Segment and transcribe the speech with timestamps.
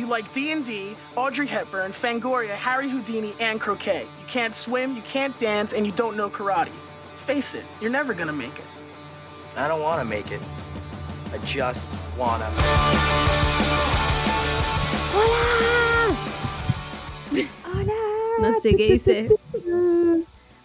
[0.00, 4.06] You like D&D, Audrey Hepburn, Fangoria, Harry Houdini, and croquet.
[4.18, 6.72] You can't swim, you can't dance, and you don't know karate.
[7.26, 8.64] Face it, you're never gonna make it.
[9.58, 10.40] I don't want to make it.
[11.34, 11.86] I just
[12.16, 12.50] wanna.
[15.12, 16.16] ¡Hola!
[17.66, 17.92] ¡Hola!
[18.40, 19.26] No sé qué hice.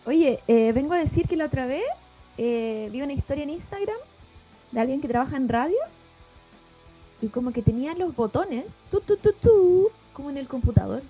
[0.05, 1.83] Oye, eh, vengo a decir que la otra vez
[2.37, 3.97] eh, vi una historia en Instagram
[4.71, 5.75] de alguien que trabaja en radio
[7.21, 11.01] y como que tenía los botones, tu, tu, tu, tu, como en el computador.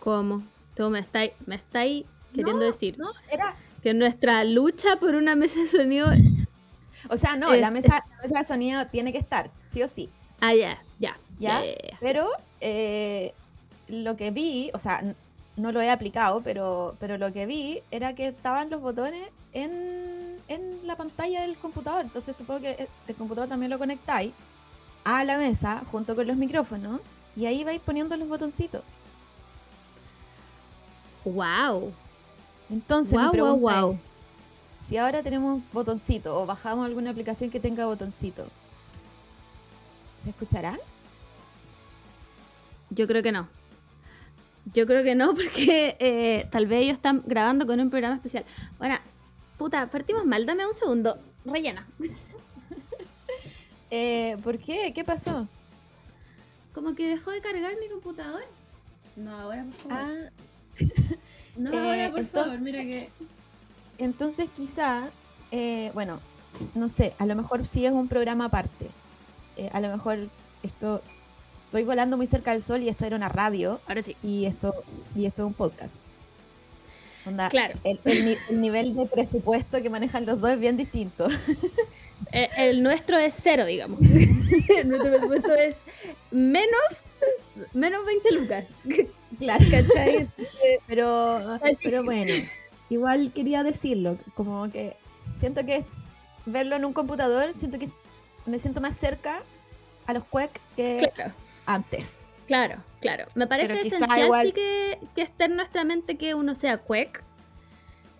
[0.00, 0.42] ¿Cómo?
[0.74, 5.34] Tú me estáis me estáis queriendo No, decir No, era, que nuestra lucha por una
[5.34, 6.08] mesa de sonido.
[7.10, 9.88] o sea, no, Es- la mesa, la mesa de sonido tiene que estar, sí o
[9.88, 10.08] sí.
[10.40, 11.18] Ah, ya, ya.
[12.00, 12.28] Pero
[12.60, 13.34] eh,
[13.88, 15.14] lo que vi, o sea,
[15.58, 20.40] no lo he aplicado, pero, pero lo que vi era que estaban los botones en,
[20.48, 22.04] en la pantalla del computador.
[22.04, 24.32] Entonces supongo que eh, el computador también lo conectáis
[25.04, 27.00] a la mesa junto con los micrófonos
[27.36, 28.82] y ahí vais poniendo los botoncitos.
[31.24, 31.92] Wow.
[32.70, 34.12] Entonces Guau, mi pregunta es,
[34.78, 38.46] si ahora tenemos botoncito o bajamos alguna aplicación que tenga botoncito,
[40.16, 40.78] ¿se escucharán?
[42.90, 43.48] Yo creo que no.
[44.74, 48.44] Yo creo que no, porque eh, tal vez ellos están grabando con un programa especial.
[48.78, 48.96] Bueno,
[49.56, 50.46] puta, partimos mal.
[50.46, 51.18] Dame un segundo.
[51.44, 51.86] Rellena.
[53.90, 54.92] Eh, ¿Por qué?
[54.94, 55.48] ¿Qué pasó?
[56.74, 58.42] Como que dejó de cargar mi computador.
[59.16, 59.96] No, ahora por favor.
[59.98, 60.30] Ah,
[61.56, 62.60] no, eh, ahora por entonces- favor.
[62.60, 63.10] Mira que.
[63.96, 65.08] Entonces quizá,
[65.50, 66.20] eh, bueno,
[66.74, 68.90] no sé, a lo mejor sí es un programa aparte.
[69.56, 70.28] Eh, a lo mejor
[70.62, 71.02] esto,
[71.68, 74.16] estoy volando muy cerca del sol y esto era una radio Ahora sí.
[74.22, 74.74] y esto,
[75.14, 75.96] y esto es un podcast.
[77.26, 77.78] Onda, Claro.
[77.84, 81.28] El, el ni- el nivel de presupuesto que manejan los dos es bien distinto.
[82.32, 84.00] Eh, el nuestro es cero, digamos.
[84.84, 85.76] Nuestro presupuesto es
[86.32, 86.82] menos,
[87.72, 88.64] menos 20 lucas.
[89.38, 90.28] Claro, ¿Cachai?
[90.88, 92.32] pero, pero bueno,
[92.90, 94.96] igual quería decirlo, como que
[95.36, 95.84] siento que
[96.44, 97.88] verlo en un computador, siento que
[98.46, 99.42] me siento más cerca
[100.06, 101.34] a los Quake que Claro.
[101.68, 102.20] Antes.
[102.46, 103.26] Claro, claro.
[103.34, 107.22] Me parece esencial igual- sí que, que esté en nuestra mente que uno sea cuec,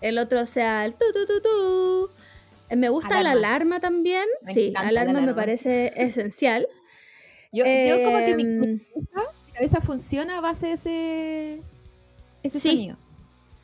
[0.01, 2.11] el otro sea el tu tu tu tu.
[2.71, 3.49] Eh, Me gusta la Alarma.
[3.49, 4.27] alarma también.
[4.43, 5.41] Me sí, encanta la alarma me alarma.
[5.41, 6.69] parece esencial.
[7.53, 11.63] Yo, yo como que mi, mi Em, cabeza, mi cabeza funciona a base de ese,
[12.43, 12.71] ese Sí.
[12.71, 12.97] sonido.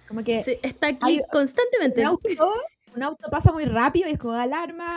[0.09, 2.01] Como que sí, está aquí hay- constantemente.
[2.01, 2.55] un auto,
[2.97, 4.97] un auto pasa muy rápido y es como alarma.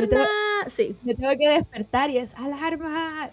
[0.00, 0.68] Me tengo, Alarma.
[0.70, 3.30] Sí, me tengo que despertar y es alarma.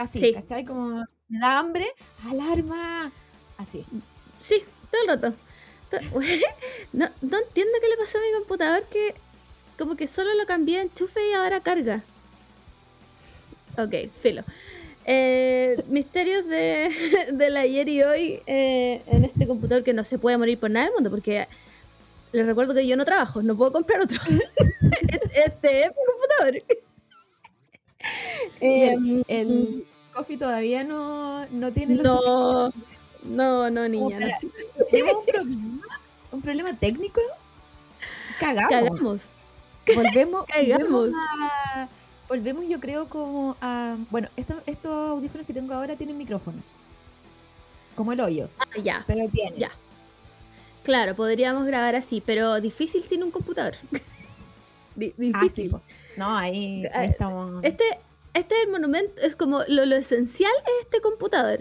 [0.00, 0.32] Así, Sí.
[0.32, 0.64] ¿cachai?
[0.64, 1.86] Como me da hambre,
[2.26, 3.12] alarma.
[3.58, 3.84] Así.
[4.40, 5.34] sí, todo el rato.
[5.90, 5.98] To-
[6.94, 9.14] No, no entiendo qué le pasó a mi computador que
[9.78, 12.02] como que solo lo cambié de enchufe y ahora carga.
[13.76, 14.42] Ok, filo.
[15.04, 16.90] Eh, misterios de,
[17.32, 20.86] del ayer y hoy eh, en este computador que no se puede morir por nada
[20.86, 21.46] del mundo porque
[22.32, 24.18] les recuerdo que yo no trabajo, no puedo comprar otro.
[25.34, 26.62] este es mi computador.
[28.60, 32.16] Eh, el, el coffee todavía no, no tiene lo no,
[32.72, 32.96] suficiente.
[33.24, 34.18] no, no, niña.
[34.20, 34.26] no.
[34.90, 35.82] ¿Tenemos un problema?
[36.32, 37.20] ¿Un problema técnico?
[38.38, 38.70] Cagamos.
[38.70, 39.22] Cagamos.
[39.94, 40.90] volvemos, Cagamos.
[40.90, 41.14] volvemos
[41.74, 41.88] a-
[42.28, 46.58] volvemos yo creo como a bueno esto- estos audífonos que tengo ahora tienen micrófono
[47.96, 49.04] como el hoyo Ah, ya.
[49.06, 49.70] pero tiene Ya.
[50.84, 53.74] Claro, podríamos grabar así, pero difícil sin un computador.
[54.96, 55.70] Ah, sí, difícil.
[56.16, 57.84] no ahí, ahí Ah, estamos Este,
[58.34, 61.60] este es el monumento, es como lo, lo esencial es este computador.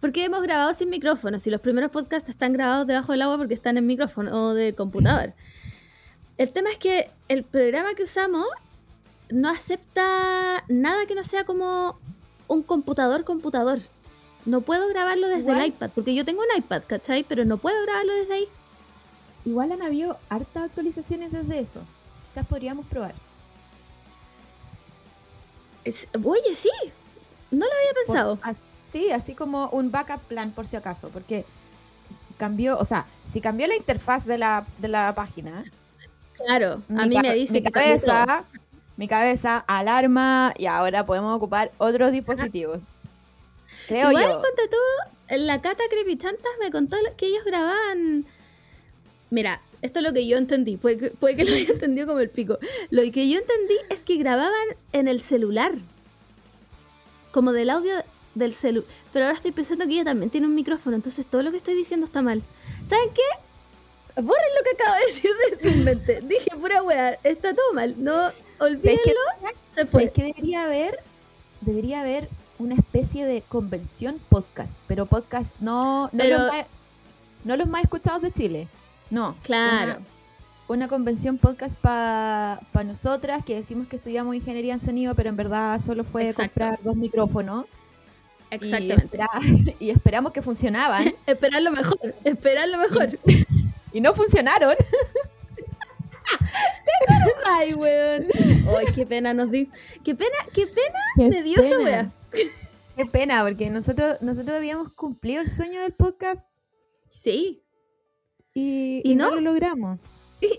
[0.00, 3.54] Porque hemos grabado sin micrófonos y los primeros podcasts están grabados debajo del agua porque
[3.54, 5.32] están en micrófono del computador.
[6.38, 8.46] El tema es que el programa que usamos
[9.30, 11.98] no acepta nada que no sea como
[12.48, 13.78] un computador computador.
[14.44, 15.60] No puedo grabarlo desde Igual.
[15.60, 17.22] el iPad, porque yo tengo un iPad, ¿cachai?
[17.22, 18.48] Pero no puedo grabarlo desde ahí.
[19.44, 21.80] igual han habido hartas actualizaciones desde eso
[22.24, 23.14] quizás podríamos probar
[25.84, 26.70] Es- oye, sí,
[27.50, 28.38] no lo había Por- pensado.
[28.42, 31.44] as- sí así como un backup plan por si acaso porque
[32.36, 35.64] cambió o sea si cambió la interfaz de la, de la página
[36.34, 38.44] Claro, a mí me dice mi que cabeza
[38.96, 42.82] mi cabeza alarma y ahora podemos ocupar otros dispositivos
[43.88, 48.26] creo Igual, yo ponte tú, la Cata Creepy Chantas me contó que ellos grababan.
[49.32, 50.76] Mira, esto es lo que yo entendí.
[50.76, 52.58] Puede que, puede que lo haya entendido como el pico.
[52.90, 54.52] Lo que yo entendí es que grababan
[54.92, 55.72] en el celular.
[57.30, 57.94] Como del audio
[58.34, 58.86] del celular.
[59.10, 60.96] Pero ahora estoy pensando que ella también tiene un micrófono.
[60.96, 62.42] Entonces todo lo que estoy diciendo está mal.
[62.84, 64.20] ¿Saben qué?
[64.20, 65.30] Borren lo que acabo de decir
[65.62, 66.20] de su mente.
[66.20, 67.18] Dije pura wea.
[67.24, 67.94] Está todo mal.
[67.96, 69.20] No, ¿Sabes qué, olvídenlo.
[69.74, 70.02] Se fue.
[70.02, 70.98] ¿sabes qué debería haber?
[71.62, 76.66] debería haber una especie de convención podcast, pero podcast no, no, Pero- los, más,
[77.44, 78.68] no los más escuchados de Chile.
[79.12, 79.36] No.
[79.42, 79.96] Claro.
[79.98, 80.06] Una,
[80.68, 85.78] una convención podcast para nosotras que decimos que estudiamos ingeniería en sonido, pero en verdad
[85.80, 86.50] solo fue Exacto.
[86.60, 87.66] comprar dos micrófonos.
[88.50, 89.04] Y, Exactamente.
[89.04, 89.28] espera-
[89.80, 91.14] y esperamos que funcionaban.
[91.26, 93.18] Esperar lo mejor, esperar lo mejor.
[93.92, 94.74] y no funcionaron.
[97.46, 98.26] Ay, weón.
[98.78, 99.68] Ay, qué pena nos di.
[100.04, 102.10] Qué pena, qué pena Qué me dio esa wea.
[102.96, 106.48] Qué pena, porque nosotros, nosotros habíamos cumplido el sueño del podcast
[107.10, 107.62] Sí.
[108.54, 109.30] Y, ¿Y y no?
[109.30, 109.36] no?
[109.36, 109.98] lo logramos.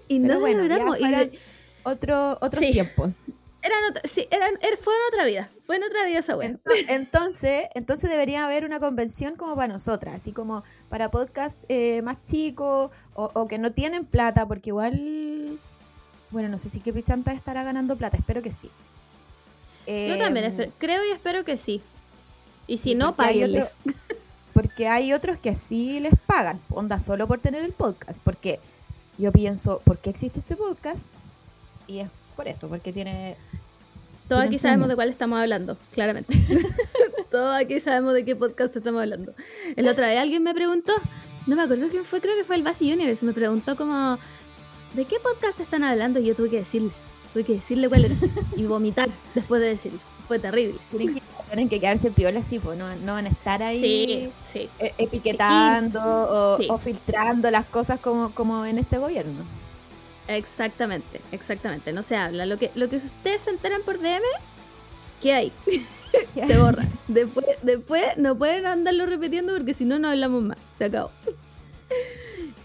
[0.07, 0.99] Y, no bueno, lo ya logramos.
[1.33, 1.39] y
[1.83, 2.71] Otro, otros Sí.
[2.71, 3.15] tiempos.
[3.61, 5.49] eran sí, eran, er- fue en otra vida.
[5.65, 6.35] Fue en otra vida esa.
[6.35, 6.59] Ento-
[6.89, 12.17] Entonces, entonces debería haber una convención como para nosotras, así como para podcast eh, más
[12.25, 15.59] chicos o, o que no tienen plata, porque igual,
[16.31, 18.69] bueno, no sé si que Pichanta estará ganando plata, espero que sí.
[19.85, 21.81] Yo también Em, creo y espero que sí.
[22.67, 23.77] Y si no, páguenles.
[24.53, 28.21] Porque hay otros que sí les pagan, onda, solo por tener el podcast.
[28.23, 28.59] Porque
[29.17, 31.07] yo pienso, ¿por qué existe este podcast?
[31.87, 33.35] Y es por eso, porque tiene...
[34.27, 36.33] Todos aquí sabemos de cuál estamos hablando, claramente.
[37.31, 39.33] Todos aquí sabemos de qué podcast estamos hablando.
[39.75, 40.93] El otra vez alguien me preguntó,
[41.45, 44.17] no me acuerdo quién fue, creo que fue el Basi Universe, me preguntó como,
[44.93, 46.19] ¿de qué podcast están hablando?
[46.19, 46.91] Y yo tuve que decirle,
[47.33, 48.15] tuve que decirle cuál era.
[48.55, 49.99] Y vomitar después de decirlo.
[50.27, 50.79] Fue terrible.
[51.53, 54.69] Tienen que, quedarse piola así, pues no, no van a estar ahí Sí, sí.
[54.79, 56.65] e- etiquetando o, Sí.
[56.67, 59.43] o filtrando las cosas como, como en este gobierno.
[60.27, 61.93] Exactamente, exactamente.
[61.93, 62.47] No se habla.
[62.47, 64.23] Lo que, lo que ustedes se enteran por DM,
[65.21, 65.51] ¿qué hay?
[66.33, 66.87] se borra.
[67.07, 70.57] Después, después no pueden andarlo repitiendo porque si no, no hablamos más.
[70.75, 71.11] Se acabó.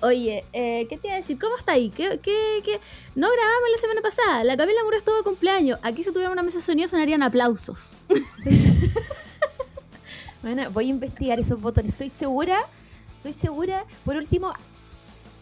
[0.00, 1.38] Oye, eh, ¿qué te iba a decir?
[1.40, 1.90] ¿Cómo está ahí?
[1.90, 2.80] ¿Qué, qué, qué?
[3.16, 4.44] No grabamos la semana pasada.
[4.44, 5.78] La Camila Muro estuvo de cumpleaños.
[5.82, 7.96] Aquí si tuviera una mesa de sonido sonarían aplausos.
[10.40, 12.60] Bueno, voy a investigar esos botones, estoy segura,
[13.16, 13.84] estoy segura.
[14.04, 14.52] Por último,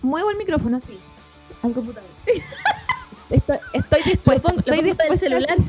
[0.00, 0.98] muevo el micrófono así,
[1.62, 2.08] al computador.
[3.28, 4.42] Estoy, estoy dispuesta.
[4.48, 5.56] pongo, estoy del dispuesta a celular.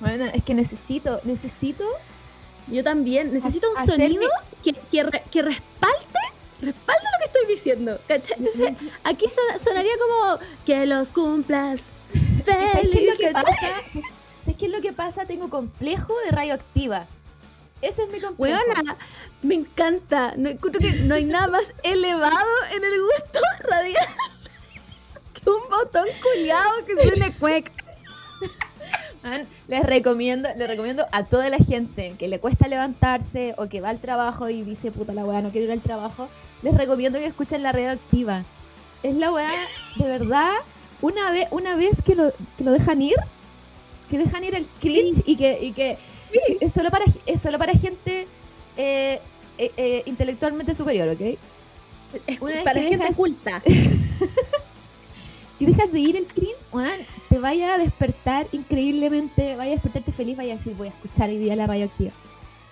[0.00, 1.84] Bueno, es que necesito, necesito
[2.66, 3.32] Yo también.
[3.32, 4.28] Necesito un sonido
[4.64, 5.96] que, que, re- que respalde,
[6.62, 8.00] respalde lo que estoy diciendo.
[8.08, 8.36] ¿Cachai?
[8.38, 11.90] Entonces, aquí son- sonaría como que los cumplas.
[12.44, 13.32] ¿Sabes qué Feliz, ¿cachai?
[13.32, 13.52] pasa?
[14.40, 15.26] ¿Sabes qué es lo que pasa?
[15.26, 17.06] Tengo complejo de radioactiva.
[17.80, 18.58] Ese es mi complejo.
[18.74, 18.96] Weona,
[19.42, 20.34] me encanta.
[20.36, 24.06] No, encuentro que no hay nada más elevado en el gusto radial
[25.34, 27.72] que un botón culiado que suene cuec.
[29.68, 33.90] Les recomiendo, les recomiendo a toda la gente que le cuesta levantarse o que va
[33.90, 36.28] al trabajo y dice, puta la weá, no quiero ir al trabajo,
[36.62, 38.44] les recomiendo que escuchen la radioactiva.
[39.02, 39.48] Es la weá,
[39.96, 40.50] de verdad,
[41.00, 43.16] una vez, una vez que lo, que lo dejan ir,
[44.10, 45.98] que dejan ir el cringe y que, y que
[46.60, 48.26] es solo para es solo para gente
[48.76, 49.20] eh,
[49.58, 51.20] eh, eh, intelectualmente superior, ¿ok?
[52.40, 53.62] Una vez para que gente dejas- culta.
[55.62, 56.90] Si dejas de ir el cringe, weón,
[57.28, 61.30] te vaya a despertar increíblemente, vaya a despertarte feliz, vaya a decir, voy a escuchar
[61.30, 62.10] hoy día la radioactiva.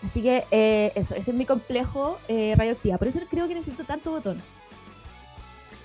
[0.03, 2.99] Así que eh, eso, ese es mi complejo eh, radioactiva.
[2.99, 4.43] Por eso creo que necesito tanto botón.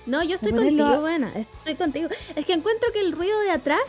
[0.04, 1.32] No, yo estoy contigo, a- buena.
[1.36, 2.08] Estoy contigo.
[2.34, 3.82] Es que encuentro que el ruido de atrás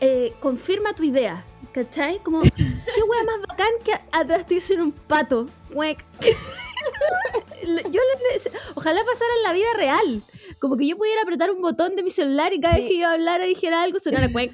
[0.00, 1.44] eh, confirma tu idea.
[1.72, 2.20] ¿Cachai?
[2.22, 5.48] Como, qué wea más bacán que atrás te dicen un pato.
[7.90, 8.00] Yo
[8.74, 10.22] Ojalá pasara en la vida real.
[10.58, 12.80] Como que yo pudiera apretar un botón de mi celular y cada Sí.
[12.82, 14.52] vez que yo hablara dijera algo sonara cuec.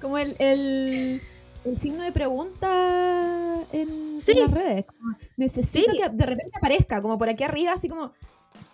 [0.00, 1.22] Como el, el,
[1.64, 4.32] el signo de pregunta en, Sí.
[4.32, 4.84] en las redes.
[5.36, 5.98] Necesito Sí.
[5.98, 8.12] que de repente aparezca, como por aquí arriba, así como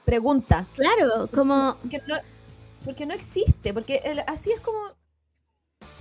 [0.05, 0.67] pregunta.
[0.75, 1.77] Claro, como.
[1.81, 2.17] Porque no,
[2.85, 4.79] porque no existe, porque el- así es como...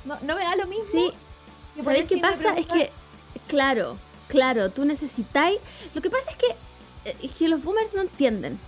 [0.06, 0.86] No, no me da lo mismo.
[0.86, 1.12] Sí,
[1.76, 2.58] que ¿Sabéis qué pasa?
[2.58, 2.90] Es que,
[3.48, 5.60] claro, claro, tú necesitáis.
[5.94, 6.48] Lo que pasa es que,
[7.10, 8.60] eh, es que los boomers no entienden.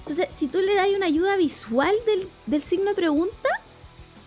[0.00, 3.48] Entonces, si tú le das una ayuda visual del, del signo de pregunta,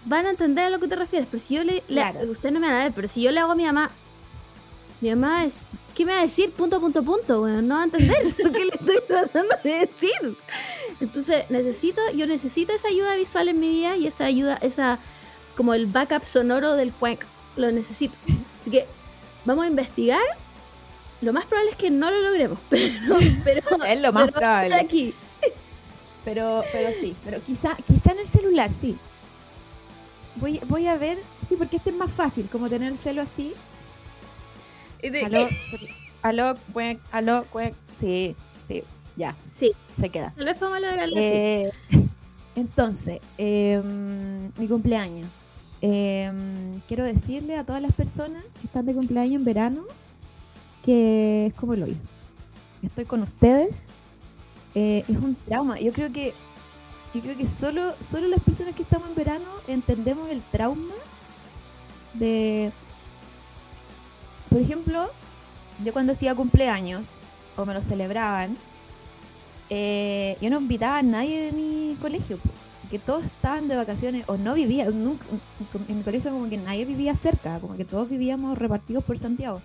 [0.06, 1.28] van a entender a lo que te refieres.
[1.30, 1.84] Pero si yo le.
[1.88, 2.32] le- Claro.
[2.32, 3.92] usted no me va a ver, pero si yo le hago a mi mamá.
[5.02, 5.64] Mi mamá es.
[5.94, 6.52] ¿Qué me va a decir?
[6.52, 7.68] Punto, punto, punto, weón.
[7.68, 10.38] No va a entender lo que le estoy tratando de decir.
[11.00, 15.00] Entonces, necesito, yo necesito esa ayuda visual en mi vida y esa ayuda, esa.
[15.58, 17.22] como el backup sonoro del cuenc.
[17.58, 18.18] Lo necesito.
[18.62, 18.86] Así que
[19.46, 20.22] vamos a investigar.
[21.22, 22.60] Lo más probable es que no lo logremos.
[22.70, 24.76] Pero, pero Es lo más pero probable.
[24.76, 25.14] aquí.
[26.24, 28.98] Pero, pero sí, pero quizá, quizá en el celular, sí.
[30.38, 33.54] Voy, voy a ver, sí, porque este es más fácil, como tener el celo así.
[35.04, 35.48] Y de- Aló,
[36.24, 37.76] aló, cuec, aló, cuec.
[37.94, 38.84] Sí, sí,
[39.16, 40.34] ya, Sí, se queda.
[40.36, 41.24] tal vez podamos lograrlo así.
[41.24, 41.72] Eh,
[42.56, 45.30] entonces, em, mi cumpleaños.
[45.82, 49.84] em, quiero decirle a todas las personas que están de cumpleaños en verano
[50.86, 51.96] que es como el hoyo.
[52.84, 53.80] Estoy con ustedes.
[54.76, 55.80] Eh, es un trauma.
[55.80, 56.34] Yo creo que
[57.16, 60.94] yo creo que solo, solo las personas que estamos en verano entendemos el trauma
[62.14, 62.74] de,
[64.50, 65.10] por ejemplo,
[65.84, 67.16] yo cuando hacía cumpleaños
[67.56, 68.58] o me lo celebraban,
[69.70, 72.38] eh, yo no invitaba a nadie de mi colegio,
[72.92, 77.16] que todos estaban de vacaciones o no vivían, en mi colegio como que nadie vivía
[77.16, 79.62] cerca, como que todos vivíamos repartidos por Santiago.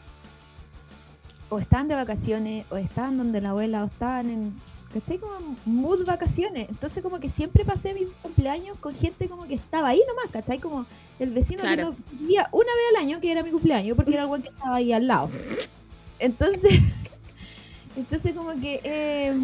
[1.51, 4.55] O estaban de vacaciones, o estaban donde la abuela, o estaban en
[4.95, 5.19] ¿cachai?
[5.19, 6.69] Como mood vacaciones.
[6.69, 10.59] Entonces como que siempre pasé mis cumpleaños con gente como que estaba ahí nomás, ¿cachai?
[10.59, 10.87] Como
[11.19, 11.91] el vecino que Claro.
[11.91, 14.77] no vivía una vez al año, que era mi cumpleaños, porque era algo que estaba
[14.77, 15.31] ahí al lado.
[16.19, 16.73] Entonces,
[17.97, 19.35] entonces como que eh,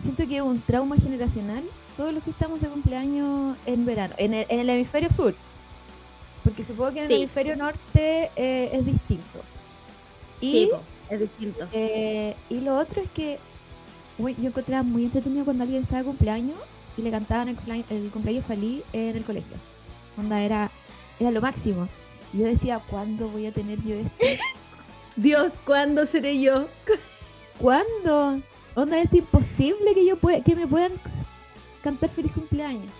[0.00, 1.62] siento que es un trauma generacional
[1.96, 5.34] todos los que estamos de cumpleaños en verano, en el, en el hemisferio sur.
[6.42, 7.14] Porque supongo que en Sí.
[7.14, 9.40] el hemisferio norte eh, es distinto.
[10.40, 10.70] Y Sí,
[11.10, 11.66] es distinto.
[11.72, 13.38] eh, y lo otro es que
[14.18, 16.56] güey, yo encontraba muy entretenido cuando alguien estaba de cumpleaños
[16.96, 19.56] y le cantaban el cumpleaños, el cumpleaños feliz en el colegio.
[20.16, 20.70] Onda era,
[21.18, 21.88] era lo máximo.
[22.32, 24.12] Y yo decía, ¿cuándo voy a tener yo esto?
[25.16, 26.68] Dios, ¿cuándo seré yo?
[27.58, 28.40] ¿Cuándo?
[28.74, 30.92] Onda es imposible que yo pueda, que me puedan
[31.82, 32.92] cantar feliz cumpleaños.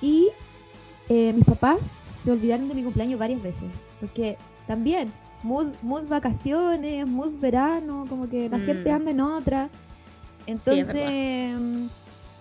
[0.00, 0.28] Y
[1.08, 1.78] eh, mis papás
[2.22, 3.70] se olvidaron de mi cumpleaños varias veces.
[4.00, 4.36] Porque
[4.66, 5.12] también,
[5.42, 8.64] mood, mood vacaciones, mood verano, como que la Mm.
[8.66, 9.68] gente anda en otra.
[10.46, 11.86] Entonces, mm,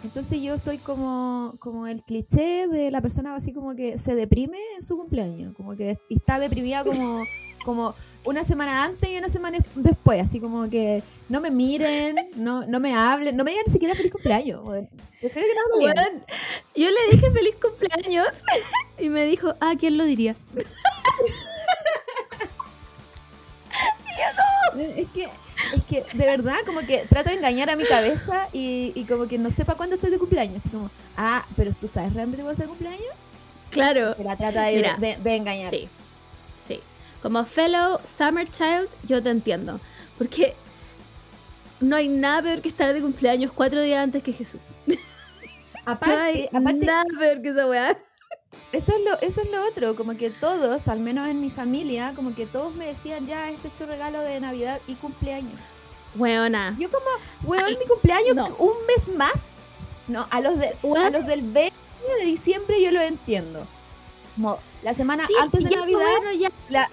[0.03, 4.59] entonces yo soy como, como el cliché de la persona así como que se deprime
[4.75, 5.53] en su cumpleaños.
[5.55, 7.23] Como que está deprimida como,
[7.65, 10.21] como una semana antes y una semana después.
[10.21, 13.95] Así como que no me miren, no, no me hablen, no me digan ni siquiera
[13.95, 14.61] feliz cumpleaños.
[15.19, 16.05] Prefiero que no me digan.
[16.05, 16.23] Weón,
[16.75, 18.27] yo le dije feliz cumpleaños
[18.99, 20.35] y me dijo, ah, ¿quién lo diría?
[24.79, 25.29] Es que,
[25.75, 29.27] es que de verdad, como que trato de engañar a mi cabeza y, y como
[29.27, 30.57] que no sepa cuándo estoy de cumpleaños.
[30.61, 33.15] Así como, ah, pero tú sabes realmente cuándo estoy de cumpleaños.
[33.71, 34.13] Claro.
[34.13, 35.69] Se la trata de, Mira, de- de engañar.
[35.71, 35.87] Sí,
[36.67, 36.79] sí.
[37.21, 39.79] Como fellow summer child, yo te entiendo.
[40.17, 40.53] Porque
[41.79, 44.61] no hay nada peor que estar de cumpleaños cuatro días antes que Jesús.
[45.85, 47.97] Aparte, no hay aparte nada peor que esa weá.
[48.75, 52.13] Eso, es lo, eso es lo otro, como que todos, al menos en mi familia,
[52.15, 55.67] como que todos me decían, ya, este es tu regalo de Navidad y cumpleaños.
[56.15, 56.75] Weona.
[56.79, 57.05] Yo como,
[57.43, 58.47] weón, Ay, mi cumpleaños no.
[58.57, 59.45] un mes más.
[60.07, 60.67] No, a los, de,
[61.03, 61.73] a los del 20
[62.19, 63.65] de diciembre yo lo entiendo.
[64.35, 66.51] Como la semana Sí, antes de Navidad bueno, ya.
[66.69, 66.89] la,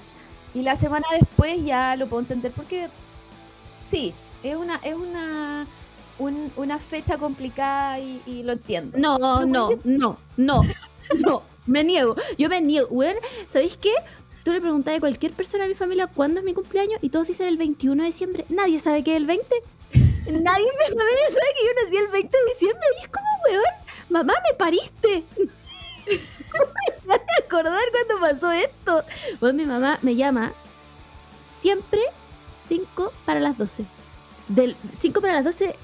[0.55, 2.89] y la semana después ya lo puedo entender porque
[3.87, 5.67] sí, es una, es una,
[6.19, 8.99] un- una fecha complicada y, y lo entiendo.
[8.99, 9.69] No, no, no,
[10.37, 10.63] no,
[11.19, 11.43] no.
[11.67, 12.17] Me niego.
[12.39, 12.89] Yo me niego.
[12.91, 13.17] Weón,
[13.47, 13.93] ¿sabéis qué?
[14.45, 17.29] Tú le preguntas a cualquier persona de mi familia cuándo es mi cumpleaños y todos
[17.29, 18.45] dicen el 21 de diciembre.
[18.49, 19.47] Nadie sabe que es el 20.
[19.93, 22.87] Nadie me nadie sabe que yo nací el 20 de diciembre.
[22.99, 23.65] Y es como, weón,
[24.09, 25.25] mamá, me pariste.
[26.51, 26.65] ¿Cómo
[27.07, 29.05] me van a acordar cuando pasó esto?
[29.41, 30.53] Bueno, mi mamá me llama
[31.61, 32.01] siempre
[32.67, 33.85] 5 para las 12.
[34.49, 35.77] Del 5 para las 12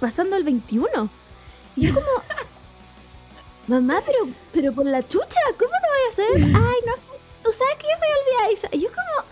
[0.00, 1.10] pasando al 21.
[1.76, 2.06] Y yo como,
[3.68, 4.18] mamá, pero,
[4.52, 6.42] pero por la chucha, ¿cómo no voy a hacer?
[6.56, 6.92] Ay, no,
[7.42, 8.08] tú sabes que yo soy
[8.42, 8.68] olvidadiza.
[8.72, 9.28] Y yo como...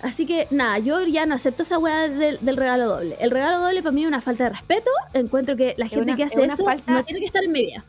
[0.00, 3.16] Así que nada, yo ya no acepto esa weá del, del regalo doble.
[3.20, 4.90] El regalo doble para mí es una falta de respeto.
[5.12, 7.26] Encuentro que la Es gente una- que es hace una eso falta- no tiene que
[7.26, 7.84] estar en mi vida.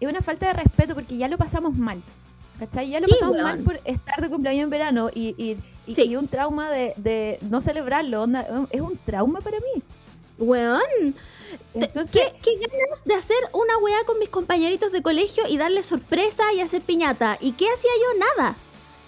[0.00, 2.02] Es una falta de respeto porque ya lo pasamos mal.
[2.58, 2.88] ¿Cachai?
[2.90, 3.44] Ya lo Sí, pasamos weón.
[3.46, 6.02] mal por estar de cumpleaños en verano y, y, y, Sí.
[6.08, 8.22] y un trauma de, de no celebrarlo.
[8.22, 9.82] onda, es un trauma para mí.
[10.38, 11.14] Weón,
[11.74, 15.82] Entonces, ¿Qué, qué ganas de hacer una weá con mis compañeritos de colegio y darle
[15.82, 17.36] sorpresa y hacer piñata?
[17.40, 18.18] ¿Y qué hacía yo?
[18.36, 18.56] Nada.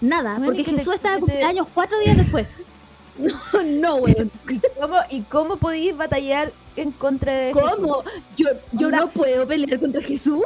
[0.01, 2.47] Nada, Bueno, porque y que te- Jesús estaba de te- cumpleaños cuatro días después.
[3.17, 4.31] No, no, weón.
[4.79, 8.03] ¿cómo, ¿y cómo podéis batallar en contra de ¿Cómo?
[8.37, 10.41] Yo, yo Onda- no puedo pelear contra Jesús.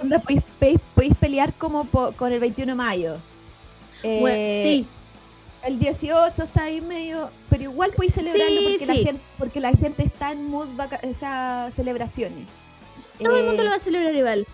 [0.00, 3.16] Podéis, pelear como po- con el 21 de mayo.
[4.02, 4.86] Eh, sí,
[5.64, 7.30] El 18 está ahí medio.
[7.48, 11.00] Pero igual podéis celebrarlo Sí, porque, la gente, porque la gente está en mood vaca-
[11.02, 12.46] esas celebraciones.
[13.22, 14.46] todo el mundo eh, lo va a celebrar igual.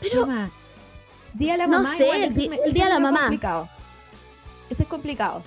[0.00, 0.50] Pero, Mamá,
[1.34, 1.96] Día de la no mamá.
[1.96, 3.20] sé, igual, el Día de la mamá.
[3.20, 3.68] complicado.
[4.70, 5.42] Ese es complicado.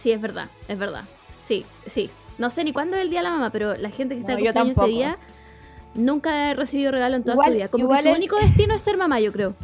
[0.00, 1.04] sí, es verdad, es verdad.
[1.44, 2.10] Sí, sí.
[2.38, 4.32] No sé ni cuándo es el día de la mamá, pero la gente que está
[4.32, 5.18] No, de cumpleaños ese día
[5.94, 7.68] nunca ha recibido regalo en toda Igual- su vida.
[7.68, 9.54] Como que su el- único destino es ser mamá, yo creo.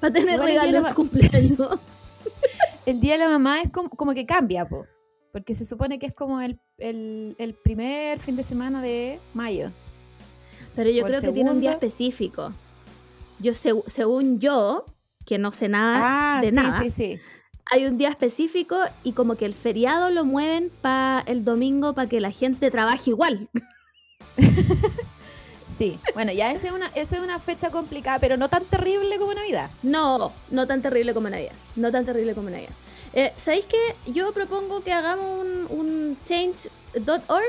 [0.00, 1.80] Para tener Igual el día de regalo la en ma- su cumpleaños.
[2.88, 4.86] El día de la mamá es como, como que cambia, po.
[5.32, 9.70] Porque se supone que es como el, el- el primer fin de semana de mayo.
[10.74, 12.52] Pero yo creo que tiene un día específico.
[13.38, 14.86] Yo, seg- según yo,
[15.26, 16.80] que no sé nada Ah, de sí, nada.
[16.82, 17.18] sí, sí.
[17.70, 22.08] Hay un día específico y como que el feriado lo mueven para el domingo para
[22.08, 23.50] que la gente trabaje igual.
[25.78, 29.16] Sí, bueno, ya esa es, una, esa es una fecha complicada, pero no tan terrible
[29.18, 29.70] como Navidad.
[29.84, 31.52] No, no tan terrible como Navidad.
[31.76, 32.72] No tan terrible como Navidad.
[33.12, 34.10] Eh, ¿Sabéis qué?
[34.12, 37.44] Yo propongo que hagamos un, un change.org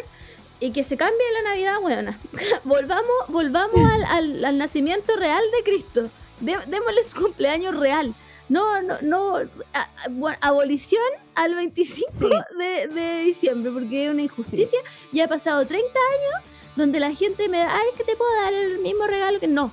[0.60, 2.20] y que se cambie la Navidad, buena.
[2.66, 6.10] volvamos volvamos al, al- al nacimiento real de Cristo.
[6.40, 8.14] De- démosle su cumpleaños real.
[8.48, 9.38] No, no, no.
[9.38, 9.44] a-
[9.82, 11.02] a- bueno, abolición
[11.36, 12.30] al 25 Sí.
[12.58, 14.80] de, de diciembre, porque es una injusticia.
[15.12, 16.44] Ya ha pasado 30 años
[16.76, 19.48] donde la gente me da, ay, es que te puedo dar el mismo regalo que
[19.48, 19.72] no.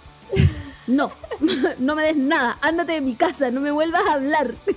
[0.87, 1.11] No,
[1.79, 4.55] no me des nada, ándate de mi casa, no me vuelvas a hablar.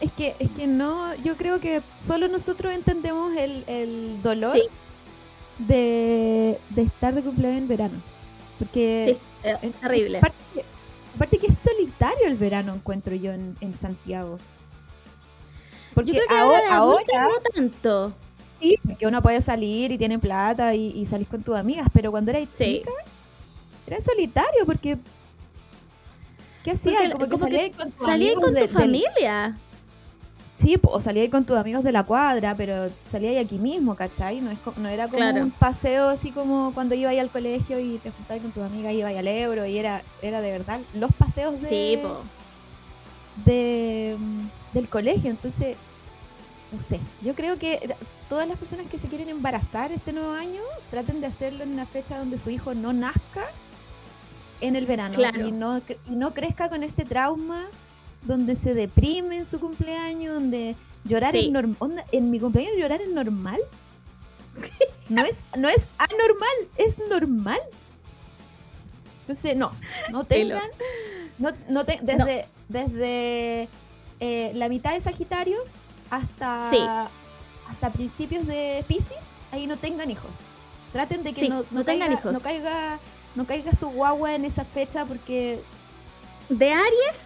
[0.00, 4.62] Es que, es que no, yo creo que solo nosotros entendemos el, el dolor Sí.
[5.58, 7.94] de, de estar de cumpleaños en verano.
[8.58, 10.18] Porque Sí, es terrible.
[10.18, 10.64] Aparte, que-
[11.16, 14.38] aparte que es solitario el verano, encuentro yo en, en Santiago.
[15.94, 18.12] Porque Yo creo que ahora, ahora no tanto.
[18.60, 22.10] Sí, porque uno puede salir y tiene plata y, y salís con tus amigas, pero
[22.10, 22.64] cuando eras Sí.
[22.78, 22.90] chica
[23.86, 24.98] era solitario porque
[26.64, 27.02] ¿qué hacías?
[27.12, 29.58] Como que que salías con tus Salí con de- tu del- familia.
[30.58, 34.42] Sí, o salías con tus amigos de la cuadra, pero salías aquí mismo, ¿cachai?
[34.42, 35.42] No, es no era como Claro.
[35.42, 39.16] un paseo así como cuando ibas al colegio y te juntabas con tus amigas, ibas
[39.16, 42.18] al Euro y era, era de verdad los paseos de, Sí, po.
[43.46, 45.30] de, mm, del colegio.
[45.30, 45.78] Entonces,
[46.72, 47.96] no sé, yo creo que ra-
[48.28, 50.60] todas las personas que se quieren embarazar este nuevo año
[50.90, 53.44] traten de hacerlo en una fecha donde su hijo no nazca
[54.60, 55.46] en el verano Claro.
[55.46, 57.66] y, no, y no crezca con este trauma
[58.22, 61.46] donde se deprime en su cumpleaños, donde llorar Sí.
[61.46, 62.04] es normal.
[62.12, 63.60] En mi cumpleaños llorar es normal.
[65.08, 67.58] No es, no es anormal, es normal.
[69.22, 69.72] Entonces, no,
[70.12, 70.62] no tengan,
[71.38, 73.68] no, no te- desde, desde
[74.20, 76.78] eh, la mitad de Sagitarios hasta, Sí.
[77.68, 80.38] hasta principios de Pisces, ahí no tengan hijos.
[80.92, 82.32] Traten de que Sí, no, no tengan caiga, hijos.
[82.32, 82.98] No caiga,
[83.36, 85.62] no caiga su guagua en esa fecha porque
[86.48, 87.16] De Aries,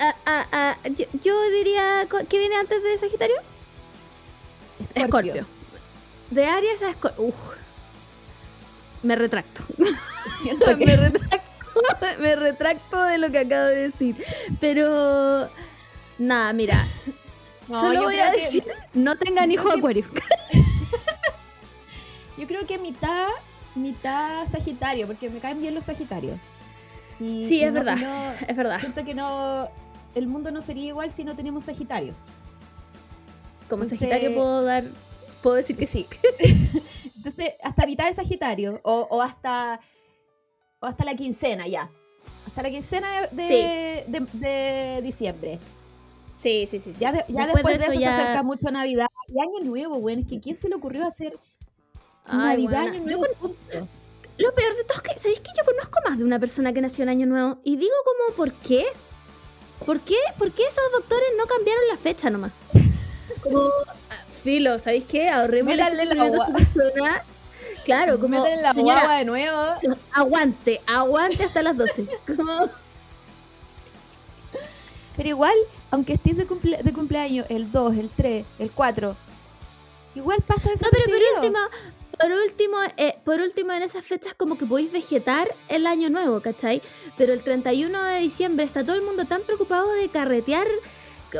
[0.00, 3.36] a- a- a- yo, yo diría que viene antes de Sagitario.
[4.94, 5.46] Escorpio.
[6.30, 7.24] De Aries a Escorpio.
[7.26, 7.34] Uf.
[9.02, 9.62] Me retracto.
[10.42, 11.38] Siento que me retracto.
[12.20, 14.16] me retracto de lo que acabo de decir.
[14.60, 15.50] Pero.
[16.18, 16.86] Nada, mira.
[17.72, 20.04] No, solo voy a que- decir: no tengan creo que- acuario.
[22.38, 23.28] Yo creo que mitad,
[23.74, 26.38] mitad Sagitario, porque me caen bien los Sagitarios.
[27.20, 27.96] Y- Sí, es no- verdad.
[27.96, 28.80] no- Es verdad.
[28.80, 29.68] siento que no.
[30.14, 32.26] El mundo no sería igual si no tenemos Sagitarios.
[33.68, 34.84] Como Entonces- Sagitario puedo dar.
[35.42, 36.06] Puedo decir que sí.
[37.16, 39.80] Entonces, hasta mitad de Sagitario, o, o hasta.
[40.80, 41.90] O hasta la quincena ya.
[42.46, 44.38] Hasta la quincena de, de, de-
[44.96, 45.58] de diciembre.
[46.42, 46.92] Sí, sí, sí.
[46.92, 47.00] sí.
[47.00, 50.20] Ya, de- ya después, de eso, se acerca mucho Navidad y Año Nuevo, güey.
[50.20, 51.38] Es que ¿quién se le ocurrió hacer
[52.24, 52.96] Ay, Navidad, buena.
[52.96, 53.24] Año Nuevo?
[53.40, 53.56] con-?
[54.38, 56.80] Lo peor de todo es que, ¿sabéis que yo conozco más de una persona que
[56.80, 57.58] nació en Año Nuevo?
[57.64, 58.84] Y digo como, ¿por qué?
[59.86, 60.16] ¿Por qué?
[60.38, 62.52] ¿Por qué esos doctores no cambiaron la fecha nomás?
[63.42, 65.28] Como, ah, filo, ¿sabéis qué?
[65.28, 65.90] Ahorremos la
[66.52, 67.24] persona.
[67.84, 69.58] Claro, como, Métele la señora, de nuevo.
[70.12, 72.06] aguante, aguante hasta las 12.
[72.36, 72.68] Como,
[75.16, 75.54] Pero igual,
[75.92, 79.14] aunque estés de, cumple- de cumpleaños el 2, el 3, el 4,
[80.16, 81.12] igual pasa No, pero por
[81.44, 81.58] último,
[82.18, 86.40] por último, eh, por último, en esas fechas como que podéis vegetar el año nuevo,
[86.40, 86.82] ¿cachai?
[87.16, 90.66] Pero el 31 de diciembre está todo el mundo tan preocupado de carretear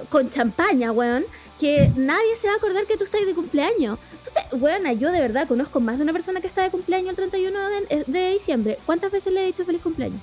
[0.08, 1.24] con champaña, weón,
[1.60, 3.98] que nadie se va a acordar que tú estás de cumpleaños.
[4.24, 7.10] Tú te, weón, yo de verdad conozco más de una persona que está de cumpleaños
[7.10, 8.78] el 31 de, eh, de diciembre.
[8.86, 10.20] ¿Cuántas veces le he dicho feliz cumpleaños?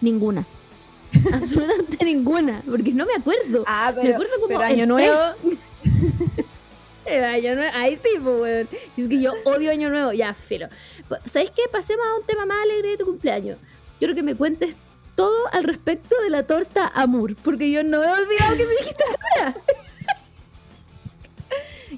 [0.00, 0.46] Ninguna.
[1.32, 3.64] Absolutamente ninguna, porque no me acuerdo.
[3.66, 5.16] Ah, me pero, acuerdo como pero Año Nuevo.
[7.08, 8.68] año nuevo, ahí sí, pues, weón.
[8.96, 10.68] Es que yo odio año nuevo, ya, filo.
[11.24, 11.62] ¿Sabéis qué?
[11.72, 13.56] Pasemos a un tema más alegre de tu cumpleaños.
[13.98, 14.74] Quiero que me cuentes
[15.14, 19.04] todo al respecto de la torta Amur, porque yo no he olvidado que me dijiste
[19.04, 19.54] eso.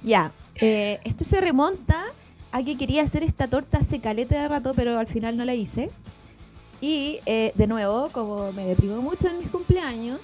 [0.02, 2.06] Ya, eh, esto se remonta
[2.52, 5.90] a que quería hacer esta torta hace de rato, pero al final no la hice.
[6.80, 10.18] Y eh, de nuevo, como me deprimo mucho en mis cumpleaños,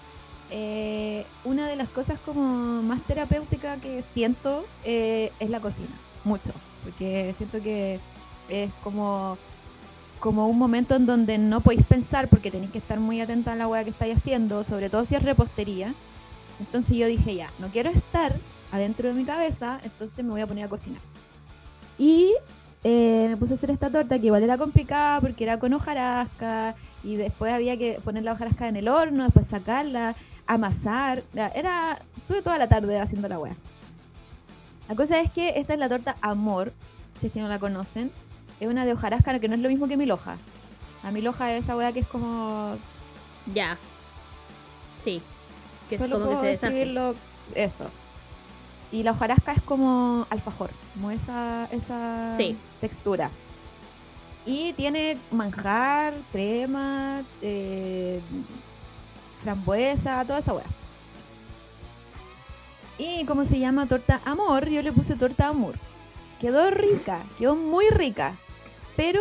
[0.50, 5.90] eh, una de las cosas como más terapéutica que siento eh, es la cocina.
[6.24, 6.52] Mucho.
[6.82, 8.00] Porque siento que
[8.48, 9.36] es como,
[10.18, 13.56] como un momento en donde no podéis pensar porque tenéis que estar muy atenta a
[13.56, 15.94] la hueá que estáis haciendo, sobre todo si es repostería.
[16.60, 18.34] Entonces yo dije, ya, no quiero estar
[18.72, 21.00] adentro de mi cabeza, entonces me voy a poner a cocinar.
[21.98, 22.32] Y
[22.84, 26.74] eh, me puse a hacer esta torta que igual era complicada porque era con hojarasca
[27.02, 30.14] y después había que poner la hojarasca en el horno, después sacarla,
[30.46, 31.22] amasar.
[31.34, 33.56] Era, estuve toda la tarde haciendo la wea.
[34.88, 36.72] La cosa es que esta es la torta Amor,
[37.16, 38.12] si es que no la conocen.
[38.60, 40.36] Es una de hojarasca que no es lo mismo que milhoja.
[41.02, 42.76] La milhoja es esa wea que es como
[43.52, 43.78] Ya.
[44.96, 45.20] Sí.
[45.88, 47.14] Que es Solo como que se deshace.
[47.54, 47.90] eso.
[48.96, 52.56] Y la hojarasca es como alfajor, como esa, esa Sí.
[52.80, 53.30] textura.
[54.46, 58.22] Y tiene manjar, crema, eh,
[59.42, 60.64] frambuesa, toda esa weá.
[62.96, 65.74] Y como se llama torta amor, yo le puse torta amor.
[66.40, 68.36] Quedó rica, quedó muy rica.
[68.96, 69.20] Pero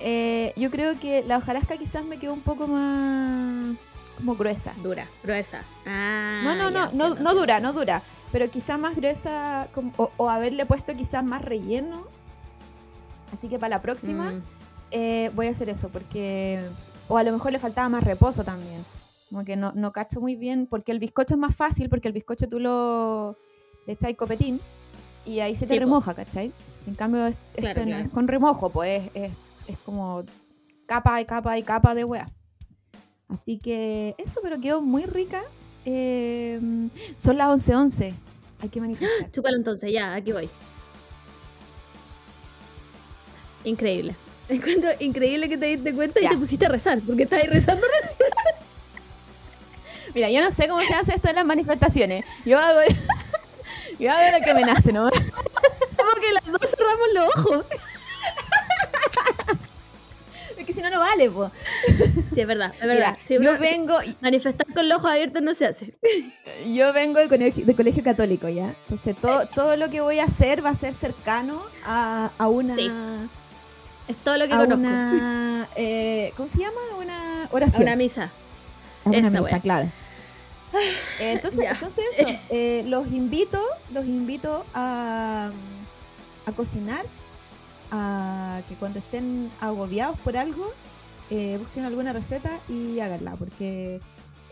[0.00, 3.74] eh, yo creo que la hojarasca quizás me quedó un poco más
[4.18, 4.74] como gruesa.
[4.82, 5.62] Dura, gruesa.
[5.86, 8.02] Ah, No, no, ya, no, no, no dura, no dura.
[8.32, 12.06] Pero quizá más gruesa como- o, o haberle puesto quizás más relleno.
[13.32, 14.42] Así que para la próxima Mm,
[14.90, 16.64] eh, voy a hacer eso porque...
[17.08, 18.84] O a lo mejor le faltaba más reposo también.
[19.30, 22.14] Como que no, no cacho muy bien porque el bizcocho es más fácil porque el
[22.14, 23.36] bizcocho tú lo
[23.86, 24.60] le echáis copetín
[25.24, 25.86] y ahí se te Sí, po.
[25.86, 26.52] remoja, ¿cachai?
[26.86, 28.04] En cambio es- este Claro, no claro.
[28.04, 29.32] es con remojo, pues es, es,
[29.68, 30.22] es como
[30.86, 32.30] capa y capa y capa de wea.
[33.28, 35.42] Así que eso, pero quedó muy rica.
[35.90, 36.60] Eh,
[37.16, 38.12] son las 11.11.
[38.60, 39.30] Hay que manifestar.
[39.32, 40.50] Chúpalo entonces, ya, aquí voy.
[43.64, 44.14] Increíble.
[44.48, 46.28] Encuentro increíble que te diste cuenta Ya.
[46.28, 48.30] y te pusiste a rezar, porque estabas rezando recién.
[50.14, 52.24] Mira, yo no sé cómo se hace esto en las manifestaciones.
[52.44, 52.80] Yo hago,
[53.98, 55.08] yo hago lo que me nace, ¿no?
[55.10, 57.66] Como que las dos cerramos los ojos.
[60.68, 61.50] Es que si no, no vale, po.
[62.34, 63.18] Sí, es verdad, es Mira, verdad.
[63.26, 65.94] Sí, yo uno- vengo, Manifestar con los ojos abiertos no se hace.
[66.74, 68.74] yo vengo de colegio, de colegio católico, ¿ya?
[68.82, 72.74] Entonces, todo, todo lo que voy a hacer va a ser cercano a, a una...
[72.74, 72.90] Sí,
[74.08, 74.80] Es todo lo que a conozco.
[74.80, 75.68] una...
[75.76, 76.80] eh, ¿Cómo se llama?
[76.98, 77.82] Una A oración.
[77.82, 78.30] una misa.
[79.04, 79.60] A una esa misa, wea.
[79.60, 79.90] claro.
[81.20, 81.70] Eh, entonces, Ya.
[81.70, 83.58] entonces eso, eh, los invito,
[83.90, 85.50] los invito a,
[86.44, 87.06] a cocinar,
[87.90, 90.72] a que cuando estén agobiados por algo,
[91.30, 94.00] eh, busquen alguna receta y háganla, porque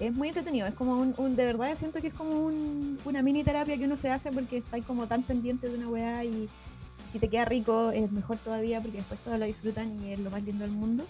[0.01, 3.23] es muy entretenido, es como un, un- de verdad siento que es como un- una
[3.23, 6.29] mini terapia que uno se hace porque está como tan pendiente de una weá y,
[6.29, 10.19] y si te queda rico es mejor todavía porque después todos lo disfrutan y es
[10.19, 11.05] lo más lindo del mundo.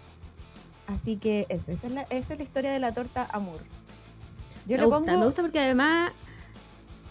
[0.86, 3.58] Así que eso, esa es la, esa es la historia de la torta amor.
[4.66, 6.12] Yo me le gusta, pongo me gusta porque además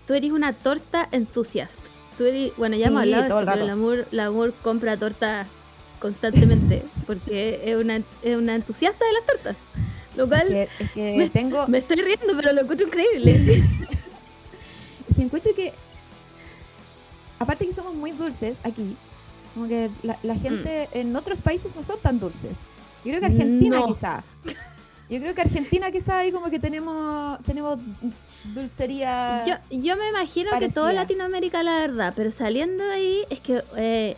[0.08, 1.80] tú eres una torta entusiast.
[2.17, 4.54] Tú eres, bueno, ya hemos Sí, hablado de esto, el pero el amor, el amor
[4.62, 5.47] compra tortas
[5.99, 9.56] constantemente porque es una, es una entusiasta de las tortas.
[10.15, 13.32] Lo cual que, es que me- tengo, me estoy riendo, pero lo encuentro increíble.
[15.10, 15.73] es que encuentro que
[17.39, 18.95] aparte que somos muy dulces aquí,
[19.54, 22.60] como que la, la gente en otros países no son tan dulces.
[23.04, 23.88] Yo creo que Argentina No.
[23.88, 24.23] quizá.
[25.09, 27.77] Yo creo que Argentina quizá ahí como que tenemos tenemos
[28.43, 29.43] dulcería.
[29.45, 30.91] Yo, yo me imagino que todo.
[30.91, 34.17] Latinoamérica, la verdad, pero saliendo de ahí es que eh,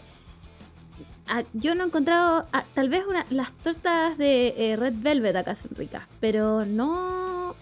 [1.28, 5.56] a- yo no he encontrado, tal vez una, las tortas de eh, Red Velvet acá
[5.56, 7.56] son ricas, pero no...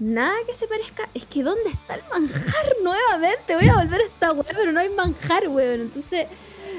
[0.00, 1.08] Nada que se parezca.
[1.12, 3.54] Es que ¿dónde está el manjar nuevamente?
[3.56, 5.80] Voy a volver a esta web, pero no hay manjar, weón.
[5.82, 6.26] Entonces...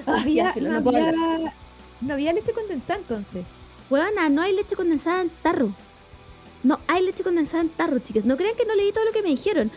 [0.06, 1.54] ah, había, ya, filo, no no había-
[2.02, 3.46] no había leche condensada entonces.
[3.90, 5.72] Huevona, no hay leche condensada en tarro.
[6.64, 8.26] No hay leche condensada en tarro, chicas.
[8.26, 9.72] No crean que no leí todo lo que me dijeron.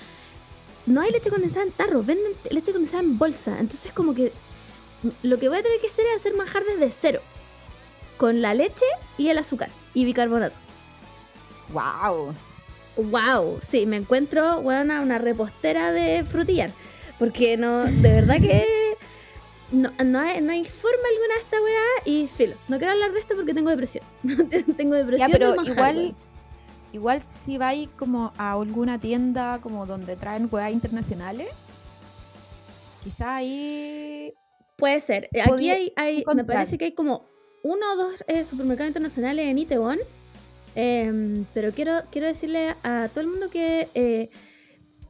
[0.84, 3.56] No hay leche condensada en tarro, venden leche condensada en bolsa.
[3.58, 4.32] Entonces como que
[5.22, 7.20] lo que voy a tener que hacer es hacer manjar desde cero.
[8.16, 8.84] Con la leche
[9.16, 10.56] y el azúcar y bicarbonato.
[11.72, 12.34] Wow.
[12.96, 16.72] Wow, sí, me encuentro, huevona, una repostera de frutillar.
[17.18, 18.66] Porque no, de verdad que
[19.72, 21.82] no, no, hay, no hay forma alguna de esta weá.
[22.04, 24.04] Y filo, no quiero hablar de esto porque tengo depresión.
[24.76, 25.28] tengo depresión.
[25.28, 26.14] Ya, pero igual
[26.92, 31.48] igual si vais como a alguna tienda como donde traen weas internacionales,
[33.02, 34.34] quizá ahí
[34.82, 35.28] Puede ser.
[35.40, 37.24] Aquí podía hay, hay me parece que hay como
[37.62, 39.98] uno o dos eh, supermercados internacionales en Itaewon.
[40.74, 44.30] Em, pero quiero, quiero decirle a todo el mundo que eh,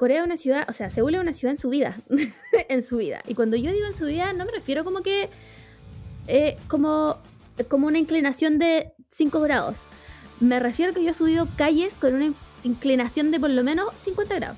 [0.02, 1.94] Corea es una ciudad, o sea, Seúl es una ciudad en su vida.
[2.68, 3.22] en su vida.
[3.28, 5.30] Y cuando yo digo en su vida, no me refiero como que.
[6.26, 7.18] eh, como,
[7.68, 9.78] como una inclinación de 5 grados.
[10.40, 12.34] Me refiero que yo he subido calles con una in-
[12.64, 14.56] inclinación de por lo menos 50 grados.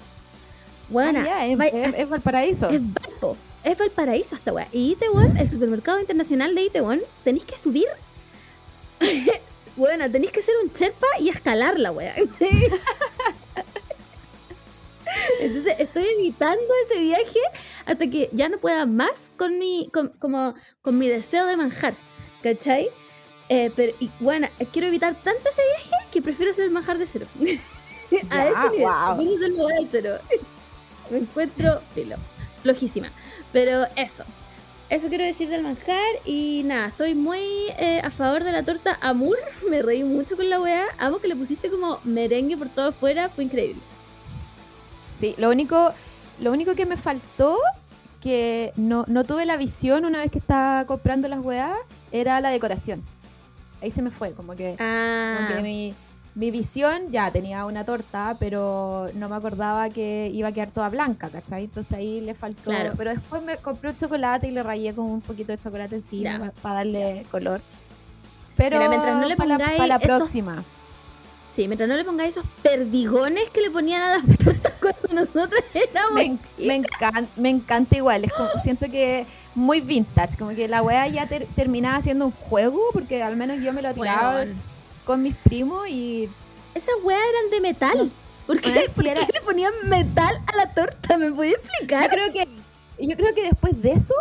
[0.89, 2.71] Bueno, Ah, es, es- es Valparaíso.
[2.71, 3.37] es Valpo.
[3.65, 4.69] Es Valparaíso esta weá.
[4.73, 7.85] Y Itaewon, el supermercado internacional de Itaewon, tenéis que subir.
[9.77, 12.15] bueno, tenéis que ser un cherpa y escalar la weá.
[15.41, 17.39] Entonces estoy evitando ese viaje
[17.87, 21.95] hasta que ya no pueda más con mi, con, como, con mi deseo de manjar,
[22.43, 22.89] ¿cachai?
[23.49, 27.07] Eh, pero y, bueno, quiero evitar tanto ese viaje que prefiero hacer el manjar de
[27.07, 27.27] cero.
[28.31, 29.17] A Ya, ese nivel, guau.
[29.17, 30.19] prefiero hacerlo de cero.
[31.11, 32.17] Me encuentro filo,
[32.63, 33.11] flojísima.
[33.53, 34.25] Pero eso,
[34.89, 37.41] eso quiero decir del manjar y nada, estoy muy
[37.79, 39.37] eh, a favor de la torta Amur.
[39.71, 40.87] Me reí mucho con la weá.
[40.99, 43.81] Amo que le pusiste como merengue por todo afuera, fue increíble.
[45.19, 45.93] Sí, lo único,
[46.41, 47.57] lo único que me faltó,
[48.21, 51.73] que no, no tuve la visión una vez que estaba comprando las weas,
[52.13, 53.03] era la decoración.
[53.83, 55.95] Ahí se me fue, como que, como Ah, que mi,
[56.35, 60.89] mi visión ya tenía una torta, pero no me acordaba que iba a quedar toda
[60.89, 61.65] blanca, ¿cachai?
[61.65, 62.71] Entonces ahí le faltó.
[62.71, 62.95] Claro.
[62.97, 66.51] Pero después me compré un chocolate y le rayé con un poquito de chocolate encima
[66.63, 67.61] para darle color.
[68.57, 70.65] Pero Mira, mientras no le para la, pa' la esos- próxima.
[71.55, 75.63] Sí, mientras no le pongáis esos perdigones que le ponían a las tortas cuando nosotros
[75.75, 76.15] éramos
[76.59, 78.25] me, encanta, me encanta igual.
[78.25, 80.37] Es como, siento que muy vintage.
[80.37, 83.83] Como que la wea ya ter- terminaba siendo un juego, porque al menos yo me
[83.83, 84.45] lo tiraba
[85.05, 86.29] con mis primos y.
[86.75, 88.11] Esas weas eran de metal.
[88.47, 91.17] ¿Por qué, Weón, sí ¿por qué era- le ponían metal a la torta?
[91.19, 92.11] ¿Me podía Yo explicar?
[92.11, 92.49] creo que,
[93.07, 94.15] yo creo que después de eso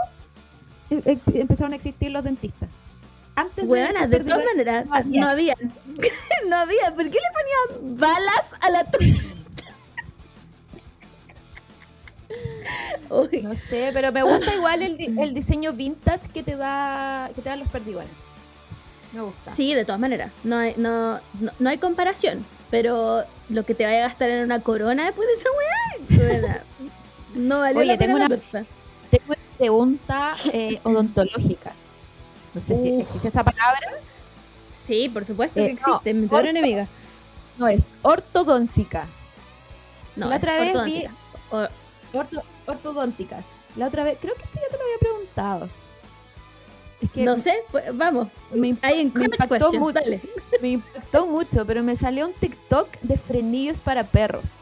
[0.91, 2.69] eh, eh, empezaron a existir los dentistas.
[3.35, 5.21] Antes de de todas maneras, no había.
[5.21, 5.55] no había.
[6.47, 6.93] no había.
[6.95, 8.87] ¿Por qué le ponían balas a la?
[13.09, 17.29] Uy, No sé, pero me gusta igual el, di- el diseño vintage que te da
[17.35, 18.09] que te dan los perdigones.
[19.11, 19.55] Me gusta.
[19.55, 20.31] Sí, de todas maneras.
[20.43, 22.45] No hay, no, no, no hay comparación.
[22.71, 25.49] Pero lo que te vaya a gastar en una corona después de esa
[26.41, 26.63] weá,
[27.35, 28.65] no vale Oye, la pena tengo la una-.
[29.11, 31.73] Tengo una pregunta eh, odontológica.
[32.53, 33.87] No sé si existe esa palabra.
[34.85, 36.13] Sí, por supuesto Eh, que no, existe.
[36.13, 36.87] mi peor enemiga.
[37.57, 39.07] No, es ortodóntica.
[40.15, 41.07] No, La es otra vez vi-
[42.13, 43.43] Orto- ortodóntica.
[43.75, 45.69] La otra vez, creo que esto ya te lo había preguntado.
[47.01, 48.27] Es que no sé, pues vamos.
[48.51, 49.93] me, imp- Hay me encourage impactó mucho.
[49.93, 50.21] dale.
[50.61, 54.59] me impactó mucho, pero me salió un TikTok de frenillos para perros.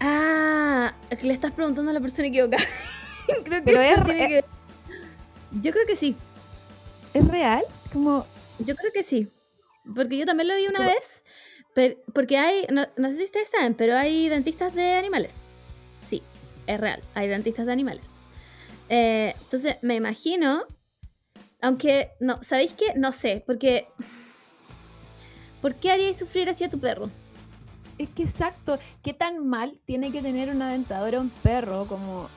[0.00, 2.62] Ah, es que le estás preguntando a la persona equivocada.
[3.44, 4.44] creo que Pero es- tiene que-
[5.62, 6.16] Yo creo que sí.
[7.14, 7.64] ¿Es real?
[7.92, 8.26] Como,
[8.58, 9.28] Yo creo que sí.
[9.94, 11.24] Porque yo también lo vi una vez.
[11.74, 15.42] per- porque hay, no, no sé si ustedes saben, pero hay dentistas de animales.
[16.00, 16.22] Sí,
[16.66, 17.02] es real.
[17.14, 18.08] Hay dentistas de animales.
[18.88, 20.64] Eh, entonces, me imagino.
[21.62, 22.92] Aunque, no, ¿sabéis qué?
[22.96, 23.86] No sé, porque.
[25.62, 27.10] ¿Por qué haríais sufrir así a tu perro?
[27.98, 32.28] es que exacto, ¿qué tan mal tiene que tener una dentadura un perro como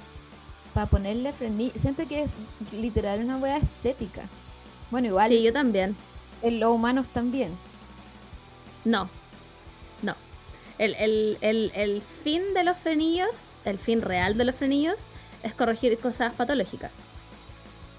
[0.80, 1.82] para ponerle frenillos?
[1.82, 2.36] Siento que es
[2.72, 4.22] literal una wea estética.
[4.92, 5.94] Bueno, igual Sí, yo también.
[6.42, 7.52] en los humanos también.
[8.86, 9.10] No.
[10.02, 10.16] No.
[10.78, 13.30] El, el- el- el fin de los frenillos,
[13.66, 14.96] el fin real de los frenillos,
[15.44, 16.92] es corregir cosas patológicas.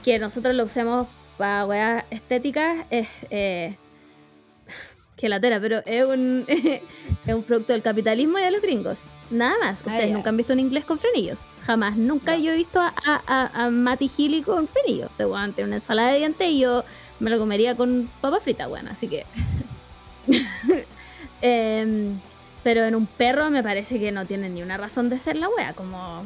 [0.03, 3.09] Que nosotros lo usemos para weas estéticas es.
[3.29, 3.77] Eh,
[5.19, 6.47] que latera, pero es un,
[7.27, 9.01] es un producto del capitalismo y de los gringos.
[9.31, 9.81] Nada más.
[9.83, 11.39] Ah, Ustedes nunca han visto un inglés con frenillos.
[11.63, 11.97] Jamás.
[11.97, 12.43] Nunca No.
[12.43, 15.13] yo he visto a, a, a, a Matty Healy con frenillos.
[15.13, 16.85] Se tiene una ensalada de dientes y yo
[17.21, 19.25] me lo comería con papa frita, bueno, así que.
[21.43, 22.19] Em,
[22.63, 25.49] pero en un perro me parece que no tiene ni una razón de ser la
[25.49, 26.23] wea, como.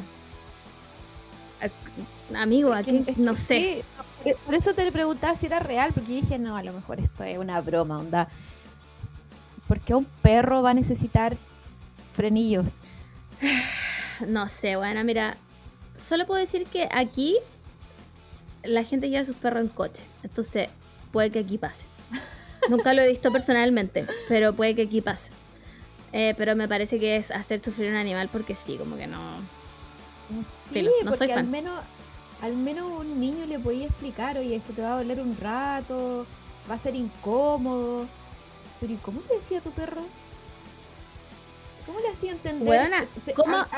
[2.35, 3.83] Amigo, Es aquí es no que sé.
[4.23, 7.23] sí, por- eso te preguntaba si era real, porque dije, no, a lo mejor esto
[7.23, 8.27] es una broma, onda.
[9.67, 11.37] ¿Por qué un perro va a necesitar
[12.13, 12.81] frenillos?
[14.27, 15.37] No sé, bueno, mira.
[15.97, 17.37] Solo puedo decir que aquí
[18.63, 20.03] la gente lleva a sus perros en coche.
[20.23, 20.69] Entonces,
[21.11, 21.85] puede que aquí pase.
[22.69, 25.29] Nunca lo he visto personalmente, pero puede que aquí pase.
[26.13, 29.07] Eh, pero me parece que es hacer sufrir a un animal porque sí, como que
[29.07, 29.19] no.
[30.47, 31.51] Sí, Filo, no soy porque al fan.
[31.51, 31.81] menos,
[32.41, 36.25] al menos un niño le podía explicar, oye, esto te va a doler un rato,
[36.69, 38.07] va a ser incómodo.
[38.79, 40.01] Pero ¿y cómo le decía tu perro?
[41.85, 42.67] ¿Cómo le hacía entender?
[42.67, 43.05] Weona,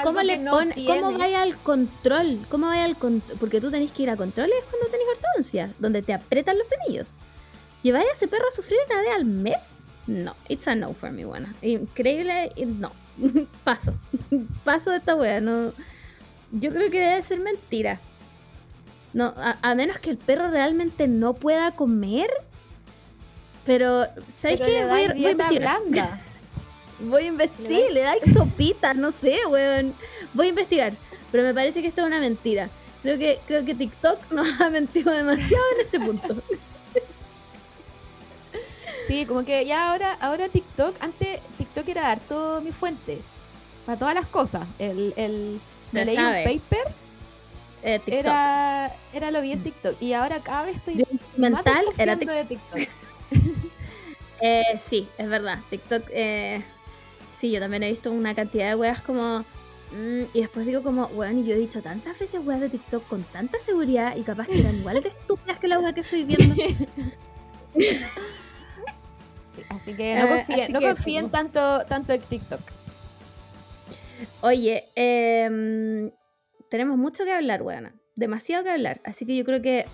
[0.03, 2.45] ¿cómo, le no pone, cómo vaya al control?
[2.49, 3.37] ¿Cómo vaya al control?
[3.37, 7.15] Porque tú tenés que ir a controles cuando tenés ortodoncia, donde te apretan los frenillos.
[7.83, 9.75] ¿Lleváis a ese perro a sufrir una vez al mes?
[10.07, 11.53] No, it's a no for me, buena.
[11.61, 12.91] Increíble, no.
[13.63, 13.93] Paso.
[14.63, 15.73] Paso de esta wea, no.
[16.51, 17.99] Yo creo que debe ser mentira.
[19.13, 22.29] No, a, a menos que el perro realmente no pueda comer.
[23.65, 24.85] Pero, ¿sabéis Pero qué?
[24.85, 25.81] Voy, voy a dieta investigar.
[25.81, 26.21] blanda.
[26.99, 27.71] Voy a investigar.
[27.71, 29.93] Sí, le dais sopitas, no sé, weón.
[30.33, 30.93] Voy a investigar.
[31.31, 32.69] Pero me parece que esto es una mentira.
[33.03, 36.35] Creo que, creo que TikTok nos ha mentido demasiado en este punto.
[39.07, 43.21] Sí, como que ya ahora, ahora TikTok, antes TikTok era harto mi fuente.
[43.85, 44.65] para todas las cosas.
[44.79, 46.43] El, el me leí sabe.
[46.45, 46.93] un paper,
[47.83, 48.13] Eh, TikTok.
[48.13, 50.01] era, era lo vi en TikTok.
[50.01, 51.07] Y ahora cada vez estoy más
[51.37, 52.79] mental era desconfiando de TikTok.
[54.39, 55.59] Eh, sí, es verdad.
[55.71, 56.63] TikTok, eh,
[57.39, 59.39] sí, yo también he visto una cantidad de weas como.
[59.91, 63.07] mm, y después digo como, weón, y yo he dicho tantas veces weas de TikTok
[63.07, 66.23] con tanta seguridad y capaz que eran igual de estúpidas que la wea que estoy
[66.25, 66.55] viendo.
[69.49, 71.31] Sí, así que no Eh, confíen, no confíen eso.
[71.31, 72.61] tanto, tanto en TikTok.
[74.41, 76.11] Oye, em,
[76.69, 77.93] tenemos mucho que hablar, weona.
[78.15, 79.01] Demasiado que hablar.
[79.03, 79.85] Así que yo creo que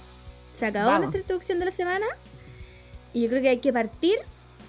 [0.51, 1.01] se acabó Vamos.
[1.01, 2.05] nuestra introducción de la semana.
[3.13, 4.17] Y yo creo que hay que partir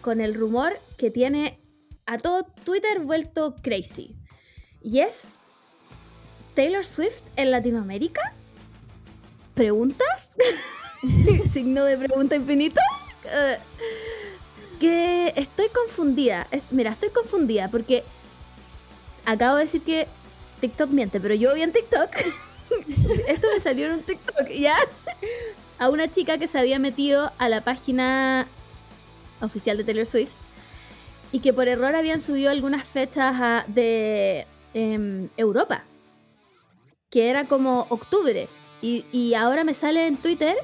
[0.00, 1.58] con el rumor que tiene
[2.06, 4.14] a todo Twitter vuelto crazy.
[4.82, 5.24] Y es
[6.54, 8.34] Taylor Swift en Latinoamérica.
[9.54, 10.30] ¿Preguntas?
[11.52, 12.80] Signo de pregunta infinito.
[14.78, 16.46] Que estoy confundida.
[16.70, 18.04] Mira, estoy confundida porque
[19.24, 20.06] acabo de decir que
[20.60, 22.10] TikTok miente, pero yo vi en TikTok.
[23.28, 24.76] Esto me salió en un TikTok, ¿ya?
[25.78, 28.46] A una chica que se había metido a la página
[29.40, 30.34] oficial de Taylor Swift
[31.34, 35.82] y que por error habían subido algunas fechas a- de em, Europa,
[37.10, 38.46] que era como octubre.
[38.80, 40.54] Y, y ahora me sale en Twitter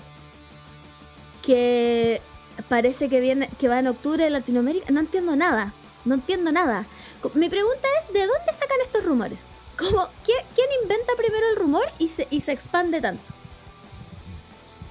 [1.42, 2.20] que
[2.68, 4.92] parece que viene que va en octubre de Latinoamérica.
[4.92, 5.72] No entiendo nada.
[6.04, 6.86] No entiendo nada.
[7.34, 9.46] Mi pregunta es, ¿de dónde sacan estos rumores?
[9.76, 13.32] Como, ¿quién, quién inventa primero el rumor y se, y se expande tanto?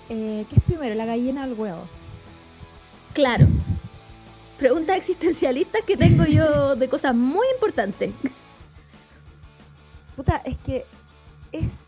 [0.10, 1.88] Eh, ¿Qué es primero, la gallina o el huevo?
[3.14, 3.48] Claro.
[4.60, 8.12] Preguntas existencialistas que tengo yo de cosas muy importantes.
[10.18, 10.86] Puta, es que
[11.54, 11.88] es.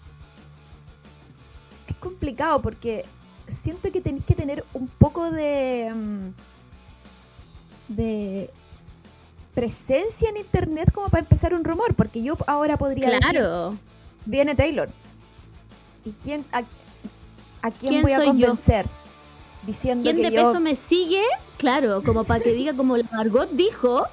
[1.87, 3.05] Es complicado porque
[3.47, 5.91] siento que tenéis que tener un poco de.
[5.93, 6.29] mm,
[7.89, 8.49] de
[9.53, 11.93] presencia en internet como para empezar un rumor.
[11.93, 13.77] Porque yo ahora podría decir, Claro.
[14.25, 14.87] viene Taylor.
[16.05, 18.55] ¿Y quién, a, a quién, ¿Quién voy a yo?
[19.63, 20.45] Diciendo ¿Quién que de yo.
[20.45, 21.21] peso me sigue?
[21.57, 24.05] Claro, como para que diga como Margot dijo.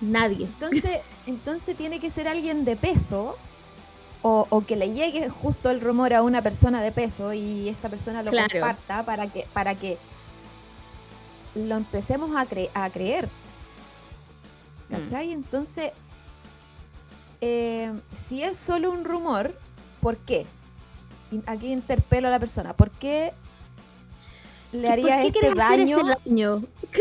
[0.00, 0.46] Nadie.
[0.46, 3.36] Entonces, entonces tiene que ser alguien de peso
[4.22, 7.88] o, o que le llegue justo el rumor a una persona de peso y esta
[7.88, 8.48] persona lo Claro.
[8.52, 9.98] comparta para que, para que
[11.54, 13.28] lo empecemos a, cre- a creer.
[14.88, 14.94] Mm.
[14.96, 15.30] ¿Cachai?
[15.32, 15.92] Entonces,
[17.40, 19.56] eh, si es solo un rumor,
[20.00, 20.46] ¿por qué?
[21.46, 22.72] Aquí interpelo a la persona.
[22.74, 23.32] ¿Por qué
[24.74, 25.98] le haría ¿Por qué este daño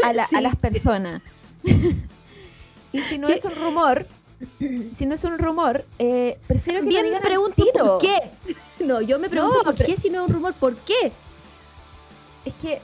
[0.04, 1.22] a, la- a las personas.
[2.92, 3.34] y si no ¿Qué?
[3.34, 4.08] es un rumor,
[4.92, 7.86] si no es un rumor, eh, prefiero que lo Bien me digan al pregunto tiro.
[7.86, 8.16] por qué.
[8.84, 11.12] No, yo me pregunto No, por pero- qué si no es un rumor, ¿por qué?
[12.46, 12.82] Es que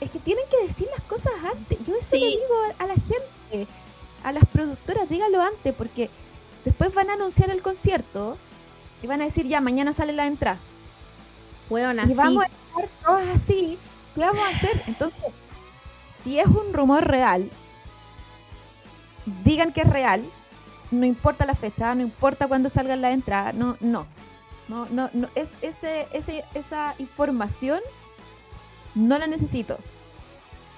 [0.00, 1.78] es que tienen que decir las cosas antes.
[1.86, 2.20] Yo eso Sí.
[2.20, 3.66] le digo a, a la gente,
[4.22, 6.08] a las productoras, dígalo antes, porque
[6.64, 8.38] después van a anunciar el concierto
[9.02, 10.58] y van a decir ya mañana sale la entrada.
[11.70, 13.78] Weón, Y vamos a estar todos así.
[14.14, 14.82] ¿Qué vamos a hacer?
[14.86, 15.20] Entonces,
[16.08, 17.50] si es un rumor real,
[19.44, 20.24] digan que es real.
[20.90, 23.52] No importa la fecha, no importa cuándo salgan la entrada.
[23.52, 24.06] No, no.
[24.68, 25.28] No, no, no.
[25.34, 27.80] Es, ese, ese, esa información
[28.94, 29.78] no la necesito.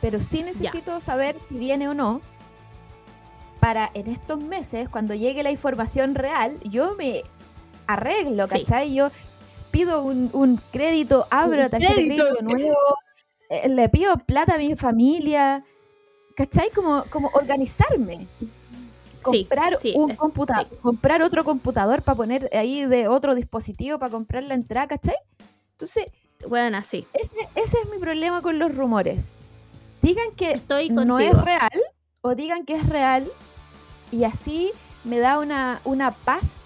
[0.00, 2.20] Pero sí necesito saber si viene o no.
[3.60, 7.22] Para en estos meses, cuando llegue la información real, yo me
[7.86, 8.64] arreglo, Sí.
[8.64, 8.94] ¿cachai?
[8.94, 9.10] Yo
[9.70, 12.24] pido un, un crédito, abro Un tarjeta de crédito.
[12.24, 12.76] crédito nuevo,
[13.48, 15.64] eh, le pido plata a mi familia,
[16.36, 16.70] ¿cachai?
[16.70, 18.26] Como, como organizarme.
[19.22, 24.44] Comprar sí, un computador, comprar otro computador para poner ahí de otro dispositivo para comprar
[24.44, 25.16] la entrada, ¿cachai?
[25.72, 26.06] Entonces,
[26.48, 27.06] Weón, así.
[27.12, 29.40] ese, ese es mi problema con los rumores.
[30.00, 31.82] Digan que Estoy no es real
[32.22, 33.30] o digan que es real
[34.10, 34.72] y así
[35.04, 36.62] me da una, una paz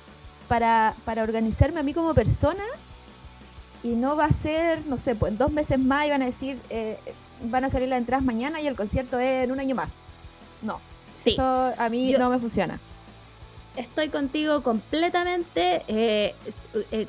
[0.46, 2.62] para, para organizarme a mí como persona
[3.84, 6.26] y no va a ser, no sé, pues en dos meses más y van a
[6.26, 6.98] decir, eh,
[7.42, 9.94] van a salir las entradas mañana y el concierto es en un año más.
[10.62, 10.80] No,
[11.22, 11.30] Sí.
[11.30, 12.80] eso a mí Yo- no me funciona.
[13.76, 15.82] Estoy contigo completamente.
[15.88, 16.34] eh,
[16.90, 17.06] eh,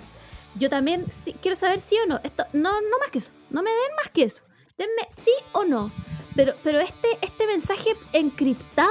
[0.56, 2.20] yo también sí- quiero saber sí o no.
[2.24, 3.32] Esto, no, no más que eso.
[3.50, 4.42] No me den más que eso.
[4.78, 5.92] Denme sí o no.
[6.36, 8.90] Pero, pero este, este mensaje encriptado,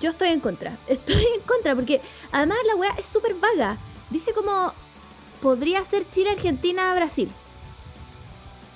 [0.00, 0.76] yo estoy en contra.
[0.86, 2.00] Estoy en contra porque
[2.32, 3.76] además la weá es súper vaga.
[4.10, 4.72] Dice como
[5.40, 7.30] podría ser Chile, Argentina, Brasil.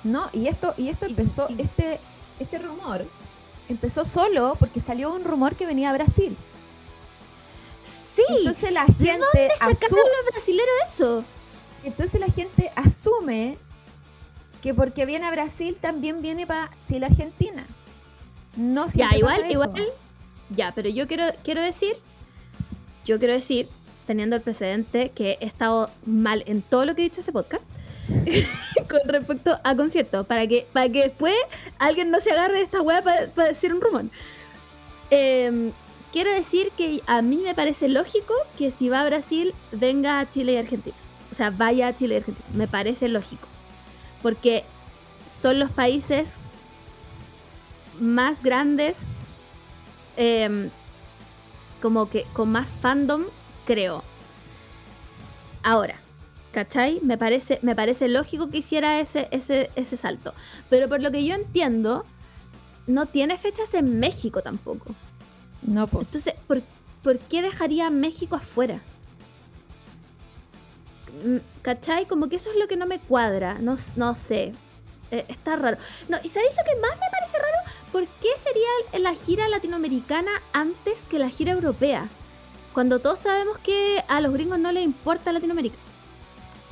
[0.03, 1.99] No, y esto, y esto empezó, y- este,
[2.39, 3.05] este rumor
[3.69, 6.35] empezó solo porque salió un rumor que venía a Brasil.
[8.15, 8.23] Sí.
[8.29, 11.23] Entonces la ¿De gente dónde sacaron los brasileros eso?
[11.83, 13.57] entonces la gente asume
[14.61, 17.65] que porque viene a Brasil también viene para Chile Argentina.
[18.55, 19.63] No Ya, siempre igual, pasa eso.
[19.63, 19.87] igual,
[20.51, 21.97] Ya, pero yo quiero, quiero decir,
[23.03, 23.67] yo quiero decir,
[24.05, 27.69] teniendo el precedente, que he estado mal en todo lo que he dicho este podcast
[28.89, 31.35] con respecto a conciertos, para que, para que después
[31.79, 34.05] alguien no se agarre de esta weá para decir un rumor.
[35.09, 35.71] Em,
[36.11, 40.27] quiero decir que a mí me parece lógico que si va a Brasil, venga a
[40.27, 40.95] Chile y Argentina.
[41.31, 42.47] O sea, vaya a Chile y Argentina.
[42.53, 43.47] Me parece lógico.
[44.21, 44.63] Porque
[45.41, 46.35] son los países
[47.99, 48.97] más grandes,
[50.17, 50.69] em,
[51.81, 53.23] como que con más fandom,
[53.65, 54.03] creo.
[55.63, 55.95] Ahora,
[56.51, 56.99] ¿cachai?
[57.01, 60.33] Me parece, me parece lógico que hiciera ese, ese, ese salto.
[60.69, 62.05] Pero por lo que yo entiendo,
[62.87, 64.95] no tiene fechas en México tampoco.
[65.61, 66.05] No, pues.
[66.07, 66.61] Entonces, ¿por,
[67.01, 68.81] ¿por qué dejaría a México afuera?
[71.23, 72.07] Mm, ¿Cachai?
[72.07, 73.59] Como que eso es lo que no me cuadra.
[73.59, 74.53] No, no sé.
[75.11, 75.77] Eh, está raro.
[76.09, 77.57] No, ¿y sabéis lo que más me parece raro?
[77.91, 82.09] ¿Por qué sería la gira latinoamericana antes que la gira europea?
[82.73, 85.77] Cuando todos sabemos que a los gringos no les importa Latinoamérica.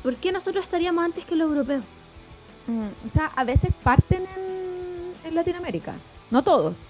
[0.04, 1.84] ¿Por qué nosotros estaríamos antes que los europeos?
[2.68, 5.94] Mm, o sea, a veces parten en, en Latinoamérica.
[6.32, 6.86] No todos.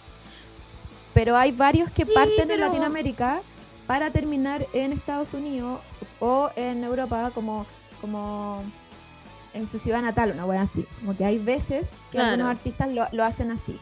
[1.13, 3.41] Pero hay varios que Sí, parten en Latinoamérica
[3.85, 5.81] para terminar en Estados Unidos
[6.21, 7.65] o en Europa como,
[7.99, 8.63] como
[9.53, 10.85] en su ciudad natal, una buena así.
[11.01, 12.29] Como que hay veces que Claro.
[12.29, 13.73] algunos artistas lo, lo hacen así.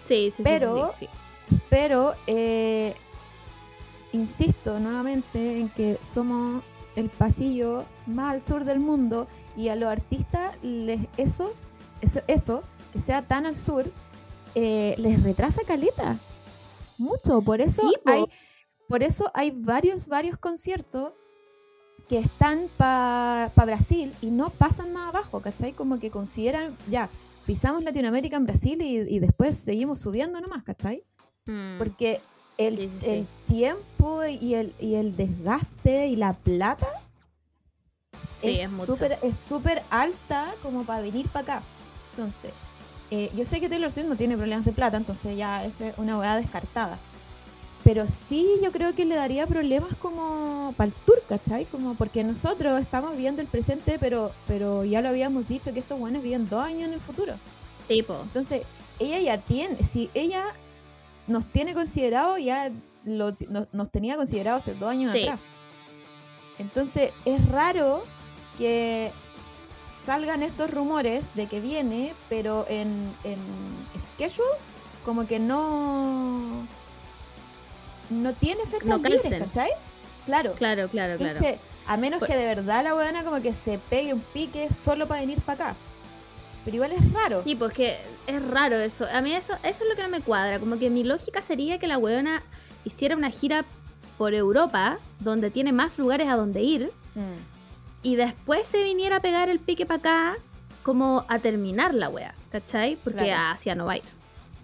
[0.00, 1.58] Sí, sí, sí, Pero- sí, sí.
[1.70, 2.96] Pero eh,
[4.16, 6.62] insisto nuevamente en que somos
[6.96, 11.70] el pasillo más al sur del mundo y a los artistas les, esos,
[12.26, 12.62] eso,
[12.92, 13.84] que sea tan al sur,
[14.54, 16.18] eh, les retrasa caleta.
[16.98, 17.42] Mucho.
[17.42, 18.10] Por eso Sí, po.
[18.10, 18.24] hay,
[18.88, 21.12] por eso hay varios, varios conciertos
[22.08, 25.72] que están para Brasil y no pasan más abajo, ¿cachai?
[25.72, 27.10] Como que consideran, ya,
[27.44, 31.04] pisamos Latinoamérica en Brasil y, y después seguimos subiendo nomás, ¿cachai?
[31.46, 31.78] Mm.
[31.78, 32.20] Porque
[32.58, 36.88] el, Sí, sí, el tiempo y el, y el desgaste y la plata
[38.34, 41.62] Sí, es súper es súper alta como para venir para acá.
[42.12, 42.52] Entonces,
[43.10, 46.18] eh, yo sé que Taylor Swift no tiene problemas de plata, entonces ya es una
[46.18, 46.98] hueá descartada.
[47.82, 51.66] Pero sí yo creo que le daría problemas como para el tour, ¿cachai?
[51.66, 55.98] Como porque nosotros estamos viviendo el presente, pero, pero ya lo habíamos dicho que estos
[55.98, 57.34] buenos viven dos años en el futuro.
[57.86, 58.18] Sí, po.
[58.22, 58.62] Entonces,
[58.98, 60.46] ella ya tiene, si ella
[61.26, 62.70] nos tiene considerado, ya
[63.04, 65.22] lo, nos, nos tenía considerado hace dos años Sí.
[65.24, 65.40] atrás.
[66.58, 68.04] Entonces, es raro
[68.56, 69.12] que
[69.90, 73.38] salgan estos rumores de que viene, pero en, en
[73.98, 74.48] schedule,
[75.04, 76.66] como que no.
[78.08, 79.42] No tiene fechas No libres.
[79.42, 79.70] ¿cachai?
[80.24, 80.52] Claro.
[80.54, 81.24] Claro, claro, claro.
[81.32, 84.70] Entonces, a menos Pues- que de verdad la weona como que se pegue un pique
[84.72, 85.76] solo para venir para acá.
[86.66, 87.42] Pero igual es raro.
[87.42, 87.96] Sí, pues que
[88.26, 89.06] es raro eso.
[89.10, 90.58] A mí eso, eso es lo que no me cuadra.
[90.60, 92.42] Como que mi lógica sería que la weona
[92.84, 93.64] hiciera una gira
[94.18, 98.02] por Europa, donde tiene más lugares a donde ir, Mm.
[98.02, 100.36] y después se viniera a pegar el pique para acá,
[100.82, 102.96] como a terminar la wea, ¿cachai?
[102.96, 103.40] Porque Claro.
[103.42, 104.02] a Asia no va a ir.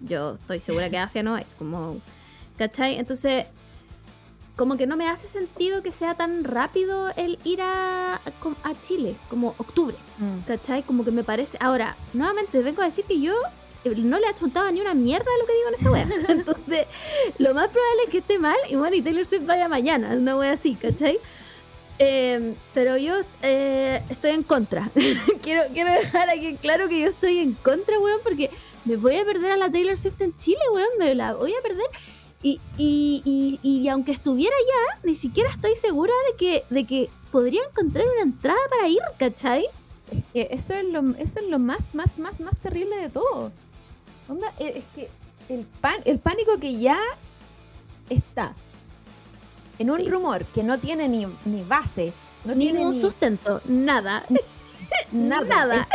[0.01, 1.47] Yo estoy segura que a Asia no va a ir.
[1.57, 1.99] Como,
[2.57, 2.97] ¿cachai?
[2.99, 3.45] Entonces,
[4.55, 9.15] como que no me hace sentido que sea tan rápido el ir a, a Chile,
[9.29, 9.95] como octubre.
[10.19, 10.45] Mm.
[10.47, 10.83] ¿Cachai?
[10.83, 11.57] Como que me parece.
[11.59, 13.33] Ahora, nuevamente vengo a decir que yo
[13.83, 16.07] eh, no le achuntaba ni una mierda a lo que digo en esta wea.
[16.29, 16.87] Entonces,
[17.39, 20.37] lo más probable es que esté mal y bueno, y Taylor Swift vaya mañana, una
[20.37, 21.19] wea así, ¿cachai?
[21.99, 24.89] Eh, pero yo eh, estoy en contra.
[25.41, 28.49] quiero, quiero dejar aquí claro que yo estoy en contra, weón, porque
[28.85, 31.61] me voy a perder a la Taylor Swift en Chile, weón, me la voy a
[31.61, 31.85] perder.
[32.43, 37.09] Y, y, y, y aunque estuviera allá, ni siquiera estoy segura de que, de que
[37.31, 39.65] podría encontrar una entrada para ir, ¿cachai?
[40.11, 43.51] Es que eso es lo, eso es lo más, más, más, más terrible de todo.
[44.27, 45.09] Onda, eh, es que
[45.53, 46.97] el, pan, el pánico que ya
[48.09, 48.53] está
[49.79, 50.09] en un Sí.
[50.09, 52.13] rumor que no tiene ni, ni base,
[52.45, 54.25] no Ningún tiene ni sustento, nada.
[55.11, 55.45] nada.
[55.45, 55.75] nada.
[55.81, 55.87] es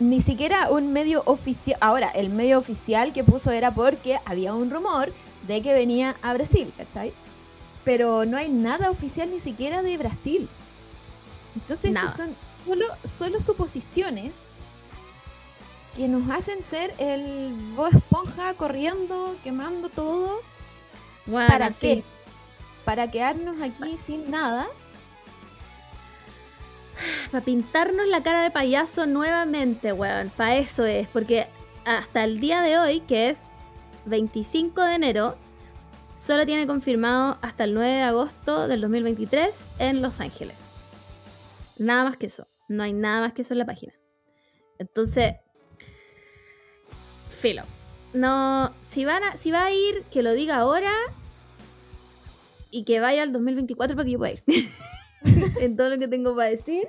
[0.00, 1.78] ni siquiera un medio oficial.
[1.80, 5.12] Ahora, el medio oficial que puso era porque había un rumor
[5.46, 7.12] de que venía a Brasil, ¿cachai?
[7.84, 10.48] Pero no hay nada oficial ni siquiera de Brasil.
[11.54, 14.34] Entonces, estos son solo, solo suposiciones
[15.96, 20.40] que nos hacen ser el Bob Esponja corriendo, quemando todo.
[21.26, 21.80] Bueno, ¿Para sí.
[21.80, 22.04] qué?
[22.84, 24.68] Para quedarnos aquí sin nada.
[27.30, 30.30] Para pintarnos la cara de payaso nuevamente, weón.
[30.36, 31.08] Para eso es.
[31.08, 31.46] Porque
[31.84, 33.44] hasta el día de hoy, que es
[34.06, 35.36] 25 de enero,
[36.14, 40.72] solo tiene confirmado hasta el 9 de agosto del 2023 en Los Ángeles.
[41.78, 42.46] Nada más que eso.
[42.68, 43.92] No hay nada más que eso en la página.
[44.78, 45.34] Entonces,
[47.28, 47.62] filo.
[48.12, 49.20] No, si, va
[49.64, 50.92] a ir, que lo diga ahora
[52.70, 54.44] y que vaya al 2024 para que yo pueda ir.
[55.60, 56.88] en todo lo que tengo para decir.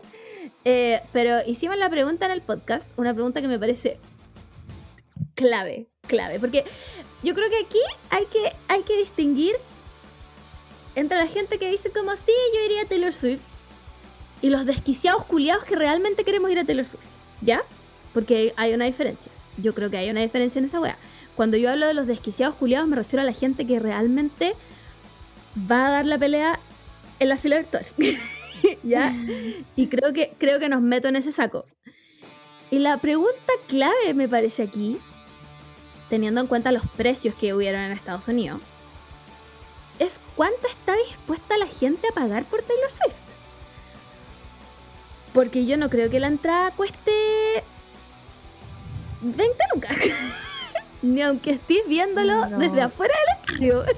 [0.66, 4.00] Eh, pero hicimos la pregunta en el podcast, una pregunta que me parece
[5.36, 6.66] clave, clave, porque
[7.24, 7.80] yo creo que aquí
[8.10, 9.56] hay que, hay que distinguir
[10.96, 13.42] entre la gente que dice como, sí, yo iría a Taylor Swift,
[14.42, 17.06] y los desquiciados culiados que realmente queremos ir a Taylor Swift,
[17.40, 17.62] ¿ya?
[18.14, 19.32] Porque hay una diferencia.
[19.58, 20.98] Yo creo que hay una diferencia en esa wea.
[21.38, 24.54] Cuando yo hablo de los desquiciados culiados me refiero a la gente que realmente
[25.72, 26.60] va a dar la pelea
[27.20, 27.86] en la fila virtual.
[28.84, 29.16] ¿Ya?
[29.78, 31.66] Y creo que, creo que nos meto en ese saco.
[32.70, 35.00] Y la pregunta clave me parece aquí,
[36.14, 38.62] teniendo en cuenta los precios que hubieron en Estados Unidos,
[39.98, 43.16] es cuánto está dispuesta la gente a pagar por Taylor Swift.
[45.34, 47.64] Porque yo no creo que la entrada cueste
[49.22, 49.98] 20 lucas.
[51.02, 53.84] Ni aunque estés viéndolo desde afuera del estadio.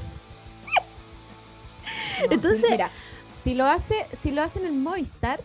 [2.31, 2.91] Entonces, mira,
[3.43, 5.43] si lo hace, si lo hacen en Movistar,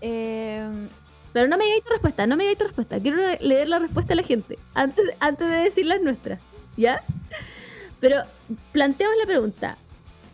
[0.00, 0.88] eh,
[1.36, 2.98] pero no me digáis tu respuesta, no me digáis tu respuesta.
[2.98, 6.40] Quiero leer la respuesta de la gente antes, antes de decir las nuestras.
[6.78, 7.04] ¿Ya?
[8.00, 8.22] Pero
[8.72, 9.76] planteamos la pregunta.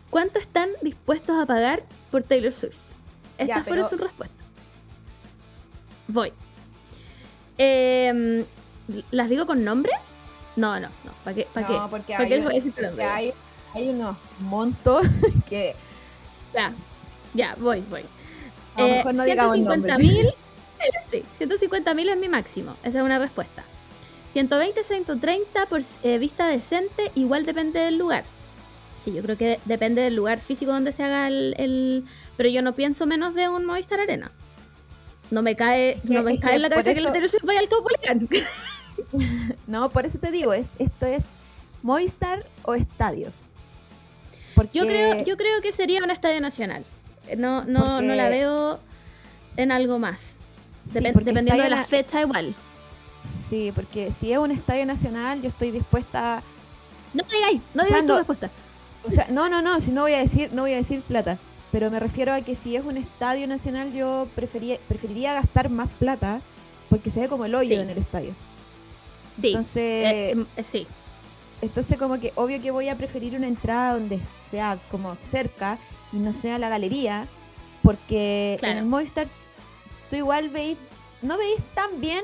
[0.09, 2.79] ¿Cuánto están dispuestos a pagar por Taylor Swift?
[3.37, 4.45] Esta fue su respuesta.
[6.07, 6.31] Voy.
[7.57, 8.45] Em,
[9.11, 9.91] ¿Las digo con nombre?
[10.55, 11.11] No, no, no.
[11.25, 11.47] ¿Para qué?
[11.53, 11.73] ¿Para qué?
[12.13, 13.03] ¿Para qué les voy a decir tu nombre?
[13.03, 13.33] Hay,
[13.73, 15.05] hay unos montos
[15.49, 15.75] que
[16.53, 16.71] ya,
[17.33, 18.05] ya, voy, voy.
[18.77, 20.33] Eh, 150 mil.
[21.09, 22.75] Sí, 150 mil es mi máximo.
[22.83, 23.63] Esa es una respuesta.
[24.31, 28.23] 120, 130 por eh, vista decente, igual depende del lugar.
[29.03, 32.05] Sí, yo creo que depende del lugar físico donde se haga el,
[32.37, 34.31] Pero yo no pienso menos de un Movistar Arena.
[35.29, 38.29] No me cae, no me cae en la cabeza que el televisión vaya al Caupolicán.
[39.67, 41.27] no, por eso te digo, es, esto es
[41.81, 43.31] Movistar o estadio.
[44.71, 46.85] Yo, creo, yo creo que sería un estadio nacional.
[47.37, 48.79] No, no, no la veo
[49.57, 50.32] en algo más.
[50.85, 52.55] Dependiendo de la fecha igual.
[53.21, 56.43] Sí, porque si es un estadio nacional, yo estoy dispuesta.
[57.13, 58.51] No te digáis, no digas tu respuesta.
[59.05, 61.37] O sea, no, no, no, si no voy a decir, no voy a decir plata.
[61.71, 66.41] Pero me refiero a que si es un estadio nacional, yo preferiría gastar más plata
[66.89, 68.35] porque se ve como el hoyo en el estadio.
[69.41, 69.47] Sí.
[69.47, 70.85] Entonces, eh, em, eh, sí.
[71.61, 75.79] Entonces como que obvio que voy a preferir una entrada donde sea como cerca
[76.11, 77.25] y no sea la galería,
[77.81, 79.27] porque en el Movistar
[80.13, 80.77] tú igual veis,
[81.23, 82.23] no veis tan bien,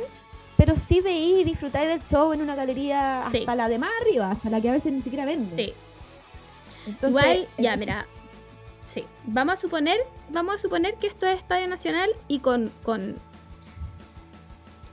[0.58, 4.30] pero sí veis y disfrutáis del show en una galería hasta la de más arriba,
[4.30, 5.56] hasta la que a veces ni siquiera venden.
[5.56, 5.74] Sí.
[7.02, 8.06] igual, ya mira,
[8.86, 9.98] sí, vamos a suponer,
[10.30, 13.16] vamos a suponer que esto es Estadio Nacional y con, con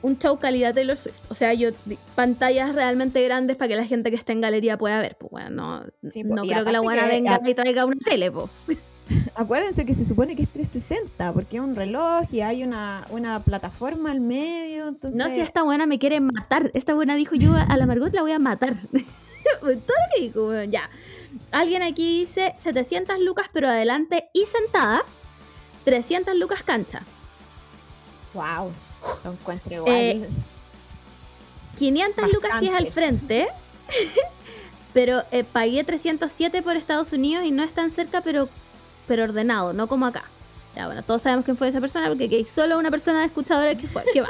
[0.00, 1.20] un show calidad Taylor Swift.
[1.28, 1.72] O sea, yo
[2.14, 5.18] pantallas realmente grandes para que la gente que esté en galería pueda ver.
[5.18, 8.50] Pues bueno, no, no creo que la buena venga y traiga una tele, pues.
[9.34, 13.40] Acuérdense que se supone que es 360, porque es un reloj y hay una, una
[13.40, 14.88] plataforma al medio.
[14.88, 15.22] Entonces...
[15.22, 16.70] No, si esta buena me quiere matar.
[16.74, 18.76] Esta buena dijo yo a la Margot la voy a matar.
[19.60, 19.80] Todo lo
[20.14, 20.90] que dijo, ya.
[21.52, 25.04] Alguien aquí dice 700 lucas, pero adelante y sentada.
[25.84, 27.02] 300 lucas cancha.
[28.34, 28.72] Wow.
[29.24, 30.28] Lo encuentro igual.
[31.76, 33.48] 500 eh, lucas si es al frente.
[34.96, 38.48] pero eh, pagué 307 por Estados Unidos y no es tan cerca, pero,
[39.06, 40.24] pero ordenado, no como acá.
[40.74, 43.74] Ya, bueno, todos sabemos quién fue esa persona porque hay solo una persona de escuchadora
[43.74, 44.28] que fue, que va.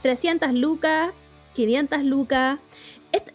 [0.00, 1.12] 300 eh, lucas,
[1.54, 2.58] 500 lucas.
[3.12, 3.32] Esta,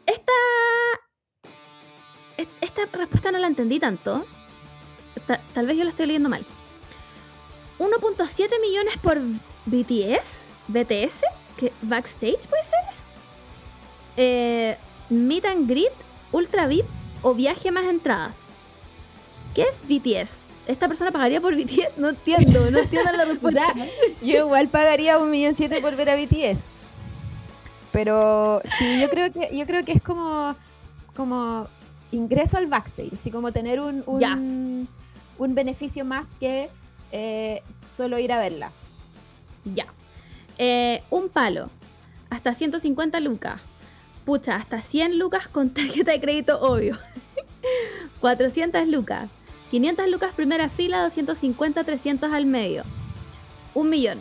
[2.61, 4.25] esta, respuesta no la entendí tanto.
[5.53, 6.43] tal vez yo la estoy leyendo mal.
[7.77, 9.19] 1.7 millones por
[9.65, 11.23] BTS, BTS,
[11.57, 13.03] que backstage puede ser eso.
[14.17, 14.77] Eh,
[15.09, 15.93] meet and greet,
[16.31, 16.85] ultra VIP
[17.21, 18.50] o viaje más entradas.
[19.53, 20.43] ¿Qué es BTS?
[20.67, 21.97] ¿Esta persona pagaría por BTS?
[21.97, 23.63] No entiendo, no entiendo la respuesta.
[24.21, 26.77] yo igual pagaría un millón siete por ver a BTS.
[27.91, 30.55] Pero sí, yo creo que, yo creo que es como,
[31.15, 31.67] como
[32.11, 34.87] ingreso al backstage, así como tener un, un,
[35.37, 36.69] un beneficio más que
[37.11, 38.71] eh, solo ir a verla.
[39.65, 39.85] Ya.
[40.57, 41.69] Eh, un palo.
[42.29, 43.59] Hasta 150 lucas.
[44.23, 46.97] Pucha, hasta 100 lucas con tarjeta de crédito, obvio.
[48.21, 49.29] 400 lucas.
[49.72, 52.84] 500 lucas primera fila, 250, 300 al medio.
[53.74, 54.19] Un millón.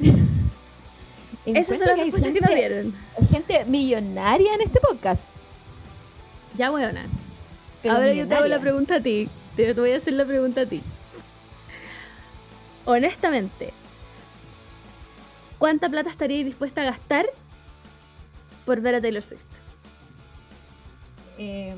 [1.44, 2.94] Esas son las respuestas que nos dieron.
[3.18, 5.28] Hay gente millonaria en este podcast.
[6.56, 7.06] Ya, weona.
[7.88, 9.28] Ahora yo te hago la pregunta a ti.
[9.56, 10.80] Te voy a hacer la pregunta a ti.
[12.86, 13.72] Honestamente,
[15.58, 17.26] ¿cuánta plata estaría dispuesta a gastar
[18.64, 19.44] por ver a Taylor Swift?
[21.38, 21.76] Em,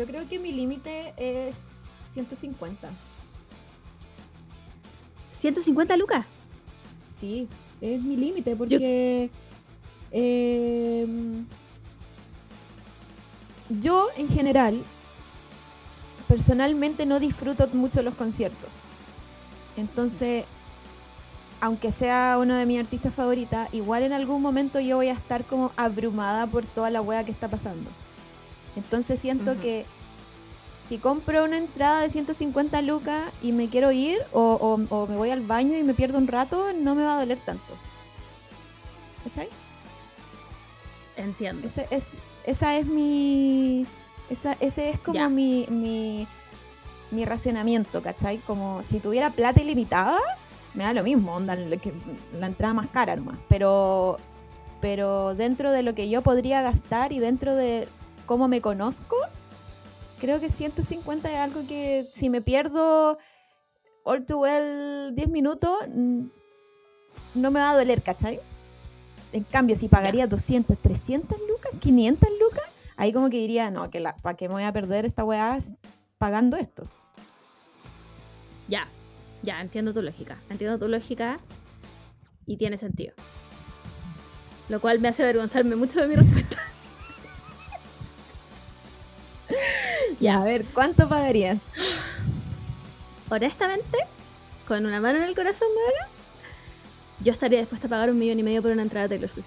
[0.00, 1.58] yo creo que mi límite es
[2.06, 2.88] 150.
[5.42, 6.24] ¿150 lucas?
[7.04, 7.46] Sí,
[7.82, 9.28] es mi límite porque
[10.10, 11.44] em,
[13.68, 14.82] yo en general
[16.26, 18.84] personalmente no disfruto mucho los conciertos.
[19.76, 20.46] Entonces,
[21.60, 25.44] aunque sea uno de mis artistas favoritas, igual en algún momento yo voy a estar
[25.44, 27.90] como abrumada por toda la wea que está pasando.
[28.76, 29.84] Entonces siento que
[30.70, 35.16] si compro una entrada de 150 lucas y me quiero ir o, o- o me
[35.16, 37.74] voy al baño y me pierdo un rato, no me va a doler tanto.
[39.24, 39.48] ¿Cachai?
[41.16, 41.66] Entiendo.
[41.66, 42.12] Ese es,
[42.44, 43.86] esa es mi.
[44.30, 46.26] Esa, ese es como mi, mi,
[47.10, 48.38] mi racionamiento, ¿cachai?
[48.38, 50.18] Como si tuviera plata ilimitada,
[50.74, 53.38] me da lo mismo, onda, la entrada más cara nomás.
[53.48, 54.18] Pero,
[54.80, 57.88] pero dentro de lo que yo podría gastar y dentro de
[58.30, 59.16] cómo me conozco,
[60.20, 63.18] creo que 150 es algo que si me pierdo
[64.04, 66.26] all too well 10 minutos, mm,
[67.34, 68.38] no me va a doler, ¿cachai?
[69.32, 72.62] En cambio, si pagaría 200, 300 lucas, 500 lucas,
[72.96, 75.58] ahí como que diría, no, que la, ¿para qué me voy a perder esta weá
[76.16, 76.88] pagando esto?
[78.68, 78.86] Ya,
[79.42, 80.38] ya, entiendo tu lógica.
[80.50, 81.40] Entiendo tu lógica
[82.46, 83.12] y tiene sentido.
[84.68, 86.69] Lo cual me hace avergonzarme mucho de mi respuesta.
[90.20, 91.62] Ya, a ver, ¿cuánto pagarías?
[93.28, 93.98] Honestamente,
[94.66, 96.06] con una mano en el corazón, weona,
[97.20, 99.46] yo estaría dispuesta a pagar un millón y medio por una entrada de Taylor Swift.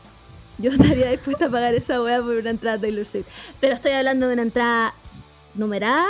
[0.58, 3.28] Yo estaría dispuesta a pagar esa weá por una entrada de Taylor Swift.
[3.60, 4.94] Pero estoy hablando de una entrada
[5.56, 6.08] numerada,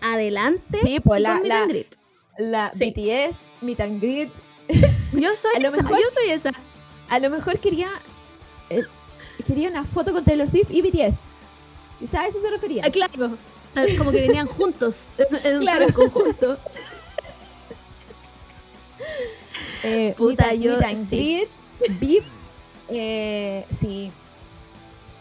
[0.00, 1.66] adelante, Sí, pues la, la,
[2.38, 2.90] la Sí.
[2.96, 4.30] BTS, Meet and Greet.
[5.12, 6.50] Yo soy esa, mejor- yo soy esa.
[7.08, 7.88] A lo mejor quería,
[8.70, 8.82] eh,
[9.46, 11.20] quería una foto con Taylor Swift y BTS.
[11.98, 12.82] Quizá a eso se refería.
[12.86, 13.36] Ah, claro.
[13.98, 15.06] Como que venían juntos,
[15.44, 15.86] en, un Claro.
[15.94, 16.58] conjunto.
[19.82, 20.78] Eh, Puta, yo-
[21.08, 21.46] sí.
[22.88, 24.10] eh, sí.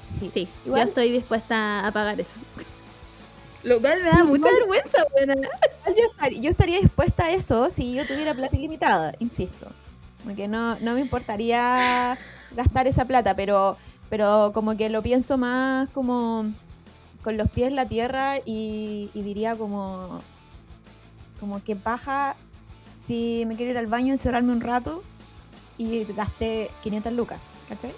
[0.10, 0.30] Sí.
[0.34, 2.36] Sí, Igual- yo estoy dispuesta a pagar eso.
[3.64, 5.36] Lo cual me da Sí, mucha vergüenza, buena.
[5.88, 9.68] Yo, estar- yo estaría dispuesta a eso si yo tuviera plata ilimitada, insisto.
[10.24, 12.18] Porque no, no me importaría
[12.52, 13.78] gastar esa plata, pero,
[14.10, 16.52] pero como que lo pienso más como
[17.26, 20.22] con los pies en la tierra y, y diría como,
[21.40, 22.36] como que baja
[22.80, 25.02] si me quiero ir al baño, encerrarme un rato
[25.80, 27.94] y gasté 500 lucas, ¿cachai?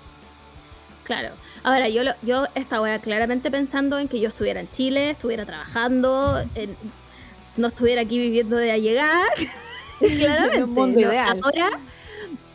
[1.03, 1.31] Claro.
[1.63, 5.45] Ahora, yo, lo, yo esta wea claramente pensando en que yo estuviera en Chile, estuviera
[5.45, 6.77] trabajando, en-
[7.57, 9.27] no estuviera aquí viviendo de a llegar.
[9.99, 10.55] claramente.
[10.57, 11.07] En un mundo ¿no?
[11.07, 11.39] ideal.
[11.43, 11.69] Ahora,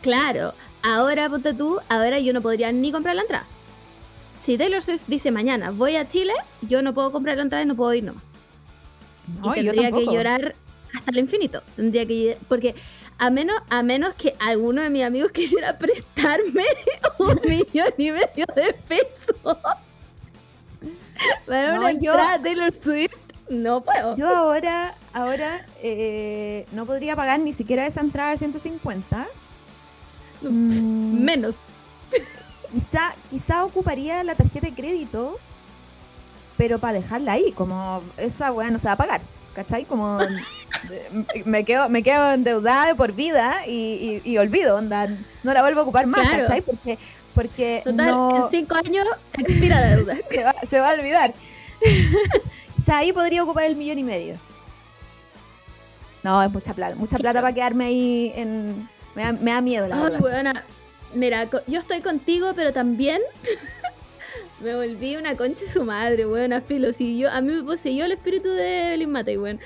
[0.01, 3.45] claro, ahora ponte tú, ahora yo no podría ni comprar la entrada.
[4.43, 7.65] Si Taylor Swift dice mañana voy a Chile, yo no puedo comprar la entrada y
[7.67, 8.23] no puedo ir nomás.
[9.41, 10.55] No, y yo tendría que llorar
[10.93, 11.63] hasta el infinito.
[11.77, 12.75] Tendría que porque
[13.19, 16.63] a menos a menos que alguno de mis amigos quisiera prestarme
[17.19, 19.35] un millón y medio de pesos
[21.47, 23.15] para No, una yo- entrada de Taylor Swift,
[23.49, 24.15] no puedo.
[24.17, 29.27] Yo ahora, ahora eh, no podría pagar ni siquiera esa entrada de 150.
[30.41, 31.55] Mm, Menos.
[32.73, 35.37] Quizá, quizá ocuparía la tarjeta de crédito,
[36.57, 39.21] pero para dejarla ahí, como esa weá no se va a pagar.
[39.55, 39.85] ¿Cachai?
[39.85, 40.17] Como
[41.45, 45.07] me quedo, me quedo endeudada de por vida y, y- y olvido, onda,
[45.43, 46.43] no la vuelvo a ocupar más, Claro.
[46.45, 46.61] ¿cachai?
[46.61, 46.97] Porque,
[47.35, 49.07] porque Total, no, en cinco años
[49.37, 50.17] expira la deuda.
[50.31, 51.33] se, va, se va a olvidar.
[52.79, 54.37] o sea, ahí podría ocupar el millón y medio.
[56.23, 58.89] No, es mucha plata, mucha plata para quedarme ahí en...
[59.13, 60.63] Me da, me da miedo, la Ay, verdad.
[61.15, 63.21] Mira, co- yo estoy contigo, pero también
[64.61, 66.91] me volví una concha de su madre, weona, filo.
[66.93, 69.59] Si yo, a mí me poseyó el espíritu de Evelyn Matei, weón.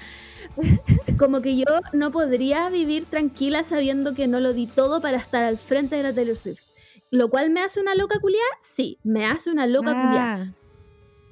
[1.20, 5.44] Como que yo no podría vivir tranquila sabiendo que no lo di todo para estar
[5.44, 6.64] al frente de la Taylor Swift.
[7.12, 10.34] Lo cual me hace una loca culiá, sí, me hace una loca culiá.
[10.36, 10.54] Ah,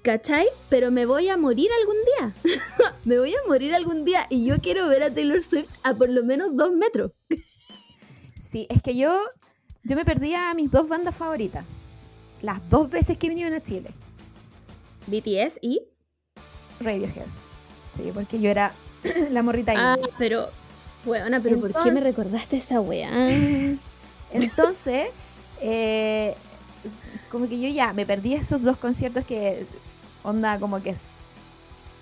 [0.04, 0.48] ¿Cachai?
[0.70, 2.56] Pero me voy a morir algún día.
[3.06, 6.10] me voy a morir algún día y yo quiero ver a Taylor Swift a por
[6.10, 7.12] lo menos dos metros.
[8.38, 9.20] Sí, es que yo,
[9.86, 11.64] yo me perdí a mis dos bandas favoritas.
[12.42, 13.92] Las dos veces que vinieron a Chile.
[15.08, 15.80] BTS y...
[16.82, 17.26] Radiohead.
[17.92, 18.74] Sí, porque yo era
[19.32, 20.12] la morrita Ah, indie.
[20.18, 20.50] pero.
[21.06, 23.10] Weona, pero ¿por qué me recordaste esa weá?
[24.32, 25.10] Entonces,
[25.62, 26.36] eh,
[27.32, 29.66] como que yo ya me perdí esos dos conciertos que,
[30.24, 31.18] onda, como que es-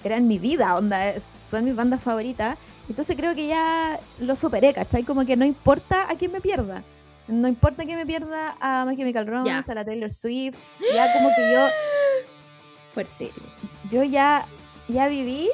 [0.05, 2.57] eran mi vida, onda, son mis bandas favoritas.
[2.89, 5.03] Entonces creo que ya lo superé, ¿cachai?
[5.03, 6.81] Como que no importa a quién me pierda.
[7.27, 9.25] No importa que me pierda a My Chemical.
[9.27, 10.55] Romance, a la Taylor Swift,
[10.93, 11.67] ya como que yo,
[12.93, 13.45] Fuertísimo.
[13.89, 14.45] yo ya,
[14.87, 15.49] ya viví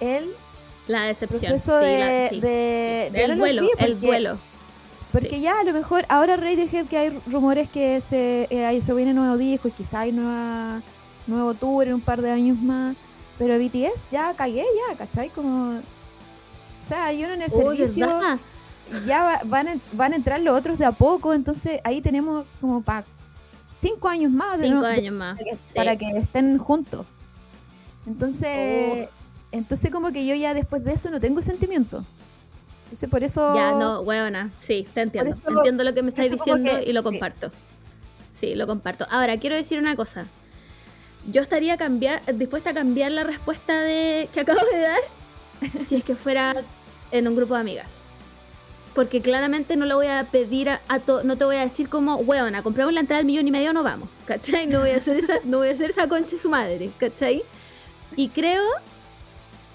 [0.00, 0.32] el
[0.86, 1.40] La decepción.
[1.40, 2.40] proceso sí, de, la- sí.
[2.40, 4.38] de, de el duelo, vi, el porque- duelo.
[5.10, 5.40] Porque Sí.
[5.40, 9.14] ya a lo mejor ahora Radiohead que hay rumores que se, eh, ahí se viene
[9.14, 10.82] nuevo disco y quizá hay nueva,
[11.26, 12.94] nuevo tour en un par de años más.
[13.38, 15.30] Pero BTS ya cagué ya, ¿cachai?
[15.30, 15.78] Como...
[15.78, 18.38] O sea, hay uno en el Oh, servicio ¿verdad?
[18.92, 22.00] Y ya va- van, a, van a entrar los otros de a poco, entonces ahí
[22.00, 23.04] tenemos como para
[23.74, 25.36] cinco años más de Cinco de- años más.
[25.36, 25.74] para que, sí.
[25.74, 27.06] para que estén juntos.
[28.06, 29.10] Entonces, Oh.
[29.52, 32.04] entonces como que yo ya después de eso no tengo sentimiento.
[32.84, 33.54] Entonces por eso...
[33.54, 34.50] Ya, no, huevona.
[34.56, 35.30] Sí, te entiendo.
[35.30, 37.04] eso- entiendo lo que me estás diciendo que- y lo sí.
[37.04, 37.50] comparto.
[38.32, 39.06] Sí, lo comparto.
[39.10, 40.26] Ahora, quiero decir una cosa.
[41.30, 45.00] Yo estaría cambiar, dispuesta a cambiar la respuesta de, que acabo de dar
[45.86, 46.54] si es que fuera
[47.10, 47.96] en un grupo de amigas.
[48.98, 51.88] Porque claramente no lo voy a pedir a, a to- no te voy a decir
[51.88, 54.66] como, huevona, compramos la entrada del millón y medio, no vamos, ¿cachai?
[54.66, 57.44] No voy a hacer esa, no voy a hacer esa concha de su madre, ¿cachai?
[58.16, 58.64] Y creo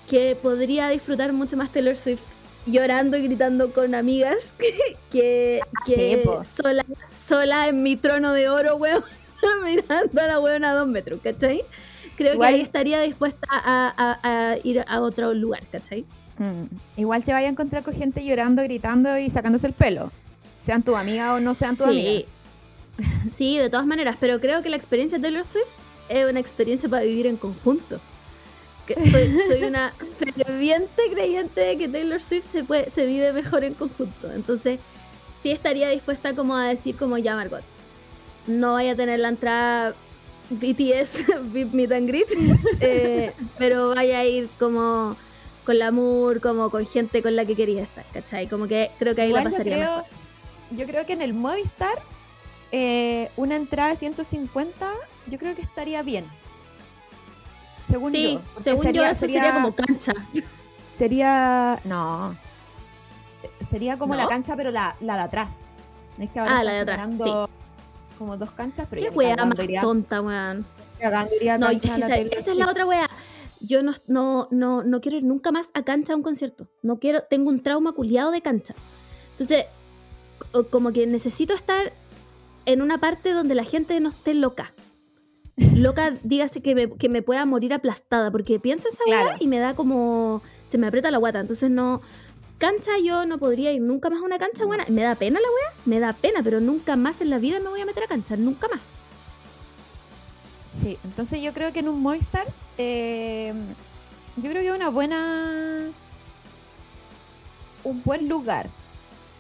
[0.10, 2.20] que podría disfrutar mucho más Taylor Swift
[2.66, 4.54] llorando y gritando con amigas
[5.10, 6.44] que, que Sí, po.
[6.44, 9.06] sola, sola en mi trono de oro, weón,
[9.64, 11.64] mirando a la weona a dos metros, ¿cachai?
[12.18, 16.04] Creo Igual- que ahí estaría dispuesta a, a- a ir a otro lugar, ¿cachai?
[16.38, 16.64] Mm,
[16.98, 20.12] Igual te vaya a encontrar con gente llorando, gritando y sacándose el pelo.
[20.60, 22.12] Sean tu amiga o no sean tu amiga.
[22.12, 22.26] Sí.
[23.34, 25.66] Sí, de todas maneras, pero creo que la experiencia de Taylor Swift
[26.10, 28.00] es una experiencia para vivir en conjunto.
[28.86, 29.94] Que soy, soy una
[30.46, 34.32] ferviente creyente de que Taylor Swift se, puede, se vive mejor en conjunto.
[34.32, 34.80] Entonces,
[35.42, 37.64] sí estaría dispuesta como a decir como ya, Margot,
[38.46, 39.96] no vaya a tener la entrada
[40.52, 42.28] BTS, VIP Meet and Greet,
[42.80, 45.16] eh, pero vaya a ir como
[45.66, 48.48] con la Moore, como con gente con la que quería estar, ¿cachai?
[48.48, 50.06] Como que creo que ahí Igual la yo pasaría creo, mejor.
[50.72, 52.02] yo creo que en el Movistar
[52.72, 54.92] eh, una entrada de 150
[55.28, 56.26] yo creo que estaría bien.
[57.84, 58.62] Según sí, yo.
[58.64, 60.14] según yo eso sería, como cancha.
[60.96, 61.80] Sería...
[61.84, 62.36] No.
[63.62, 65.62] Sería como la cancha pero la, la de atrás.
[66.20, 67.50] Es que ahora Ah, la de atrás, separando
[68.18, 70.66] Como dos canchas, pero Qué cagando más iría- tonta, weón.
[71.60, 73.10] No, es que esa, esa es la otra wea.
[73.66, 76.68] Yo no, no, no, no quiero ir nunca más a cancha a un concierto.
[76.82, 78.76] No quiero, tengo un trauma culiado de cancha.
[79.32, 79.66] Entonces,
[80.52, 81.94] co- como que necesito estar
[82.66, 84.74] en una parte donde la gente no esté loca.
[85.76, 89.30] Loca, dígase que me, que me pueda morir aplastada, porque pienso esa Claro.
[89.40, 90.42] y me da como.
[90.66, 91.40] Se me aprieta la guata.
[91.40, 92.02] Entonces, no.
[92.58, 94.86] Cancha, yo no podría ir nunca más a una cancha buena.
[94.88, 97.68] Me da pena la weá, me da pena, pero nunca más en la vida me
[97.70, 98.94] voy a meter a cancha, nunca más.
[100.74, 102.48] Sí, entonces yo creo que en un Movistar,
[102.80, 103.54] eh,
[104.38, 105.92] yo creo que es una buena.
[107.84, 108.70] Un buen lugar.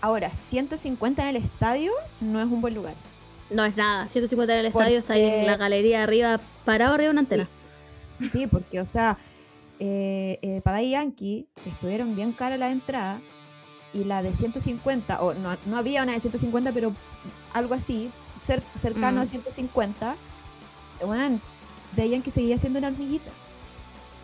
[0.01, 2.93] Ahora, 150 en el estadio no es un buen lugar.
[3.49, 7.07] No es nada, 150 en el estadio, está ahí en la galería arriba, parado arriba
[7.07, 7.47] de una antena.
[8.31, 9.17] Sí, porque, o sea,
[9.79, 13.21] eh, eh, para Daddy Yankee, que estuvieron bien caras las entradas,
[13.93, 16.93] y la de 150, o no, no había una de 150, pero
[17.53, 19.27] algo así, cer- cercano a Mm.
[19.27, 20.15] 150,
[21.05, 21.41] bueno,
[21.91, 23.37] Daddy Yankee seguía siendo una hormiguita.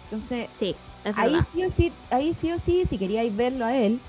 [0.04, 0.76] Entonces, Sí,
[1.14, 4.08] ahí sí o sí, ahí sí o sí, si queríais verlo a él,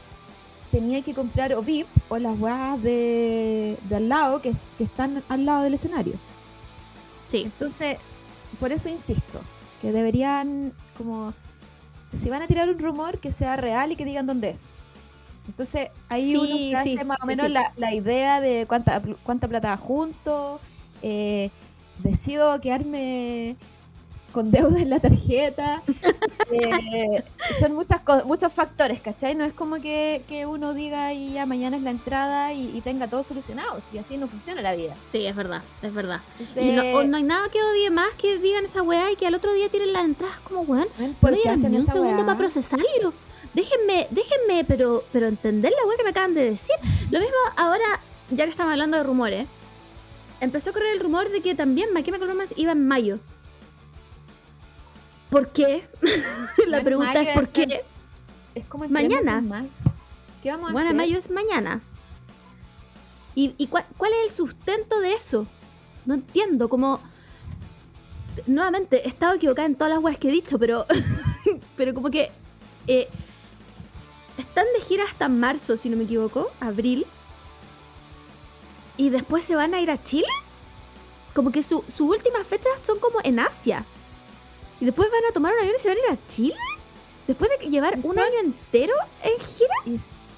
[0.70, 5.24] tenía que comprar o VIP o las weas de, de al lado que, que están
[5.28, 6.22] al lado del escenario.
[7.26, 7.98] Sí, Entonces,
[8.58, 9.48] por eso insisto,
[9.80, 11.34] que deberían como
[12.12, 14.74] si van a tirar un rumor que sea real y que digan dónde es.
[15.46, 17.50] Entonces, ahí Sí, uno se hace sí, más o sí, menos.
[17.50, 20.62] La, la idea de cuánta, cuánta plata junto.
[21.02, 21.52] eh,
[22.02, 23.56] decido quedarme
[24.32, 25.82] con deuda en la tarjeta.
[26.52, 27.22] eh,
[27.58, 29.34] son muchas muchos factores, ¿cachai?
[29.34, 32.80] No es como que, que uno diga y ya mañana es la entrada y, y
[32.80, 33.78] tenga todo solucionado.
[33.92, 34.94] Y así no funciona la vida.
[35.10, 36.20] sí, es verdad, es verdad.
[36.38, 39.26] Entonces, Y no, no hay nada que odie más que digan esa weá y que
[39.26, 40.88] al otro día tiren las entradas como weón.
[40.98, 42.26] No ¿por me qué dieron hacen ni un segundo weá?
[42.26, 43.12] para procesarlo.
[43.52, 46.76] Déjenme, déjenme, pero, pero entender la weá que me acaban de decir.
[47.10, 49.48] Lo mismo ahora, ya que estamos hablando de rumores,
[50.40, 53.18] empezó a correr el rumor de que también My Chemical Romance iba en mayo.
[55.30, 55.88] ¿Por qué?
[56.68, 57.84] la pregunta mayo es ¿por es qué?
[58.54, 59.40] Es como Mañana.
[59.40, 59.68] mayo.
[60.42, 60.96] ¿Qué vamos a Bueno, hacer?
[60.96, 61.82] mayo es mañana.
[63.34, 65.46] ¿Y, y cuál, cuál es el sustento de eso?
[66.04, 67.00] No entiendo, como...
[68.46, 70.86] Nuevamente, he estado equivocada en todas las weas que he dicho, pero...
[71.76, 72.30] pero como que...
[72.88, 73.08] eh,
[74.38, 77.06] están de gira hasta marzo, si no me equivoco, abril.
[79.00, 80.28] Y después se van a ir a Chile.
[81.34, 83.84] Como que su- sus últimas fechas son como en Asia.
[84.80, 86.56] Y después van a tomar un avión y se van a ir a Chile.
[87.26, 89.74] Después de llevar ¿Y un son- año entero en gira.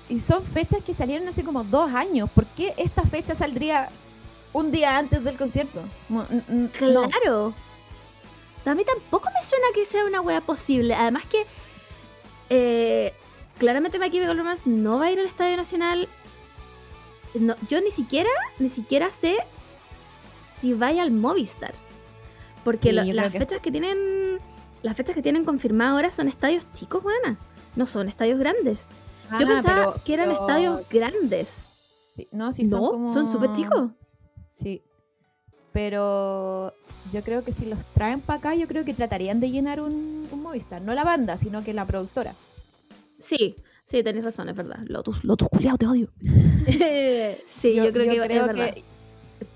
[0.08, 2.30] Y, son fechas que salieron hace como dos años.
[2.30, 3.88] ¿Por qué esta fecha saldría
[4.52, 5.82] un día antes del concierto?
[6.08, 6.26] No.
[6.72, 7.54] Claro.
[8.64, 10.94] A mí tampoco me suena que sea una wea posible.
[10.94, 11.46] Además que
[12.50, 13.14] eh,
[13.58, 16.08] claramente My Chemical Romance no va a ir al Estadio Nacional.
[17.34, 19.36] No, yo ni siquiera, ni siquiera sé
[20.60, 21.74] si vaya al Movistar.
[22.64, 24.38] Porque Sí, lo- yo las que fechas que tienen.
[24.82, 27.38] Las fechas que tienen confirmadas ahora son estadios chicos, buena.
[27.76, 28.88] No son estadios grandes.
[29.38, 29.62] Yo Ah, pensaba
[29.92, 31.62] pero- que eran pero- estadios grandes.
[32.14, 33.14] Sí, no, sí, son no, como...
[33.14, 33.90] son súper chicos.
[34.50, 34.82] Sí.
[35.72, 36.74] Pero
[37.10, 40.28] yo creo que si los traen para acá, yo creo que tratarían de llenar un,
[40.30, 40.82] un Movistar.
[40.82, 42.34] No la banda, sino que la productora.
[43.18, 43.56] Sí,
[43.92, 44.78] sí, tenés razón, es verdad.
[44.86, 46.08] Lotus, Lotus culiao, te odio.
[47.46, 48.74] sí, yo, creo que es verdad.
[48.74, 48.84] que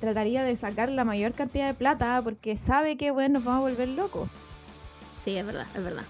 [0.00, 3.70] trataría de sacar la mayor cantidad de plata porque sabe que, bueno, nos vamos a
[3.70, 4.28] volver locos.
[5.24, 6.02] Sí, es verdad, es verdad.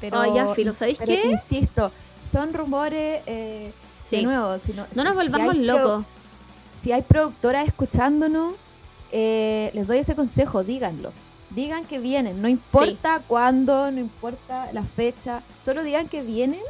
[0.00, 1.28] Pero, Oh, ya, filo, ¿sabéis pero qué?
[1.30, 1.90] Insisto,
[2.24, 4.16] son rumores, eh, Sí.
[4.18, 6.04] de nuevo, si no, no nos si- volvamos locos.
[6.74, 8.54] si hay productoras escuchándonos,
[9.10, 11.12] eh, les doy ese consejo, díganlo.
[11.50, 16.60] Digan que vienen, no importa cuándo, no importa la fecha, solo digan que vienen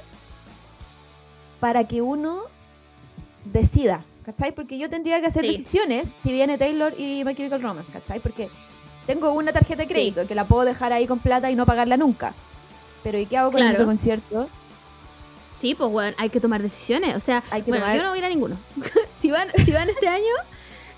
[1.60, 2.40] para que uno
[3.44, 4.52] decida, ¿cachai?
[4.52, 5.52] Porque yo tendría que hacer Sí.
[5.52, 8.20] decisiones si viene Taylor y My Chemical Romance, ¿cachai?
[8.20, 8.48] Porque
[9.06, 9.94] tengo una tarjeta de Sí.
[9.94, 12.34] crédito que la puedo dejar ahí con plata y no pagarla nunca.
[13.02, 13.74] Pero ¿y qué hago con Claro.
[13.74, 14.48] otro concierto?
[15.60, 17.16] Sí, pues bueno, hay que tomar decisiones.
[17.16, 18.56] O sea, Hay que bueno, tomar- yo no voy a ir a ninguno.
[19.20, 20.24] si, van, si van este año,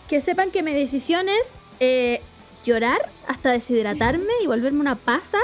[0.09, 1.49] que sepan que mi decisión es
[1.79, 2.21] eh,
[2.65, 5.39] llorar hasta deshidratarme y volverme una pasa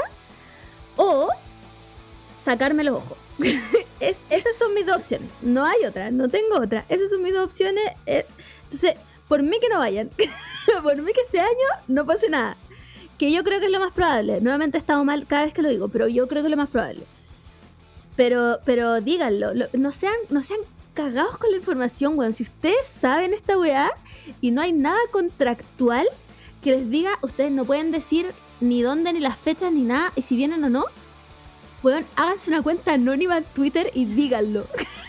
[0.97, 1.29] o
[2.43, 3.17] sacarme los ojos.
[3.99, 5.33] Es- esas son mis dos opciones.
[5.41, 6.85] No hay otra, no tengo otra.
[6.87, 7.83] Esas son mis dos opciones.
[8.05, 8.25] eh,
[8.63, 8.95] entonces,
[9.27, 10.09] por mí que no vayan.
[10.83, 12.57] por mí que este año no pase nada.
[13.17, 14.39] Que yo creo que es lo más probable.
[14.41, 16.57] Nuevamente he estado mal cada vez que lo digo, pero yo creo que es lo
[16.57, 17.03] más probable.
[18.15, 20.59] Pero, pero díganlo, lo- no sean, no sean
[20.93, 22.33] cagados con la información, weón.
[22.33, 23.91] Si ustedes saben esta weá
[24.41, 26.07] y no hay nada contractual
[26.61, 30.21] que les diga, ustedes no pueden decir ni dónde, ni las fechas, ni nada, y
[30.23, 30.85] si vienen o no,
[31.83, 34.65] weón, háganse una cuenta anónima en Twitter y díganlo.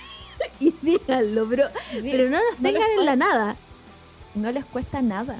[0.61, 3.57] y díganlo, pero, pero no les tengan en la nada.
[4.35, 5.37] No les cuesta nada.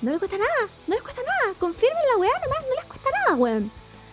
[0.00, 1.54] No les cuesta nada, no les cuesta nada.
[1.58, 3.70] Confirmen la weá nomás, no les cuesta nada, weón.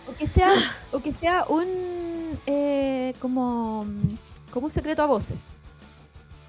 [0.08, 0.52] O que sea,
[0.92, 3.86] o que sea un eh, como,
[4.50, 5.46] como un secreto a voces.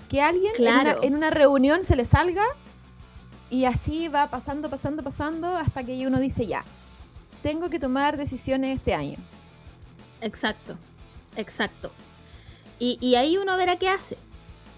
[0.10, 0.98] Que alguien en, Claro.
[0.98, 2.44] una, en una reunión se le salga
[3.50, 6.64] y así va pasando, pasando, pasando hasta que uno dice ya,
[7.44, 9.18] tengo que tomar decisiones este año.
[10.22, 10.78] Exacto,
[11.36, 11.92] exacto.
[12.80, 14.18] Y, y ahí uno verá qué hace.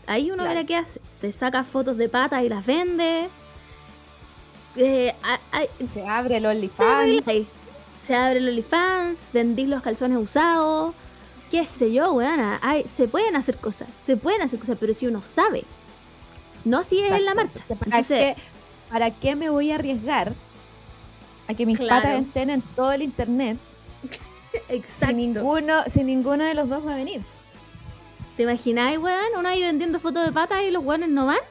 [0.07, 0.49] Ahí uno Claro.
[0.49, 1.01] verá qué hace.
[1.11, 3.29] Se saca fotos de patas y las vende.
[4.75, 5.13] Eh,
[5.87, 7.27] Se abre el se OnlyFans.
[7.27, 7.47] el-
[8.07, 10.93] Se abre el OnlyFans, vendís los calzones usados.
[11.51, 12.59] Qué sé yo, weona.
[12.61, 15.63] Ay, se pueden hacer cosas, se pueden hacer cosas, pero si uno sabe.
[16.65, 17.63] No si es en la marcha.
[17.67, 18.41] ¿Para, Entonces, qué,
[18.89, 20.33] ¿Para qué me voy a arriesgar
[21.47, 22.01] a que mis Claro.
[22.03, 23.57] patas estén en todo el internet
[24.69, 25.07] exacto.
[25.07, 27.21] si ninguno, si ninguno de los dos va a venir?
[28.37, 29.19] ¿Te imagináis, weón?
[29.37, 31.37] Uno ahí vendiendo fotos de patas y los weones no van.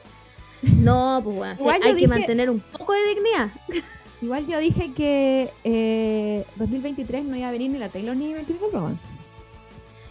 [0.61, 1.71] No, pues weón.
[1.73, 3.49] hay que dije- mantener un poco de dignidad.
[4.21, 8.45] Igual yo dije que eh, 2023 no iba a venir ni la Taylor ni el
[8.45, 9.07] Chemical Romance.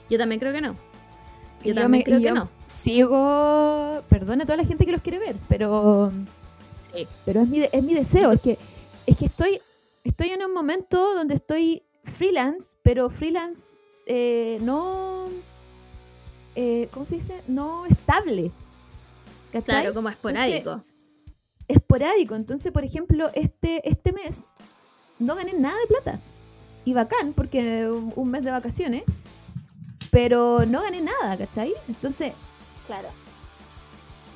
[0.08, 0.74] Yo también creo que no.
[1.62, 2.48] Yo también me- creo que no.
[2.64, 6.10] Sigo, perdona a toda la gente que los quiere ver, pero,
[6.94, 7.06] Sí.
[7.26, 8.32] pero es mi, de- es mi deseo.
[8.32, 8.58] Es que,
[9.06, 9.60] es que estoy,
[10.04, 15.28] estoy en un momento donde estoy freelance, pero freelance eh, no,
[16.54, 17.42] eh, ¿cómo se dice?
[17.46, 18.50] No estable.
[19.52, 19.82] ¿Cachai?
[19.82, 20.82] Claro, como esporádico.
[21.68, 22.34] esporádico.
[22.34, 24.42] Entonces, por ejemplo, este, este mes
[25.18, 26.20] no gané nada de plata.
[26.84, 29.04] Y bacán, porque un, un mes de vacaciones.
[30.10, 31.74] Pero no gané nada, ¿cachai?
[31.86, 32.32] Entonces,
[32.86, 33.08] claro.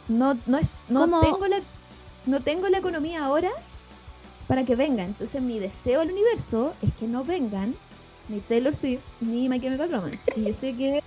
[0.08, 1.20] no, no, es, no, ¿Cómo?
[1.20, 1.60] tengo la,
[2.26, 3.50] no tengo la economía ahora
[4.46, 5.08] para que vengan.
[5.08, 7.74] Entonces, mi deseo al universo es que no vengan
[8.28, 10.32] ni Taylor Swift ni My Chemical Romance.
[10.36, 11.02] Y yo sé que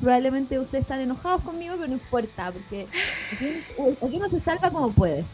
[0.00, 2.86] probablemente ustedes están enojados conmigo, pero no importa, porque
[3.32, 3.62] aquí,
[4.04, 5.24] aquí uno se salva como puede.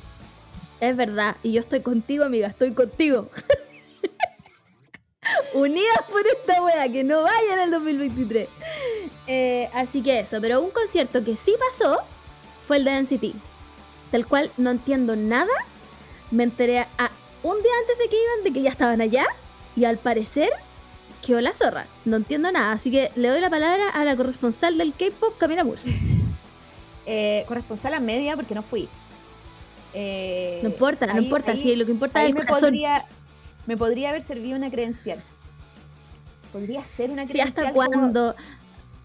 [0.81, 1.37] Es verdad.
[1.43, 2.49] Y yo estoy contigo, amiga.
[2.49, 3.29] Estoy contigo.
[5.55, 8.49] Unidas por esta wea, que no vaya en el 2023.
[9.27, 10.41] Eh, así que eso.
[10.41, 12.01] Pero un concierto que sí pasó
[12.67, 13.35] fue el de NCT.
[14.13, 15.53] Del cual no entiendo nada.
[16.31, 17.11] Me enteré a
[17.43, 19.25] un día antes de que iban de que ya estaban allá.
[19.77, 20.51] Y al parecer
[21.25, 21.87] quedó la zorra.
[22.05, 22.73] No entiendo nada.
[22.73, 25.81] Así que le doy la palabra a la corresponsal del K-pop, Camila Moore.
[27.07, 28.89] eh, corresponsal a media porque no fui.
[29.95, 31.53] Eh, No importa, no importa.
[31.53, 32.61] ahí- sí, lo que importa es el me corazón.
[32.61, 33.07] podría,
[33.67, 35.23] me podría haber servido una credencial.
[36.53, 37.67] Podría ser una Sí, credencial.
[37.67, 38.35] ¿hasta como- cuándo?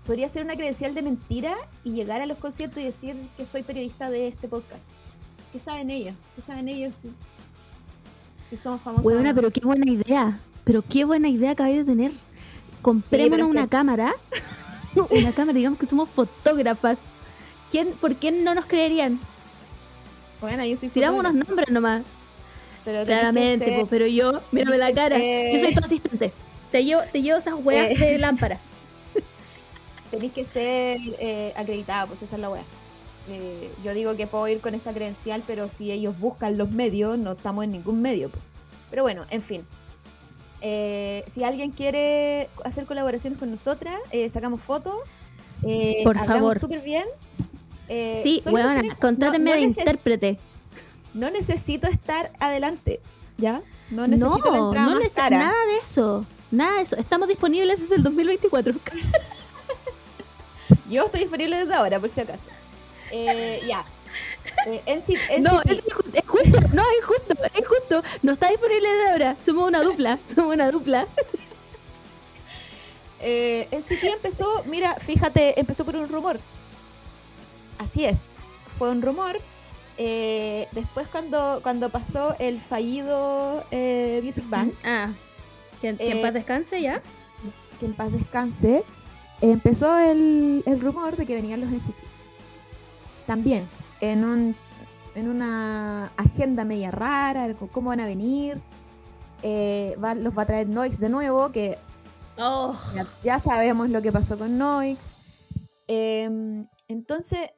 [0.05, 1.55] podría ser una credencial de mentira
[1.85, 4.87] y llegar a los conciertos y decir que soy periodista de este podcast.
[5.53, 6.13] ¿Qué saben ellos?
[6.35, 7.05] ¿Qué saben ellos
[8.47, 9.03] si, somos famosos?
[9.03, 9.35] Buena, no?
[9.35, 10.39] pero qué buena idea.
[10.63, 12.11] Pero qué buena idea acabáis de tener.
[12.81, 14.13] Comprémonos una que- cámara.
[15.09, 16.99] una cámara, digamos que somos fotógrafas.
[17.71, 19.19] ¿Quién, ¿Por qué no nos creerían?
[20.41, 22.03] Bueno, yo soy Tiramos unos nombres nomás.
[22.85, 25.17] pero tenés Claramente, ser- po, pero yo, mírame la cara.
[25.17, 26.33] Yo soy tu asistente.
[26.71, 27.97] Te llevo, te llevo esas weas Eh.
[27.97, 28.59] de lámpara.
[30.11, 32.63] tenéis que ser eh, acreditada, pues esa es la weá.
[33.29, 37.17] Eh, yo digo que puedo ir con esta credencial, pero si ellos buscan los medios,
[37.17, 38.29] no estamos en ningún medio.
[38.89, 39.65] Pero bueno, en fin.
[40.61, 44.95] Eh, si alguien quiere hacer colaboraciones con nosotras, eh, sacamos fotos.
[45.65, 46.59] eh, Por favor.
[46.59, 47.05] súper bien.
[47.87, 50.39] Eh, Sí, weona, tienen- contrátenme no- no de neces- intérprete.
[51.13, 52.99] No necesito estar adelante,
[53.37, 53.61] ¿ya?
[53.89, 55.05] No necesito No, nada de
[55.81, 56.25] eso.
[56.51, 56.97] Nada de eso.
[56.97, 58.73] Estamos disponibles desde el 2024.
[60.89, 62.47] Yo estoy disponible desde ahora, por si acaso.
[63.15, 63.85] Eh, ya.
[64.65, 64.81] Eh,
[65.39, 68.03] No, es, justo, no, es justo, es justo.
[68.23, 69.37] No está disponible de ahora.
[69.39, 71.07] Somos una dupla, somos una dupla.
[73.21, 76.39] Eh, NCT empezó, mira, fíjate, empezó por un rumor.
[77.77, 78.27] Así es,
[78.77, 79.39] fue un rumor.
[79.97, 85.11] Eh, después cuando, cuando pasó el fallido eh, Music Bank, Ah,
[85.81, 87.01] que, que en Eh, paz descanse ya.
[87.79, 88.83] que en paz descanse,
[89.41, 92.12] empezó el, el rumor de que venían los NCT.
[93.25, 93.67] También,
[94.01, 94.55] en, un,
[95.15, 98.61] en una agenda media rara, cómo van a venir.
[99.41, 101.77] Eh, va- los va a traer Noix de nuevo, que
[102.37, 105.09] Oh, ya, ya sabemos lo que pasó con Noix.
[105.87, 107.51] Em, entonces,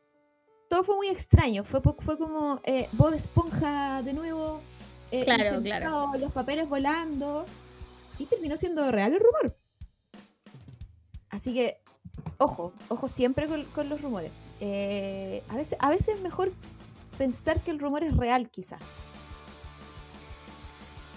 [0.70, 1.64] todo fue muy extraño.
[1.64, 4.60] Fue, fue como eh, Bob Esponja de nuevo.
[5.12, 7.46] eh, Claro, sentado, Los papeles volando.
[8.20, 9.58] Y terminó siendo real el rumor.
[11.30, 11.82] Así que,
[12.38, 14.32] ojo, ojo siempre con, con los rumores.
[14.62, 16.52] Eh, a, veces, a veces es mejor
[17.18, 18.80] pensar que el rumor es real, quizás.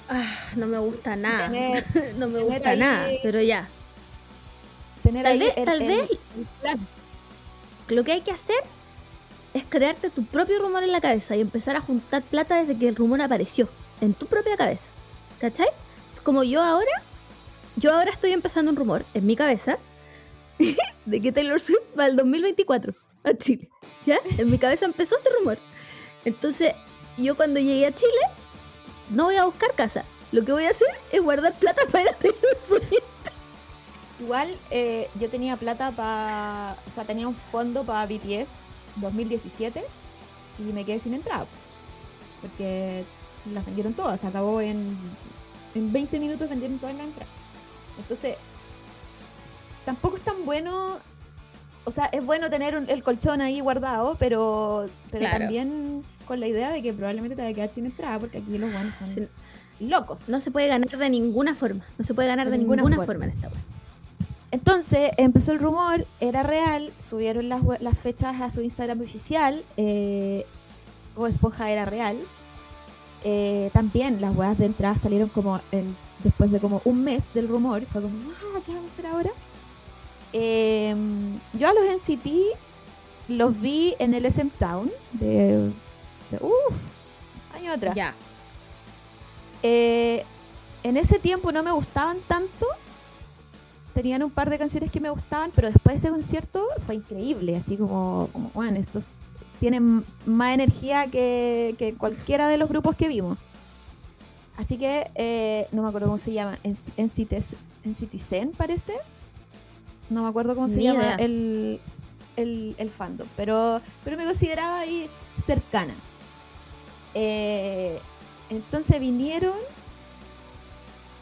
[0.09, 0.25] ah,
[0.57, 1.47] no me gusta nada.
[1.51, 3.69] Tener- no me gusta ahí- nada, pero ya.
[5.03, 6.87] Tener Tal ahí vez- el- tal el- vez- el plan.
[7.89, 8.57] Lo que hay que hacer
[9.55, 12.89] es crearte tu propio rumor en la cabeza y empezar a juntar plata desde que
[12.89, 13.69] el rumor apareció
[14.01, 14.89] en tu propia cabeza.
[15.41, 15.69] ¿Cachai?
[16.11, 16.91] Es como yo ahora,
[17.77, 19.79] yo ahora estoy empezando un rumor en mi cabeza
[21.07, 22.93] de que Taylor Swift va al 2024
[23.37, 23.69] Chile.
[24.07, 24.19] ¿Ya?
[24.39, 25.59] En mi cabeza empezó este rumor.
[26.25, 26.75] Entonces,
[27.17, 28.21] yo cuando llegué a Chile,
[29.11, 30.05] no voy a buscar casa.
[30.33, 33.03] Lo que voy a hacer es guardar plata para Taylor Swift.
[34.21, 36.77] Igual eh, yo tenía plata para.
[36.87, 38.53] O sea, tenía un fondo para BTS
[38.97, 39.85] 2017
[40.59, 41.47] y me quedé sin entrada.
[42.41, 43.05] Porque
[43.53, 44.21] las vendieron todas.
[44.21, 44.97] Se acabó en,
[45.75, 47.33] en 20 minutos, vendieron todas las entradas.
[47.99, 48.37] Entonces,
[49.85, 50.99] tampoco es tan bueno.
[51.89, 55.39] O sea, es bueno tener un- el colchón ahí guardado, pero, pero Claro.
[55.41, 58.59] también con la idea de que probablemente te va a quedar sin entrada porque aquí
[58.59, 59.29] los buenos son
[59.81, 60.29] locos.
[60.29, 61.85] No se puede ganar de ninguna forma.
[61.97, 63.25] No se puede ganar de, De ninguna, ninguna forma.
[63.25, 63.57] en esta web.
[64.51, 70.47] Entonces empezó el rumor, era real, subieron las, las fechas a su Instagram oficial, eh,
[71.17, 72.17] o Esponja era real.
[73.25, 77.49] Eh, también las weas de entrada salieron como en- después de como un mes del
[77.49, 79.31] rumor, fue como, ah, ¿qué vamos a hacer ahora?
[80.33, 80.95] Eh,
[81.55, 82.29] yo a los NCT
[83.29, 85.71] los vi en el SM Town de,
[86.31, 86.75] de uf,
[87.55, 87.95] año atrás.
[87.95, 88.15] Ya.
[89.63, 90.25] Eh,
[90.83, 92.67] en ese tiempo no me gustaban tanto.
[93.95, 97.57] Tenían un par de canciones que me gustaban, pero después de ese concierto fue increíble.
[97.57, 103.09] Así como, como bueno, estos tienen más energía que, que cualquiera de los grupos que
[103.09, 103.39] vimos.
[104.57, 108.95] Así que, eh, no me acuerdo cómo se llama, en, en, Citizen parece.
[110.11, 111.81] No me acuerdo cómo se Ni llama el,
[112.37, 115.95] el, el fandom, pero, pero me consideraba ahí cercana.
[117.15, 117.99] Eh,
[118.51, 119.55] entonces vinieron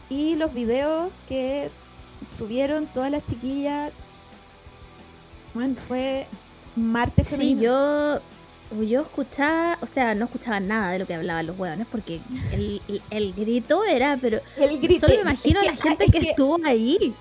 [0.09, 1.71] y los videos que
[2.27, 3.93] subieron todas las chiquillas,
[5.55, 6.27] bueno, fue
[6.77, 7.63] martes Sí, femenino.
[7.63, 12.21] yo, yo escuchaba, o sea, no escuchaba nada de lo que hablaban los hueones porque
[12.53, 15.07] el, el- el grito era, pero el grito.
[15.07, 17.15] solo me imagino es a la que- gente es que, estuvo ahí.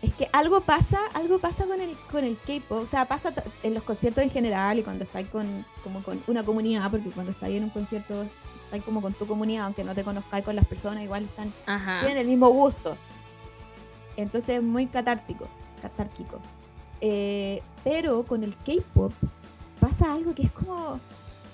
[0.00, 2.82] Es que algo pasa, algo pasa con el, con el K-pop.
[2.82, 3.32] O sea, pasa
[3.62, 7.32] en los conciertos en general y cuando estáis con, como con una comunidad, porque cuando
[7.32, 8.24] estáis en un concierto,
[8.64, 12.00] estáis como con tu comunidad, aunque no te conozcáis con las personas, igual están, Ajá.
[12.00, 12.96] tienen el mismo gusto.
[14.16, 15.48] Entonces es muy catártico,
[15.82, 16.38] catárquico.
[17.00, 19.12] Eh, pero con el K-pop
[19.80, 21.00] pasa algo que es como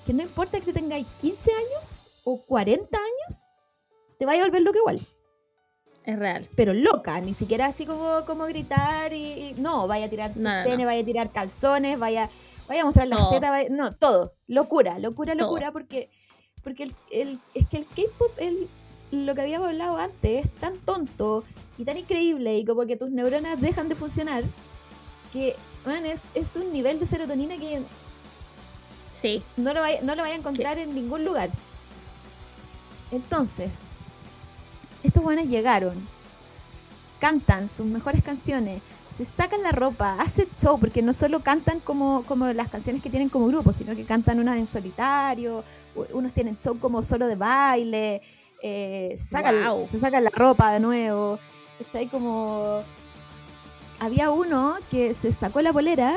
[0.05, 1.91] que no importa que tú tengáis 15 años
[2.23, 3.51] o 40 años,
[4.19, 5.07] te vaya a volver loco igual.
[6.05, 6.47] Es real.
[6.55, 10.63] pero loca, ni siquiera así como, como gritar y, y- no, vaya a tirar No,
[10.77, 12.29] no, vaya a tirar calzones, vaya,
[12.67, 13.31] vaya a mostrar las Todo.
[13.31, 15.47] tetas, vaya- no, todo, locura, locura, Todo.
[15.47, 16.09] locura, porque,
[16.63, 18.69] porque el, el- es que el K-pop, el-
[19.11, 21.43] lo que habíamos hablado antes, es tan tonto
[21.77, 24.43] y tan increíble y como que tus neuronas dejan de funcionar,
[25.33, 27.81] que, man, es, es un nivel de serotonina que
[29.19, 29.41] Sí.
[29.57, 31.49] no lo vaya, no lo vaya a encontrar en ningún lugar.
[33.11, 33.79] Entonces,
[35.05, 35.93] estos buenos llegaron,
[37.19, 42.23] cantan sus mejores canciones, se sacan la ropa, hacen show, porque no solo cantan como,
[42.27, 45.63] como las canciones que tienen como grupo, sino que cantan unas en solitario,
[46.13, 48.21] unos tienen show como solo de baile,
[48.61, 49.85] eh, se, sacan, Guau.
[49.89, 51.39] se sacan la ropa de nuevo,
[51.83, 52.07] ¿cachai?
[52.07, 52.81] Como...
[53.99, 56.15] Había uno que se sacó la polera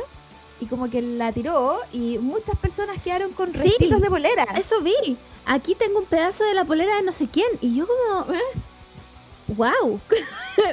[0.60, 3.58] y como que la tiró y muchas personas quedaron con Sí.
[3.58, 4.42] restitos de polera.
[4.56, 5.16] Eso vi.
[5.46, 7.46] Aquí tengo un pedazo de la polera de no sé quién.
[7.60, 8.26] Y yo como...
[9.48, 10.00] ¡Wow!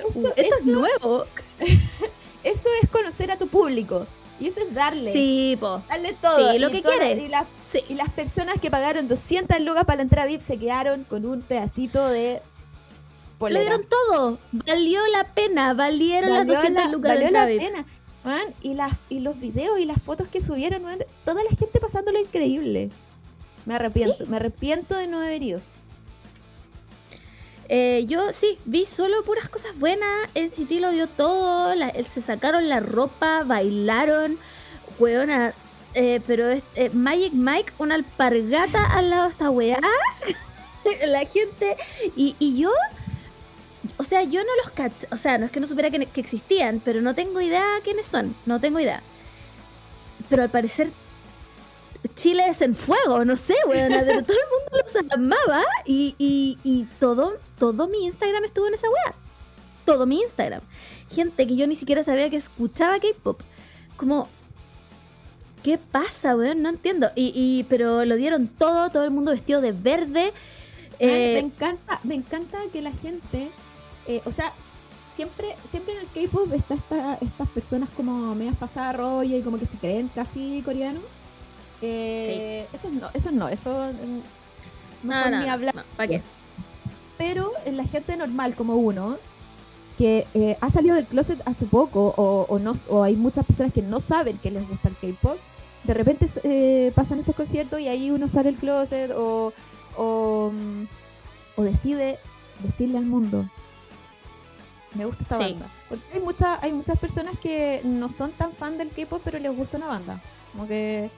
[0.07, 1.25] Eso- Esto es nuevo.
[2.43, 4.05] Eso es conocer a tu público.
[4.39, 5.13] Y eso es darle.
[5.13, 5.81] Sí, po.
[5.89, 6.51] Darle todo.
[6.51, 7.23] Sí, lo Y que todas- quiere.
[7.23, 7.79] Y, las- Sí.
[7.87, 11.41] y las personas que pagaron 200 lucas para la entrada VIP se quedaron con un
[11.41, 13.61] pedacito de Lo polera.
[13.61, 14.37] dieron todo.
[14.51, 15.73] Valió la pena.
[15.73, 17.61] Valieron las Valió 200 la- lucas de valió la VIP.
[17.61, 17.85] pena.
[18.25, 18.53] man.
[18.61, 22.19] y, las, y los videos y las fotos que subieron, man, toda la gente pasándolo
[22.19, 22.89] increíble.
[23.65, 25.61] Me arrepiento, me arrepiento de no haber ido.
[27.67, 30.29] Eh, yo sí, vi solo puras cosas buenas.
[30.35, 31.73] NCT lo dio todo.
[32.03, 34.37] se sacaron la ropa, bailaron.
[34.99, 35.53] Weona.
[35.93, 39.79] eh, pero es, eh, Magic Mike, una alpargata al lado de esta weá.
[41.07, 41.77] la gente.
[42.15, 42.71] Y, y yo.
[43.97, 44.93] O sea, yo no los cach.
[45.11, 48.07] O sea, no es que no supiera que, que existían, pero no tengo idea quiénes
[48.07, 48.35] son.
[48.45, 49.01] No tengo idea.
[50.29, 50.91] Pero al parecer.
[52.13, 56.83] Chile es en fuego, no sé, pero todo el mundo los amaba y, y, y
[56.99, 59.15] todo, todo mi Instagram estuvo en esa weá.
[59.85, 60.61] Todo mi Instagram.
[61.09, 63.41] Gente que yo ni siquiera sabía que escuchaba K-pop.
[63.97, 64.27] Como,
[65.63, 66.61] ¿qué pasa, weón?
[66.61, 67.11] No entiendo.
[67.15, 70.33] Y, y, pero lo dieron todo, todo el mundo vestido de verde.
[70.99, 73.51] Eh, me encanta, me encanta que la gente,
[74.07, 74.53] eh, o sea,
[75.15, 79.59] siempre, siempre en el K-pop está esta, estas personas como medias pasadas rollo y como
[79.59, 81.03] que se creen casi coreanos.
[81.81, 85.75] Eh, Eso no, eso no, eso mm, no, no, ni hablar.
[85.75, 86.21] no, ¿para qué?
[87.17, 89.17] Pero en la gente normal como uno,
[89.97, 93.71] que eh, ha salido del closet hace poco, o, o no, o hay muchas personas
[93.73, 95.37] que no saben que les gusta el K-pop,
[95.83, 99.53] de repente eh, pasan estos conciertos y ahí uno sale del closet o,
[99.95, 100.83] o, mm,
[101.57, 102.19] o decide
[102.63, 103.45] decirle al mundo,
[104.95, 105.51] me gusta esta Sí.
[105.53, 105.69] banda.
[105.87, 109.55] Porque hay, mucha, hay muchas personas que no son tan fan del K-pop, pero les
[109.55, 110.21] gusta una banda.
[110.51, 111.09] Como que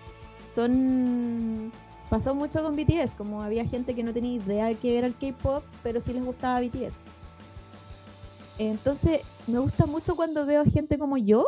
[0.48, 1.72] son...
[2.10, 5.16] Pasó mucho con BTS, como había gente que no tenía idea de qué era el
[5.16, 7.02] K-pop, pero sí les gustaba BTS.
[8.60, 11.48] Entonces, me gusta mucho cuando veo gente como yo,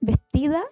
[0.00, 0.62] vestida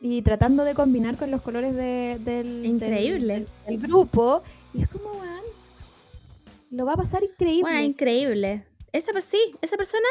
[0.00, 3.34] y tratando de combinar con los colores de- del, del- Increíble.
[3.34, 4.42] del- del grupo.
[4.74, 5.40] Y es como, man,
[6.70, 7.62] lo va a pasar increíble.
[7.62, 8.66] Bueno, increíble.
[8.92, 10.06] Esa, sí, esa persona,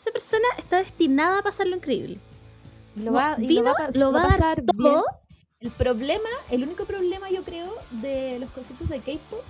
[0.00, 2.18] esa persona está destinada a pasarlo increíble.
[2.96, 4.94] Lo va, y Vino, lo va a, pas- lo va a dar pasar bien.
[4.94, 5.04] todo.
[5.60, 9.40] El problema, el único problema yo creo de los conciertos de K-pop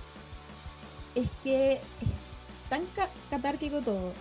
[1.15, 1.79] es que es
[2.69, 4.11] tan ca- catárquico todo,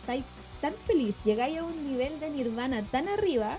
[0.00, 0.24] estáis
[0.60, 3.58] tan feliz, llegáis a un nivel de nirvana tan arriba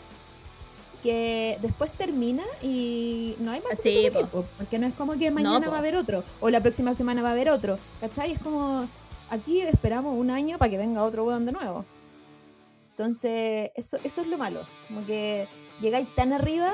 [1.03, 4.21] que después termina y no hay más Sí, po.
[4.21, 7.21] K-pop, porque no es como que mañana va a haber otro o la próxima semana
[7.21, 8.31] va a haber otro, ¿cachai?
[8.31, 8.87] Es como
[9.29, 11.85] aquí esperamos un año para que venga otro weón de nuevo.
[12.97, 14.65] Entonces, eso, eso es lo malo.
[14.87, 15.47] Como que
[15.81, 16.73] llegáis tan arriba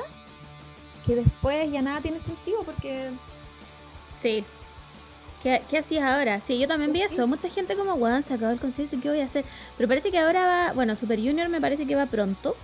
[1.05, 3.09] que después ya nada tiene sentido porque
[4.21, 4.43] Sí.
[5.41, 6.39] ¿Qué, qué hacías ahora?
[6.39, 7.25] Sí, yo también vi Pues eso.
[7.25, 9.43] Mucha gente como, weón, se acabó el concierto, ¿qué voy a hacer?
[9.77, 12.55] Pero parece que ahora va, bueno, Super Junior me parece que va pronto.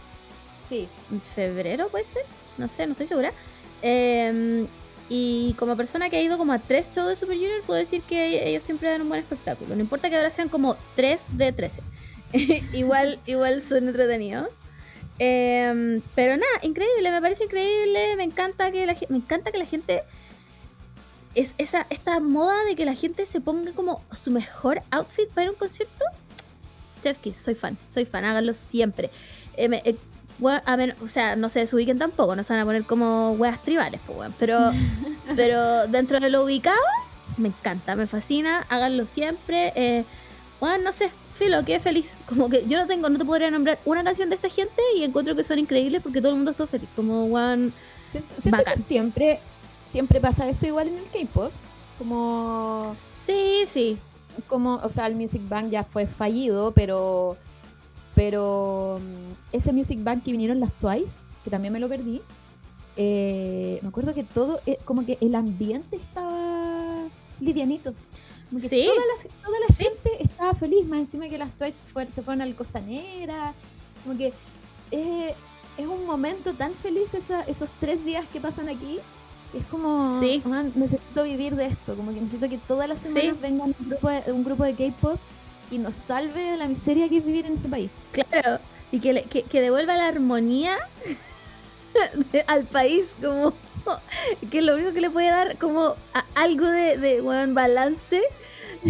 [0.67, 2.23] sí, ¿En febrero puede ser?
[2.59, 3.33] No sé, no estoy segura.
[3.81, 4.67] Eh,
[5.09, 8.01] y como persona que ha ido como a tres shows de Super Junior, puedo decir
[8.03, 9.73] que ellos siempre dan un buen espectáculo.
[9.73, 11.81] No importa que ahora sean como 3 de 13.
[12.73, 14.49] igual, igual son entretenidos.
[15.19, 18.15] Eh, pero nada, increíble, me parece increíble.
[18.17, 20.03] Me encanta que la, me encanta que la gente.
[21.35, 25.43] Es esa, esta moda de que la gente se ponga como su mejor outfit para
[25.43, 26.03] ir a un concierto.
[27.03, 29.11] Chefskis, soy fan, soy fan, háganlo siempre.
[29.55, 29.95] Eh, me- eh,
[30.65, 34.01] a o sea, no se desubiquen tampoco, no se van a poner como weas tribales,
[34.05, 34.33] pues, weón.
[34.39, 34.71] Pero,
[35.35, 36.77] pero dentro de lo ubicado,
[37.37, 39.73] me encanta, me fascina, háganlo siempre.
[39.75, 40.05] Eh,
[40.59, 42.17] weón, no sé, filo, qué feliz.
[42.27, 45.03] Como que yo no tengo, no te podría nombrar una canción de esta gente y
[45.03, 46.89] encuentro que son increíbles porque todo el mundo está feliz.
[46.95, 47.73] Como, weón,
[48.09, 49.39] siento, que siempre,
[49.89, 51.51] siempre pasa eso igual en el K-pop.
[51.97, 52.95] Como
[53.25, 53.97] sí, sí.
[54.47, 57.37] como, o sea, el Music Bank ya fue fallido, pero
[58.17, 62.21] pero mm, ese Music Bank que vinieron las Twice, que también me lo perdí,
[62.95, 67.07] eh, me acuerdo que todo, eh, como que el ambiente estaba
[67.39, 67.93] livianito.
[68.49, 68.85] Como que Sí.
[68.85, 72.41] toda la, toda la gente estaba feliz, más encima que las Twice fue- se fueron
[72.41, 73.53] al Costanera.
[74.03, 74.33] Como que
[74.91, 75.35] eh,
[75.77, 78.99] es un momento tan feliz esa- esos tres días que pasan aquí.
[79.51, 80.41] que Es como, Sí.
[80.45, 84.09] "Man, necesito vivir de esto, como que necesito que todas las semanas venga un grupo
[84.09, 85.17] de, un grupo de K-pop
[85.71, 87.89] y nos salve de la miseria que es vivir en ese país.
[88.11, 88.59] Claro,
[88.91, 90.77] y que, le- que, que devuelva la armonía
[92.47, 93.53] al país, como
[94.51, 98.21] que lo único que le puede dar como a- algo de, de balance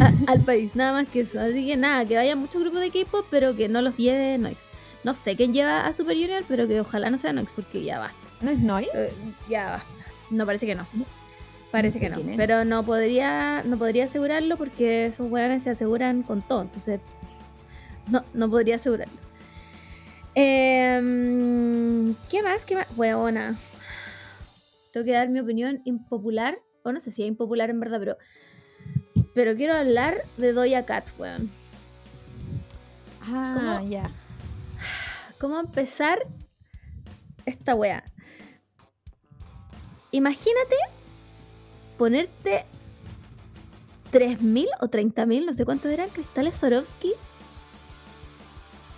[0.01, 1.39] a- al país, nada más que eso.
[1.39, 4.69] Así que nada, que vaya muchos grupos de K-pop, pero que no los lleve Noix.
[5.03, 7.99] No sé quién lleva a Super Junior, pero que ojalá no sea Noix, porque ya
[7.99, 8.17] basta.
[8.41, 8.89] ¿No es Noise?
[8.93, 9.09] Eh,
[9.49, 9.87] ya basta.
[10.29, 10.85] No, parece que no.
[11.71, 12.21] Parece sé que no.
[12.35, 16.61] Pero no podría, no podría asegurarlo porque esos weones se aseguran con todo.
[16.63, 16.99] Entonces,
[18.09, 19.13] no, no podría asegurarlo.
[20.39, 22.63] Em, ¿Qué más?
[22.63, 22.85] ¿Qué más?
[22.95, 23.57] Weona.
[24.93, 26.59] Tengo que dar mi opinión impopular.
[26.83, 28.17] O no sé si es impopular en verdad, pero.
[29.33, 31.49] Pero quiero hablar de Doja Cat, weón.
[33.21, 34.11] Ah, ya.
[35.39, 36.19] ¿Cómo empezar
[37.47, 38.03] esta wea?
[40.11, 40.75] Imagínate
[41.97, 42.65] ponerte
[44.11, 47.13] 3.000 o 30.000, no sé cuántos eran, cristales Swarovski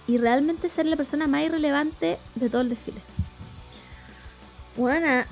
[0.10, 3.00] y realmente ser la persona más irrelevante de todo el desfile.
[4.76, 5.28] Buena,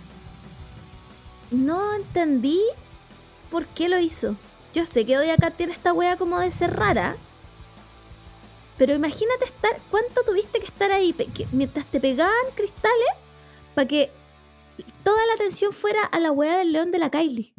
[1.49, 2.61] no entendí
[3.49, 4.35] por qué lo hizo.
[4.75, 7.15] Yo sé que hoy acá tiene esta wea como de ser rara,
[8.77, 13.07] pero imagínate estar, ¿cuánto tuviste que estar ahí que- mientras te pegaban cristales
[13.73, 14.11] para que
[15.03, 17.51] toda la atención fuera a la wea del león de la Kylie?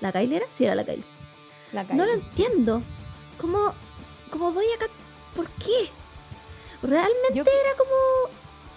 [0.00, 0.46] ¿La Kylie era?
[0.50, 1.04] Sí, era la Kylie.
[1.72, 2.82] La No lo entiendo.
[3.40, 3.72] ¿Cómo,
[4.30, 4.86] cómo doy acá?
[5.36, 5.88] ¿Por qué?
[6.82, 8.32] Realmente Yo- era como,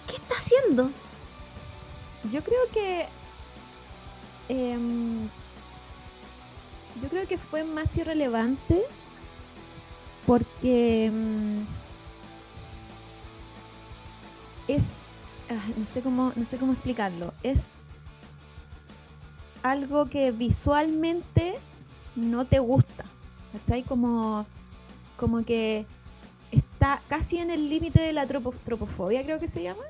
[0.06, 0.90] ¿qué está haciendo?
[2.32, 3.06] Yo creo que.
[4.48, 5.28] em,
[7.02, 8.82] yo creo que fue más irrelevante
[10.24, 11.06] porque.
[11.06, 11.66] em,
[14.68, 14.84] es.
[15.50, 17.32] ah, no, sé cómo, no sé cómo explicarlo.
[17.42, 17.74] Es
[19.62, 21.58] algo que visualmente
[22.14, 23.04] no te gusta.
[23.52, 23.82] ¿Cachai?
[23.82, 24.46] Como.
[25.16, 25.86] Como que
[26.56, 29.82] está casi en el límite de la tropo- tropofobia, creo que se llama.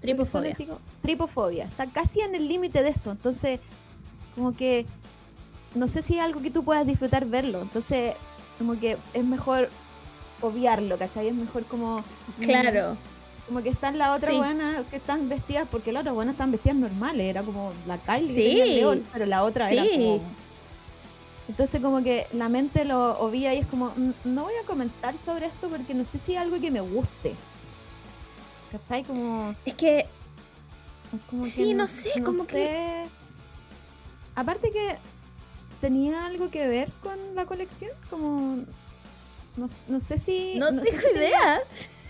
[0.00, 0.54] Tripofobia.
[1.02, 1.64] tripofobia.
[1.64, 3.10] Está casi en el límite de eso.
[3.10, 3.58] Entonces,
[4.34, 4.86] como que
[5.74, 7.62] no sé si es algo que tú puedas disfrutar verlo.
[7.62, 8.14] Entonces,
[8.58, 9.68] como que es mejor
[10.40, 11.28] obviarlo, ¿cachai?
[11.28, 11.98] Es mejor como...
[12.38, 12.96] mm, Claro.
[13.48, 14.38] Como que están las otras Sí.
[14.38, 17.26] buenas que están vestidas, porque las otras buenas están vestidas normales.
[17.26, 20.20] Era como la Kylie que tenía el león, pero la otra era como...
[21.48, 25.16] Entonces como que la mente lo obvia y es como, "Mm, no voy a comentar
[25.18, 27.34] sobre esto porque no sé si es algo que me guste.
[28.70, 29.02] ¿Cachai?
[29.04, 29.54] Como...
[29.64, 30.06] Es que
[31.30, 33.06] Como que Sí, no sé, como que-.
[34.34, 34.96] Aparte que
[35.80, 38.56] tenía algo que ver con la colección, como
[39.56, 41.60] no, no sé si no, sé tengo tenía- idea.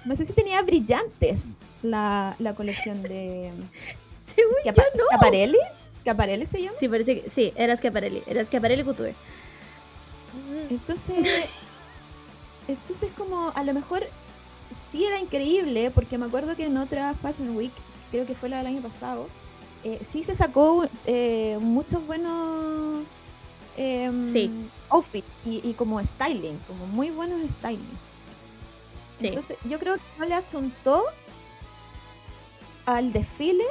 [0.05, 1.45] no sé si tenía brillantes
[1.83, 3.53] la, la colección de
[4.35, 4.73] Según yo,
[5.13, 5.19] no.
[5.99, 6.77] Schiaparelli, se llama.
[6.79, 8.23] Sí, parece que sí, era Schiaparelli.
[8.27, 9.15] Era Schiaparelli Couture.
[10.71, 11.27] Entonces,
[12.69, 14.07] entonces como a lo mejor
[14.71, 17.73] sí era increíble, porque me acuerdo que en otra Fashion Week,
[18.11, 19.29] creo que fue la del año pasado,
[19.85, 23.05] eh, sí se sacó eh, muchos buenos
[23.77, 24.51] em, Sí.
[24.91, 27.99] outfits y, y como styling, como muy buenos styling.
[29.19, 29.29] Sí.
[29.29, 31.05] Entonces yo creo que no le achuntó
[32.87, 33.65] al desfile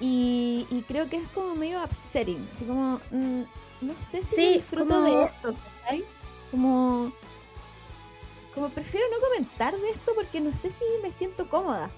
[0.00, 3.42] y, y creo que es como medio upsetting, así como, mm,
[3.82, 6.04] no sé si Sí, disfruto como- de esto, ¿cachai?
[6.50, 7.12] Como,
[8.54, 11.90] como prefiero no comentar de esto porque no sé si me siento cómoda.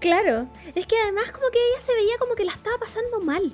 [0.00, 0.46] Claro.
[0.74, 3.52] Es que además como que ella se veía como que la estaba pasando mal.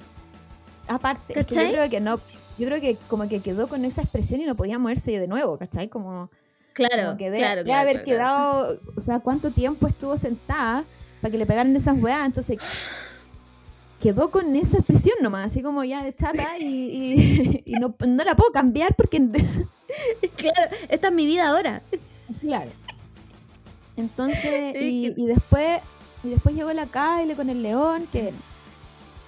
[0.89, 2.21] Aparte, es que yo creo que no,
[2.59, 5.57] yo creo que como que quedó con esa expresión y no podía moverse de nuevo,
[5.59, 5.89] ¿cachai?
[5.89, 6.29] Como,
[6.73, 8.05] Claro, como que de, claro, de claro, haber claro.
[8.05, 10.85] quedado, o sea, cuánto tiempo estuvo sentada
[11.25, 12.59] para que le pegaran esas weas, entonces
[13.99, 18.25] quedó con esa expresión nomás, así como ya de chata y, y- y no, no
[18.25, 19.17] la puedo cambiar porque,
[20.37, 21.81] Claro, esta es mi vida ahora.
[22.43, 22.71] claro.
[23.97, 24.45] Entonces,
[24.75, 25.81] Es y, después,
[26.25, 28.35] y después llegó la Kyle con el león, que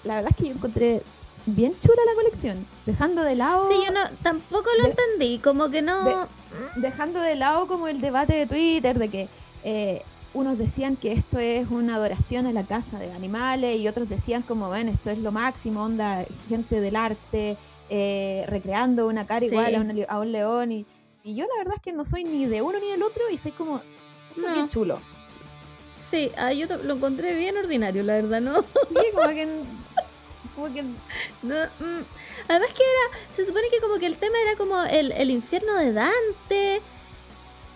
[0.05, 1.03] la verdad es que yo encontré
[1.47, 3.71] bien chula la colección, dejando de lado...
[3.71, 6.29] Sí, yo no, tampoco lo de- entendí, como que no...
[6.77, 9.29] dejando de lado como el debate de Twitter de que
[9.65, 10.03] eh,
[10.37, 14.43] unos decían que esto es una adoración a la casa de animales y otros decían
[14.43, 17.57] como ven esto es lo máximo onda gente del arte
[17.89, 19.47] eh, recreando una cara Sí.
[19.47, 20.73] igual a, una le- a un león.
[20.73, 20.85] Y,
[21.25, 23.37] y yo la verdad es que no soy ni de uno ni del otro y
[23.37, 23.81] soy como,
[24.31, 25.01] esto es bien chulo.
[26.11, 28.63] Sí, ah, yo lo encontré bien ordinario, la verdad, ¿no?
[28.89, 29.49] Sí, como que...
[30.55, 32.03] Como que No, mm.
[32.49, 35.75] Además que era, se supone que como que el tema era como el, el infierno
[35.75, 36.81] de Dante.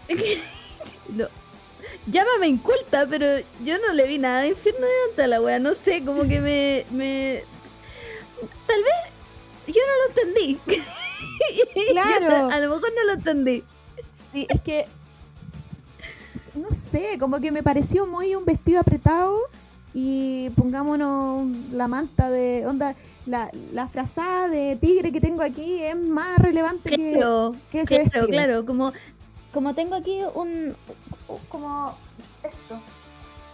[1.11, 1.27] no,
[2.07, 3.27] llámame inculta, pero
[3.65, 6.23] yo no le vi nada de infierno de Dante a la wea, no sé, como
[6.23, 6.85] que me...
[6.90, 7.43] me...
[8.66, 10.59] Tal vez yo no lo entendí.
[11.90, 12.28] Claro.
[12.28, 13.65] no- a lo mejor no lo entendí.
[14.32, 14.86] Sí, es que.
[16.55, 19.36] No sé, como que me pareció muy un vestido apretado.
[19.93, 22.65] Y pongámonos la manta de.
[22.66, 22.94] Onda,
[23.27, 27.94] la, la frazada de tigre que tengo aquí es más relevante que, Claro, que ese
[27.97, 28.27] claro, vestido.
[28.28, 28.93] claro, como,
[29.52, 30.77] como tengo aquí un-
[31.48, 31.97] como
[32.43, 32.81] esto,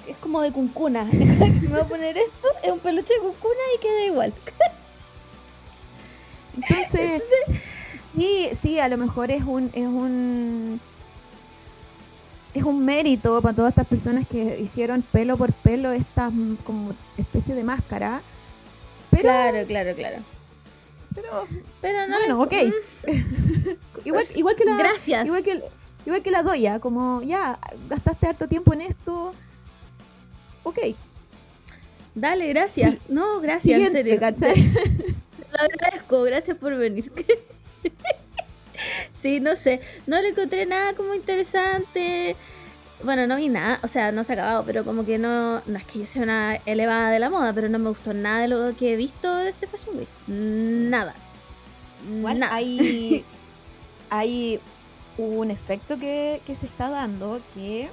[0.07, 1.05] es como de cuncuna.
[1.13, 4.33] Me voy a poner esto, es un peluche de cuncuna y queda igual.
[6.57, 7.23] Entonces,
[8.17, 9.71] sí, sí, a lo mejor es un.
[9.75, 10.81] Es un
[12.55, 16.95] es un mérito para todas estas personas que hicieron pelo por pelo esta mm, como
[17.19, 18.23] especie de máscara.
[19.11, 20.17] Pero, claro, claro, claro.
[21.15, 21.47] pero
[21.83, 22.17] Pero no.
[22.17, 22.53] bueno, ok.
[22.53, 23.71] mm,
[24.07, 25.27] igual, igual que la, Gracias.
[25.27, 25.63] Igual que,
[26.07, 27.59] igual que la doya, como ya
[27.89, 29.35] gastaste harto tiempo en esto.
[30.63, 30.79] Ok,
[32.17, 32.95] Dale, gracias.
[32.95, 33.01] Sí.
[33.11, 34.19] No, gracias, en serio.
[34.19, 34.57] Te
[35.53, 37.13] lo agradezco, gracias por venir.
[39.13, 42.35] sí, no sé, no le encontré nada como interesante.
[43.03, 45.77] Bueno, no vi nada, o sea, no se ha acabado, pero como que no, no
[45.77, 48.49] es que yo sea una elevada de la moda, pero no me gustó nada de
[48.49, 50.09] lo que he visto de este Fashion Week.
[50.27, 51.15] Nada.
[52.11, 52.55] Igual Nada.
[52.55, 53.27] hay,
[54.09, 54.59] hay
[55.19, 57.89] un efecto que, que se está dando que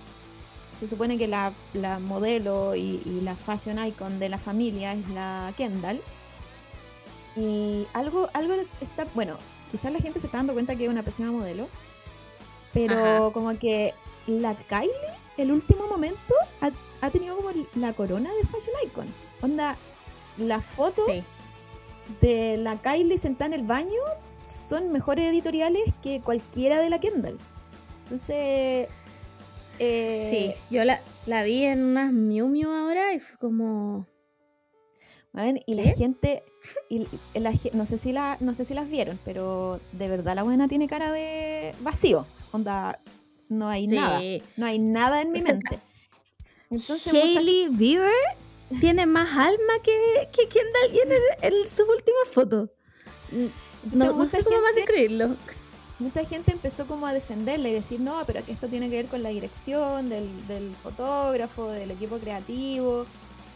[0.75, 5.07] se supone que la, la modelo y, y la fashion icon de la familia es
[5.09, 6.01] la Kendall.
[7.35, 9.37] Y algo, algo está, bueno,
[9.71, 11.67] quizás la gente se está dando cuenta que es una pésima modelo,
[12.73, 13.31] pero Ajá.
[13.33, 13.93] como que
[14.27, 14.91] la Kylie,
[15.37, 16.71] el último momento, ha,
[17.05, 19.07] ha tenido como la corona de fashion icon.
[19.41, 19.77] Onda,
[20.37, 21.23] las fotos Sí.
[22.21, 24.01] de la Kylie sentada en el baño
[24.47, 27.37] son mejores editoriales que cualquiera de la Kendall.
[28.03, 28.87] Entonces,
[29.79, 34.05] eh, Sí, yo la, la vi en unas Miu Miu ahora y fue como...
[35.33, 35.83] weón, y ¿Qué?
[35.83, 36.43] la gente,
[36.89, 40.43] y la no sé si la, no sé si las vieron, pero de verdad la
[40.43, 42.25] buena tiene cara de vacío.
[42.51, 42.99] Onda,
[43.49, 43.95] no hay Sí.
[43.95, 44.21] nada,
[44.57, 45.79] no hay nada en mi O sea, mente.
[46.69, 48.11] Entonces, Hailey Bieber
[48.79, 52.69] tiene más alma que, que Kendall Jenner en sus últimas fotos.
[53.83, 55.35] Entonces No, no sé cómo más gente- describirlo.
[55.99, 59.05] mucha gente empezó como a defenderla y decir, no, pero que esto tiene que ver
[59.07, 63.05] con la dirección del, del fotógrafo, del equipo creativo.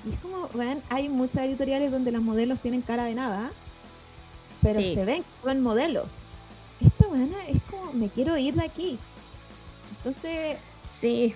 [0.10, 3.52] Y es como, ven, hay muchas editoriales donde las modelos tienen cara de nada,
[4.62, 4.94] pero Sí.
[4.94, 6.18] se ven, son modelos.
[6.80, 9.00] Esta buena es como, me quiero ir de aquí.
[9.98, 10.58] Entonces,
[10.90, 11.36] Sí,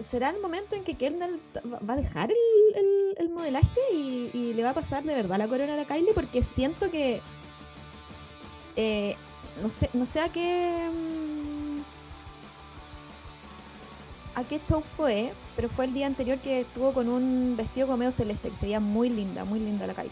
[0.00, 1.38] ¿será el momento en que Kendall
[1.72, 2.36] va va a dejar el,
[2.84, 5.84] el- el modelaje y, y le va a pasar de verdad la corona a la
[5.84, 6.12] Kylie?
[6.14, 7.20] Porque siento que.
[8.76, 9.16] Eh,
[9.62, 10.88] no sé, no sé a qué.
[10.92, 11.80] mm,
[14.38, 17.96] a qué show fue, pero fue el día anterior que estuvo con un vestido como
[17.98, 20.10] medio celeste, que se veía muy linda, muy linda la Kylie.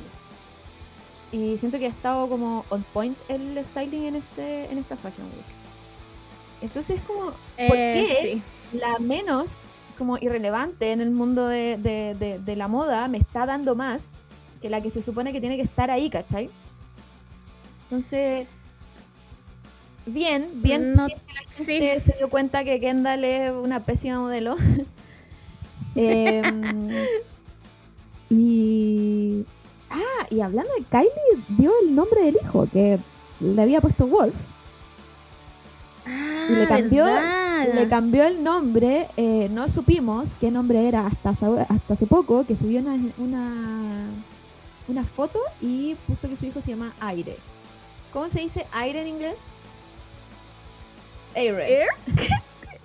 [1.32, 5.26] Y siento que ha estado como on point el styling en este en esta Fashion
[5.26, 5.44] Week.
[6.62, 7.34] Entonces es como, ¿por
[7.76, 8.42] eh, qué?
[8.72, 8.78] sí.
[8.78, 9.64] la menos
[9.98, 14.06] como irrelevante en el mundo de, de- de- de la moda me está dando más
[14.62, 16.48] que la que se supone que tiene que estar ahí, ¿cachai?
[17.98, 18.48] Entonces,
[20.04, 21.64] bien, bien, No- si es que la sí.
[21.64, 24.56] gente se dio cuenta que Kendall es una pésima modelo.
[25.96, 26.88] Em,
[28.30, 29.44] y...
[29.88, 32.98] Ah, y hablando de Kylie, dio el nombre del hijo, que
[33.38, 34.34] le había puesto Wolf.
[36.04, 37.74] Ah, Y le cambió- ¿verdad?
[37.74, 42.44] Le cambió el nombre, eh, no supimos qué nombre era hasta, hace- hasta hace poco,
[42.44, 44.06] que subió una, una,
[44.88, 47.36] una foto y puso que su hijo se llama Aire.
[48.14, 49.48] ¿Cómo se dice aire en inglés?
[51.34, 51.82] Aire.
[51.82, 51.88] Air.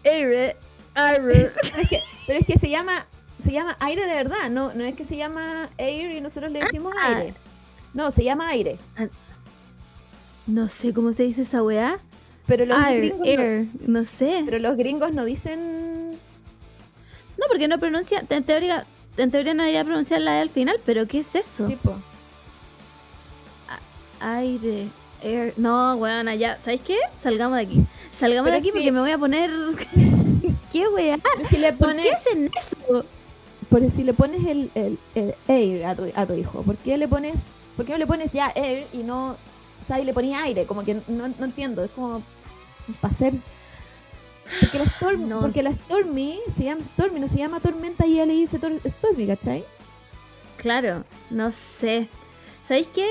[0.04, 0.58] Air.
[0.96, 1.54] Air.
[1.62, 3.06] Pero es que, pero es que se llama
[3.38, 6.60] se llama aire de verdad, no, no es que se llama air y nosotros le
[6.60, 7.16] decimos Ah.
[7.16, 7.34] aire.
[7.94, 8.78] No, se llama aire.
[10.46, 12.00] No sé cómo se dice esa weá.
[12.48, 14.42] Pero los, Air, gringos, no, air, no sé.
[14.44, 16.12] pero los gringos no dicen
[17.38, 18.86] No, porque no pronuncia, en teoría,
[19.18, 21.68] en teoría no debería pronunciar la E al final, pero ¿qué es eso?
[21.68, 21.96] Sí, po.
[24.20, 24.88] Aire,
[25.22, 25.54] air.
[25.58, 26.58] No, weón, ya.
[26.60, 26.98] ¿Sabéis qué?
[27.18, 27.86] Salgamos de aquí.
[28.18, 28.72] Salgamos Pero de aquí sí.
[28.74, 29.50] porque me voy a poner.
[30.72, 30.86] ¿Qué?
[30.96, 33.06] Pero si le ¿Por pones qué hacen eso?
[33.70, 36.98] Pero si le pones el, el, el air a tu, a tu hijo, ¿por qué
[36.98, 39.32] le pones, por qué no le pones ya air y no
[39.80, 42.22] O sea, y le ponía aire, como que no, no entiendo, es como
[43.00, 43.34] para hacer...
[44.60, 45.42] Porque la, Storm, No.
[45.42, 48.82] porque la Stormy se llama Stormy, no se llama Tormenta y ella le dice Tor-
[48.90, 49.64] Stormy, ¿cachai?
[50.58, 52.10] Claro, no sé.
[52.64, 53.08] ¿Sabéis qué?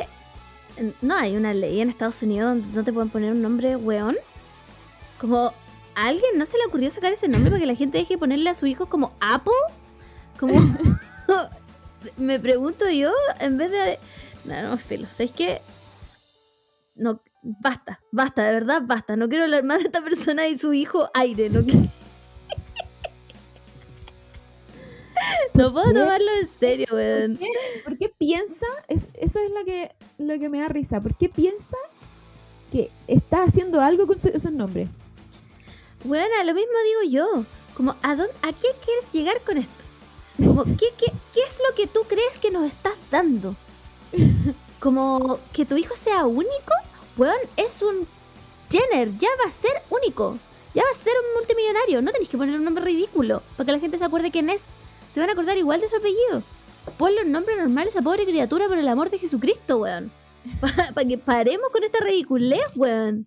[1.02, 4.16] No hay una ley en Estados Unidos donde no te pueden poner un nombre weón.
[5.20, 5.52] Como
[5.94, 8.50] alguien no se le ocurrió sacar ese nombre para que la gente deje de ponerle
[8.50, 9.52] a su hijo como Apple.
[10.38, 10.54] Como
[12.16, 13.10] me pregunto yo,
[13.40, 13.98] en vez de.
[14.44, 15.06] No, no, filo.
[15.10, 15.62] ¿Sabéis qué?
[16.94, 19.16] No, basta, basta, de verdad, basta.
[19.16, 21.50] No quiero hablar más de esta persona y su hijo aire.
[21.50, 21.88] No, quiero-
[25.54, 27.36] no puedo tomarlo en serio, weón.
[27.36, 27.52] ¿Por qué,
[27.84, 28.66] por qué piensa?
[28.88, 31.00] Es, eso es lo que, lo que me da risa.
[31.00, 31.76] ¿Por qué piensa
[32.72, 34.88] que está haciendo algo con su- esos nombres?
[36.04, 36.72] Bueno, lo mismo
[37.02, 37.44] digo yo.
[37.74, 39.84] Como, ¿a, dónde, ¿a qué quieres llegar con esto?
[40.36, 43.54] Como, ¿qué, qué, ¿qué es lo que tú crees que nos estás dando?
[44.80, 46.72] Como, que tu hijo sea único,
[47.16, 48.06] weón, es un
[48.70, 50.38] Jenner, ya va a ser único.
[50.74, 52.02] Ya va a ser un multimillonario.
[52.02, 54.62] No tenéis que poner un nombre ridículo para que la gente se acuerde quién es.
[55.18, 56.42] Van a acordar igual de su apellido.
[56.96, 60.10] Ponle un nombre normal a esa pobre criatura por el amor de Jesucristo, weón.
[60.94, 63.26] Para que paremos con esta ridiculez, weón.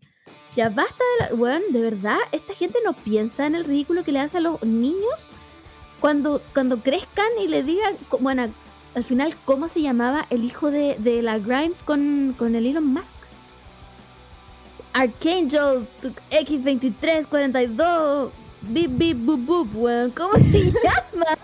[0.56, 1.36] Ya basta de la...
[1.36, 4.62] Weón, de verdad, esta gente no piensa en el ridículo que le hace a los
[4.64, 5.30] niños
[6.00, 7.96] cuando, cuando crezcan y le digan...
[8.20, 8.52] Bueno,
[8.96, 12.86] al final, ¿cómo se llamaba el hijo de, de la Grimes con, con el Elon
[12.86, 13.16] Musk?
[14.94, 16.12] Archangel t-
[16.46, 18.30] X2342
[18.64, 20.12] Bip bip bup bup, weón.
[20.12, 21.38] ¿Cómo se llama?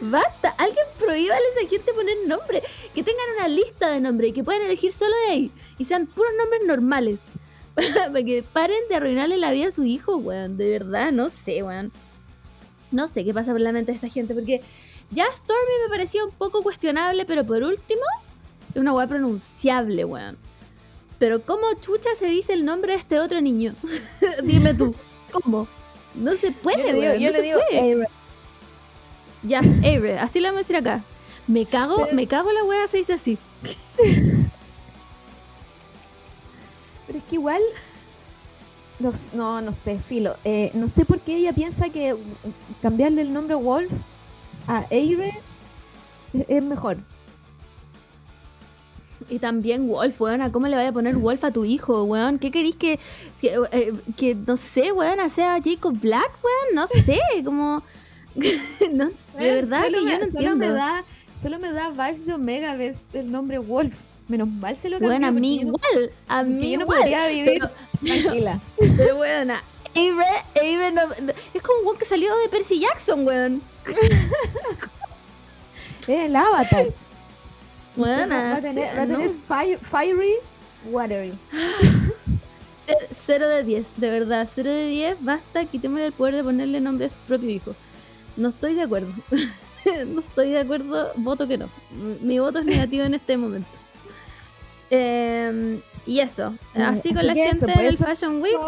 [0.00, 2.62] Basta, alguien prohíbale a esa gente poner nombre.
[2.94, 5.50] Que tengan una lista de nombres y que puedan elegir solo de ahí.
[5.78, 7.22] Y sean puros nombres normales.
[7.74, 10.56] Para que paren de arruinarle la vida a su hijo, weón.
[10.56, 11.92] De verdad, no sé, weón.
[12.90, 14.34] No sé qué pasa por la mente de esta gente.
[14.34, 14.62] Porque
[15.10, 18.02] ya Stormy me parecía un poco cuestionable, pero por último,
[18.74, 20.38] es una weá pronunciable, weón.
[21.18, 23.74] Pero ¿cómo chucha se dice el nombre de este otro niño?
[24.42, 24.94] Dime tú,
[25.32, 25.66] ¿cómo?
[26.14, 28.06] No se puede, yo le digo, weón, yo no le digo.
[29.46, 31.04] Ya, Avery, así le vamos a decir acá.
[31.46, 33.38] Me cago, Pero- me cago la wea se dice así.
[37.06, 37.60] Pero es que igual.
[38.98, 40.36] No, no, no sé, filo.
[40.44, 42.16] Eh, no sé por qué ella piensa que
[42.80, 43.92] cambiarle el nombre Wolf
[44.66, 45.38] a Eire
[46.32, 46.98] es, es mejor.
[49.28, 52.38] Y también Wolf, weón, ¿a ¿cómo le vaya a poner Wolf a tu hijo, weón?
[52.38, 52.98] ¿Qué queréis que,
[53.40, 56.74] que, eh, que, no sé, weón, sea Jacob Black, weón?
[56.74, 57.82] No sé, como...
[58.92, 61.04] no, de verdad solo que me, solo da
[61.40, 63.94] Solo me da vibes de Omega ver el nombre Wolf.
[64.28, 65.10] Menos mal se lo cambió.
[65.10, 66.98] Weón, a mí no- igual, a mí yo no igual.
[67.00, 67.62] podría vivir
[68.04, 68.60] tranquila.
[68.96, 69.62] Pero weón, a
[69.94, 70.24] Avery,
[70.56, 73.62] Avery no- no- es como un weón que salió de Percy Jackson, weón.
[76.02, 76.86] Es el avatar.
[77.96, 79.16] Weón, va, a tener, va a no.
[79.16, 80.34] tener fire- fiery,
[80.90, 81.32] watery.
[82.86, 86.80] Cer- Cero de 10, de verdad, cero de 10, basta, quitémosle el poder de ponerle
[86.82, 87.74] nombre a su propio hijo.
[88.36, 89.12] No estoy de acuerdo.
[90.06, 91.68] no estoy de acuerdo, voto que no.
[92.20, 93.68] Mi voto es negativo en este momento.
[94.90, 98.58] Eh, y eso, así con así la gente eso, pues del eso- Fashion Week.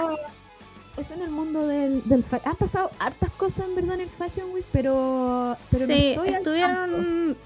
[0.96, 4.50] Eso en el mundo del, del Han pasado hartas cosas en verdad en el Fashion
[4.54, 7.36] Week, pero, pero no sí, estoy estuvieron,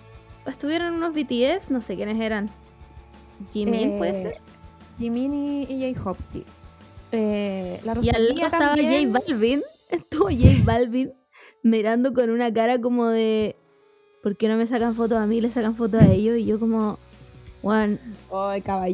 [0.46, 2.48] estuvieron unos BTS, no sé quiénes eran.
[3.52, 4.40] Jimin, puede Eh, ser.
[4.98, 6.44] Jimin y, y J-Hope, sí.
[7.10, 9.12] Eh, la Y al lado estaba también.
[9.12, 9.62] J Balvin.
[9.90, 10.40] Estuvo Sí.
[10.40, 11.12] J Balvin
[11.62, 13.56] mirando con una cara como de.
[14.22, 15.40] ¿Por qué no me sacan fotos a mí?
[15.40, 16.36] Le sacan fotos a ellos.
[16.38, 16.98] Y yo, como.
[17.62, 17.98] Juan,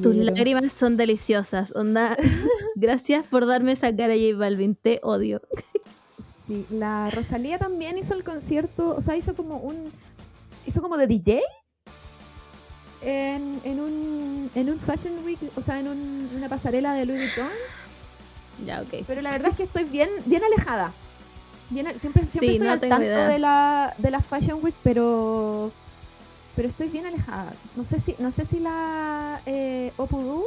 [0.02, 1.72] tus lágrimas son deliciosas.
[1.76, 2.16] Onda.
[2.74, 4.74] Gracias por darme esa cara, J Balvin.
[4.74, 5.40] Te odio.
[6.46, 9.92] Sí, la Rosalía también hizo el concierto, o sea, hizo como un.
[10.66, 11.40] hizo como de DJ
[13.02, 17.20] en, en un, en un Fashion Week, o sea, en un- una pasarela de Louis
[17.20, 17.52] Vuitton.
[18.66, 19.04] Ya, ok.
[19.06, 20.92] Pero la verdad es que estoy bien, bien alejada.
[21.70, 23.28] Bien, siempre siempre Sí, estoy no al tanto idea.
[23.28, 25.72] de la, de la Fashion Week, pero
[26.54, 27.52] pero estoy bien alejada.
[27.76, 30.44] No sé si no sé si la eh, Opudu,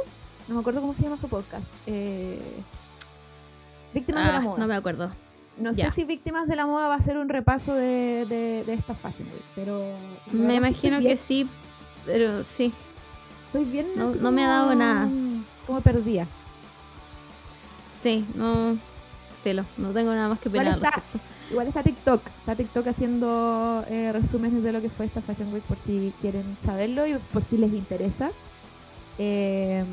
[0.47, 1.71] no me acuerdo cómo se llama su podcast.
[1.85, 2.39] Eh,
[3.93, 4.59] Víctimas de la Ah, moda.
[4.59, 5.11] no me acuerdo.
[5.57, 5.85] No Ya.
[5.89, 8.95] sé si Víctimas de la Moda va a ser un repaso de, de, de esta
[8.95, 9.83] Fashion Week, pero...
[10.31, 11.49] Me imagino que sí.
[12.05, 12.71] Pero sí.
[13.47, 15.09] Estoy bien no- no me ha dado nada.
[15.67, 16.27] Como perdida.
[17.91, 18.77] Sí, no.
[19.53, 21.19] No tengo nada más que Igual opinar al está-.
[21.51, 22.21] Igual está TikTok.
[22.39, 26.57] Está TikTok haciendo eh, resúmenes de lo que fue esta Fashion Week por si quieren
[26.59, 28.31] saberlo y por si les interesa.
[29.17, 29.83] Eh,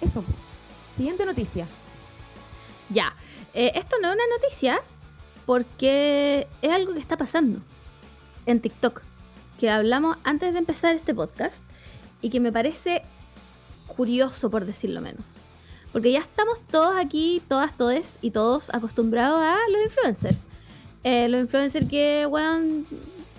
[0.00, 0.24] eso.
[0.92, 1.66] Siguiente noticia.
[2.88, 3.14] Ya.
[3.54, 4.80] Eh, esto no es una noticia
[5.44, 7.60] porque es algo que está pasando
[8.46, 9.02] en TikTok.
[9.58, 11.62] Que hablamos antes de empezar este podcast
[12.20, 13.02] y que me parece
[13.86, 15.41] curioso, por decirlo menos.
[15.92, 20.36] Porque ya estamos todos aquí, todas, todes y todos acostumbrados a los influencers.
[21.04, 22.86] Eh, los influencers que, weón,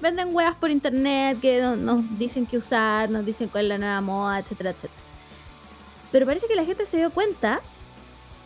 [0.02, 3.78] venden weas por internet, que no- nos dicen qué usar, nos dicen cuál es la
[3.78, 4.94] nueva moda, etcétera, etcétera.
[6.12, 7.62] Pero parece que la gente se dio cuenta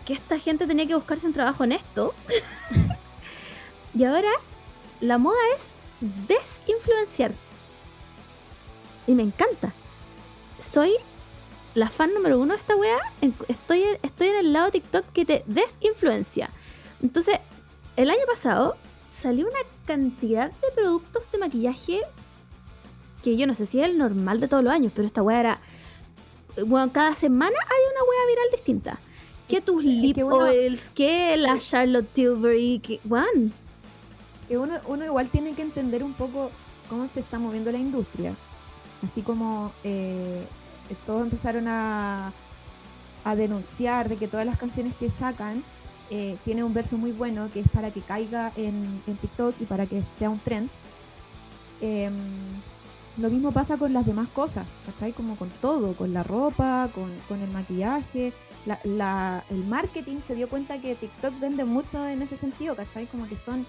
[0.06, 2.14] que esta gente tenía que buscarse un trabajo honesto.
[3.94, 4.30] y ahora
[5.02, 5.72] la moda es
[6.28, 7.32] desinfluenciar.
[9.06, 9.74] Y me encanta.
[10.60, 10.92] Soy
[11.78, 12.98] la fan número uno de esta wea.
[13.22, 16.50] en- Estoy, en- estoy en el lado TikTok que te desinfluencia.
[17.02, 17.38] Entonces,
[17.96, 18.76] el año pasado
[19.12, 22.02] salió una cantidad de productos de maquillaje
[23.24, 25.40] que yo no sé si es el normal de todos los años, pero esta wea
[25.40, 25.60] era.
[26.66, 29.00] Bueno, cada semana había una wea viral distinta.
[29.48, 33.00] Que tus lip que uno- oils, que la Charlotte Tilbury, que.
[33.06, 33.54] Weón.
[34.48, 36.50] que uno, uno igual tiene que entender un poco
[36.90, 38.34] cómo se está moviendo la industria.
[39.06, 40.42] Así como eh,
[40.96, 42.32] todos empezaron a,
[43.24, 45.64] a denunciar de que todas las canciones que sacan
[46.10, 49.66] eh, tienen un verso muy bueno que es para que caiga en, en TikTok y
[49.66, 50.70] para que sea un trend.
[51.82, 52.14] Em,
[53.18, 55.12] lo mismo pasa con las demás cosas, ¿cachai?
[55.12, 58.34] Como con todo, con la ropa, con, con el maquillaje.
[58.66, 63.06] La, la- el marketing se dio cuenta que TikTok vende mucho en ese sentido, ¿cachai?
[63.08, 63.66] Como que son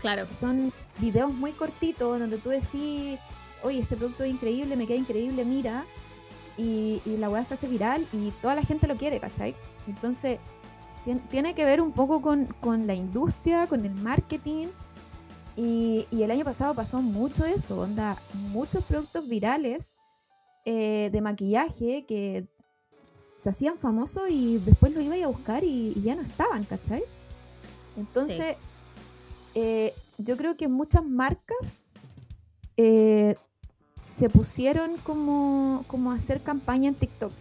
[0.00, 0.26] Claro.
[0.30, 3.18] son videos muy cortitos donde tú decís,
[3.62, 5.84] oye, este producto es increíble, me queda increíble, mira.
[6.56, 9.54] Y, y la weá se hace viral y toda la gente lo quiere, ¿cachai?
[9.86, 10.38] Entonces,
[11.04, 14.68] tien- tiene que ver un poco con, con la industria, con el marketing.
[15.54, 19.96] Y, y el año pasado pasó mucho eso, onda, muchos productos virales
[20.66, 22.46] eh, de maquillaje que
[23.38, 27.02] se hacían famosos y después lo iba a buscar y, y ya no estaban, ¿cachai?
[27.96, 28.56] Entonces,
[29.54, 32.00] eh, yo creo que muchas marcas
[32.76, 33.36] eh,
[34.00, 37.32] se pusieron como, como a hacer campaña en TikTok.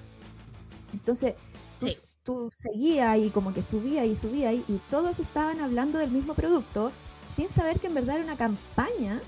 [0.94, 1.34] Entonces,
[1.80, 1.96] tú, Sí.
[2.24, 6.34] tú seguías y como que subía y subía y, y todos estaban hablando del mismo
[6.34, 6.92] producto
[7.30, 9.22] sin saber que en verdad era una campaña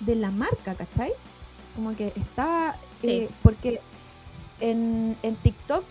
[0.00, 1.12] de la marca, ¿cachai?
[1.76, 2.74] Como que estaba...
[3.00, 3.08] Sí.
[3.10, 3.80] eh, porque
[4.60, 5.84] en, en TikTok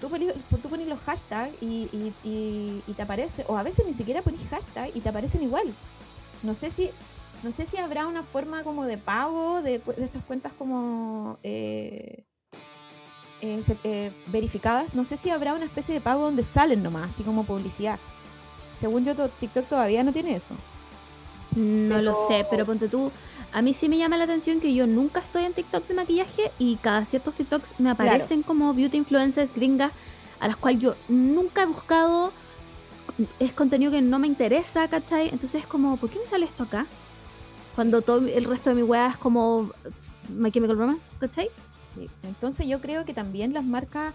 [0.00, 3.84] tú pones, tú pones los hashtags y, y- y- y te aparece, o a veces
[3.86, 5.74] ni siquiera pones hashtag y te aparecen igual.
[6.42, 6.90] No sé si,
[7.42, 12.24] no sé si habrá una forma como de pago de, de estas cuentas como eh,
[13.40, 14.94] eh, eh, verificadas.
[14.94, 17.98] No sé si habrá una especie de pago donde salen nomás, así como publicidad.
[18.76, 20.54] Según yo, to- TikTok todavía no tiene eso.
[21.56, 23.10] No lo sé, Pero- ponte tú.
[23.52, 26.52] A mí sí me llama la atención que yo nunca estoy en TikTok de maquillaje
[26.60, 28.10] y cada ciertos TikToks me Claro.
[28.12, 29.90] aparecen como beauty influencers gringas
[30.38, 32.32] a las cuales yo nunca he buscado.
[33.40, 35.30] Es contenido que no me interesa, ¿cachai?
[35.30, 36.86] Entonces es como, ¿por qué me sale esto acá?
[37.74, 39.70] Cuando todo el resto de mi weá es como
[40.28, 41.48] My Chemical Romance, ¿cachai?
[41.78, 42.08] Sí.
[42.22, 44.12] Entonces yo creo que también las marcas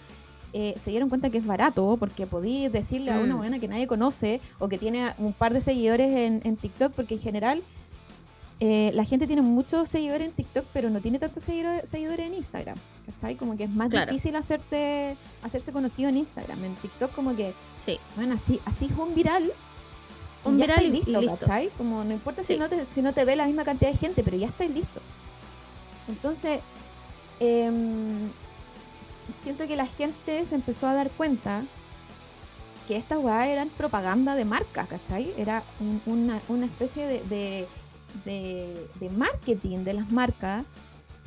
[0.54, 3.38] eh, se dieron cuenta que es barato, porque podí decirle a una Mm.
[3.38, 7.16] buena que nadie conoce o que tiene un par de seguidores en, en TikTok, porque
[7.16, 7.64] en general
[8.62, 12.36] eh, la gente tiene muchos seguidores en TikTok, pero no tiene tantos seguidores, seguidores en
[12.36, 12.78] Instagram.
[13.06, 13.36] ¿Cachai?
[13.36, 14.06] Como que es más Claro.
[14.10, 16.64] difícil hacerse, hacerse conocido en Instagram.
[16.64, 17.54] En TikTok como que,
[17.84, 18.00] Sí.
[18.16, 19.52] bueno, así, así es un viral.
[20.46, 21.38] Un ya viral estáis y listo, listo.
[21.38, 21.70] ¿cachai?
[21.78, 24.24] Como no importa si, no te, si no te ve la misma cantidad de gente,
[24.24, 25.02] pero ya estáis listo.
[26.08, 26.60] Entonces,
[27.40, 28.30] em,
[29.44, 31.64] siento que la gente se empezó a dar cuenta
[32.88, 35.34] que estas weas eran propaganda de marca, ¿cachai?
[35.38, 37.68] Era un- una, una especie de, de,
[38.26, 40.64] de- de marketing de las marcas.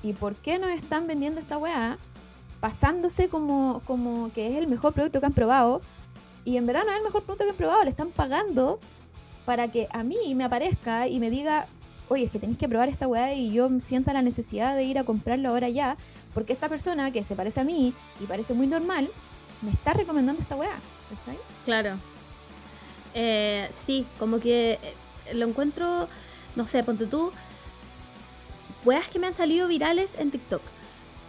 [0.04, 1.98] ¿Y por qué nos están vendiendo esta weá?
[2.60, 5.82] Pasándose como, como que es el mejor producto que han probado.
[6.44, 8.78] Y en verdad no es el mejor producto que han probado, le están pagando
[9.48, 11.68] para que a mí me aparezca y me diga,
[12.10, 14.98] oye, es que tenéis que probar esta weá y yo sienta la necesidad de ir
[14.98, 15.96] a comprarlo ahora ya,
[16.34, 19.08] porque esta persona que se parece a mí y parece muy normal,
[19.62, 20.78] me está recomendando esta weá.
[21.08, 21.38] ¿Cachai?
[21.64, 21.96] Claro.
[23.14, 26.08] Eh, sí, como que eh, lo encuentro,
[26.54, 27.32] no sé, ponte tú,
[28.84, 30.60] weas que me han salido virales en TikTok.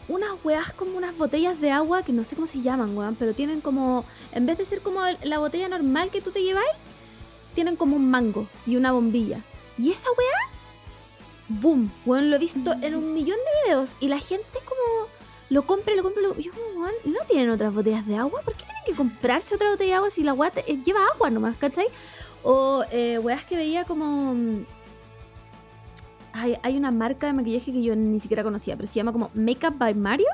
[0.09, 3.33] Unas weas como unas botellas de agua que no sé cómo se llaman, weón, pero
[3.33, 6.67] tienen como, en vez de ser como la botella normal que tú te lleváis,
[7.59, 9.41] tienen como un mango y una bombilla.
[9.77, 14.17] Y esa wea, boom, weón, lo he visto en un millón de videos y la
[14.17, 15.07] gente como
[15.49, 16.39] lo compra, lo compra, lo...
[16.39, 18.41] y yo como, weón, ¿y no tienen otras botellas de agua?
[18.45, 21.01] ¿Por qué tienen que comprarse otra botella de agua si la weá te- eh, lleva
[21.13, 21.87] agua nomás, ¿cachai?
[22.43, 24.33] O eh, weas que veía como...
[24.35, 24.65] mm,
[26.31, 29.31] Hay, hay una marca de maquillaje que yo ni siquiera conocía, pero se llama como
[29.33, 30.27] Makeup by Mario.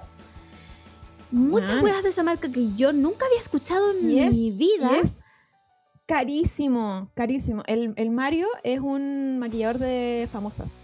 [1.31, 4.91] Muchas weas de esa marca que yo nunca había escuchado en mi vida.
[4.91, 5.11] Y es
[6.06, 7.64] carísimo, carísimo.
[7.68, 10.80] El, el Mario es un maquillador de famosas.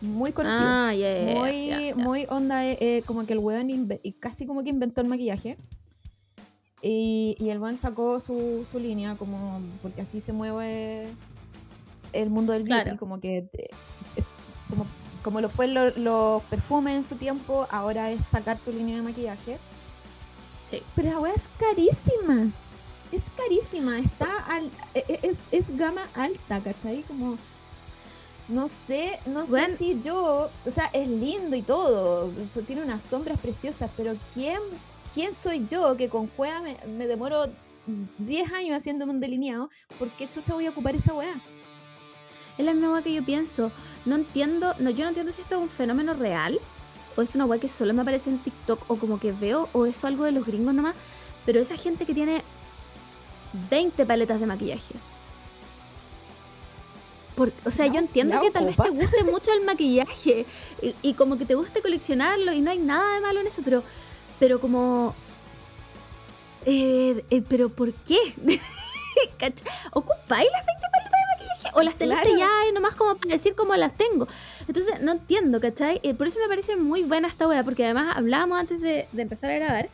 [0.00, 0.64] Muy conocido.
[0.66, 0.92] Ah,
[1.34, 3.68] muy, muy onda, eh, eh, como que el weón
[4.20, 5.56] casi como que inventó el maquillaje.
[6.82, 11.08] Y, y el weón sacó su, su línea, como porque así se mueve
[12.12, 12.98] el mundo del beauty, Claro.
[12.98, 13.70] como que eh,
[14.68, 14.86] como,
[15.22, 19.02] como lo fue lo- los perfumes en su tiempo, ahora es sacar tu línea de
[19.02, 19.56] maquillaje.
[20.70, 20.82] Sí.
[20.94, 22.50] Pero la weá es carísima.
[23.14, 23.98] Es carísima.
[23.98, 27.02] Está al, e- e- es, es gama alta, ¿cachai?
[27.02, 27.38] Como.
[28.48, 30.50] No sé, no sé si yo.
[30.66, 32.30] O sea, es lindo y todo.
[32.66, 34.58] tiene unas sombras preciosas, pero ¿quién,
[35.14, 37.46] quién soy yo que con cueva me, me demoro
[38.18, 39.70] 10 años haciéndome un delineado?
[39.98, 41.34] ¿Por qué chucha voy a ocupar esa weá?
[42.58, 43.70] Es la misma weá que yo pienso.
[44.04, 46.58] No entiendo, no, yo no entiendo si esto es un fenómeno real
[47.16, 49.86] o es una weá que solo me aparece en TikTok o como que veo o
[49.86, 50.96] es algo de los gringos nomás.
[51.46, 52.42] Pero esa gente que tiene
[53.70, 54.94] 20 paletas de maquillaje.
[57.36, 60.46] Por- o sea, yo entiendo que tal vez te guste mucho el maquillaje
[60.80, 63.62] y, y como que te guste coleccionarlo y no hay nada de malo en eso,
[63.64, 63.82] pero,
[64.38, 65.14] pero como...
[66.64, 68.18] eh, eh, pero ¿por qué?
[69.92, 71.70] ¿Ocupáis las 20 paletas de maquillaje?
[71.78, 72.30] ¿O las tenés Claro.
[72.30, 74.28] selladas y nomás como para decir cómo las tengo?
[74.68, 75.98] Entonces, no entiendo, ¿cachai?
[76.04, 79.22] Eh, por eso me parece muy buena esta wea, porque además hablábamos antes de, de
[79.22, 79.88] empezar a grabar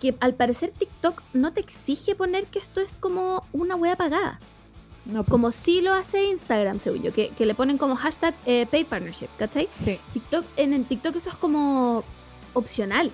[0.00, 4.40] que al parecer TikTok no te exige poner que esto es como una wea pagada.
[5.06, 8.34] No, pues, Como sí lo hace Instagram, según yo, que, que le ponen como hashtag
[8.46, 9.68] eh, pay partnership, ¿cachai?
[9.80, 9.98] Sí.
[10.14, 12.02] TikTok, en el TikTok eso es como
[12.54, 13.10] opcional.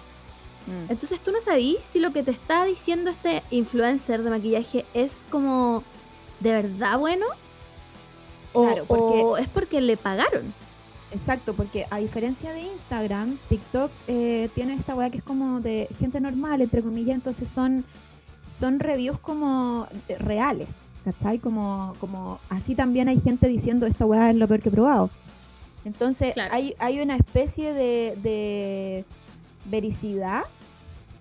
[0.67, 0.91] Mm.
[0.93, 5.25] Entonces tú no sabís si lo que te está diciendo este influencer de maquillaje es
[5.31, 5.83] como
[6.41, 7.27] de verdad bueno
[8.53, 10.55] o, Claro, porque- o es porque le pagaron.
[11.13, 15.89] Exacto, porque a diferencia de Instagram, TikTok eh, tiene esta weá que es como de
[15.99, 17.85] gente normal, entre comillas, entonces son,
[18.45, 19.89] son reviews como
[20.21, 21.39] reales, ¿cachai?
[21.41, 25.11] Como, como así también hay gente diciendo esta weá es lo peor que he probado.
[25.85, 26.55] Entonces Claro.
[26.55, 29.05] hay, hay una especie de, de
[29.65, 30.43] vericidad,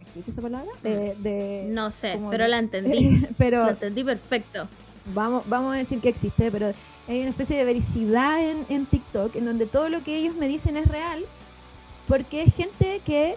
[0.06, 0.70] ¿existe esa palabra?
[0.84, 3.26] De, de- No sé, pero de- la entendí.
[3.38, 4.68] pero la entendí perfecto.
[5.14, 6.74] Vamos, vamos a decir que existe, pero
[7.08, 10.48] hay una especie de vericidad en, en TikTok en donde todo lo que ellos me
[10.48, 11.26] dicen es real,
[12.08, 13.36] porque es gente que,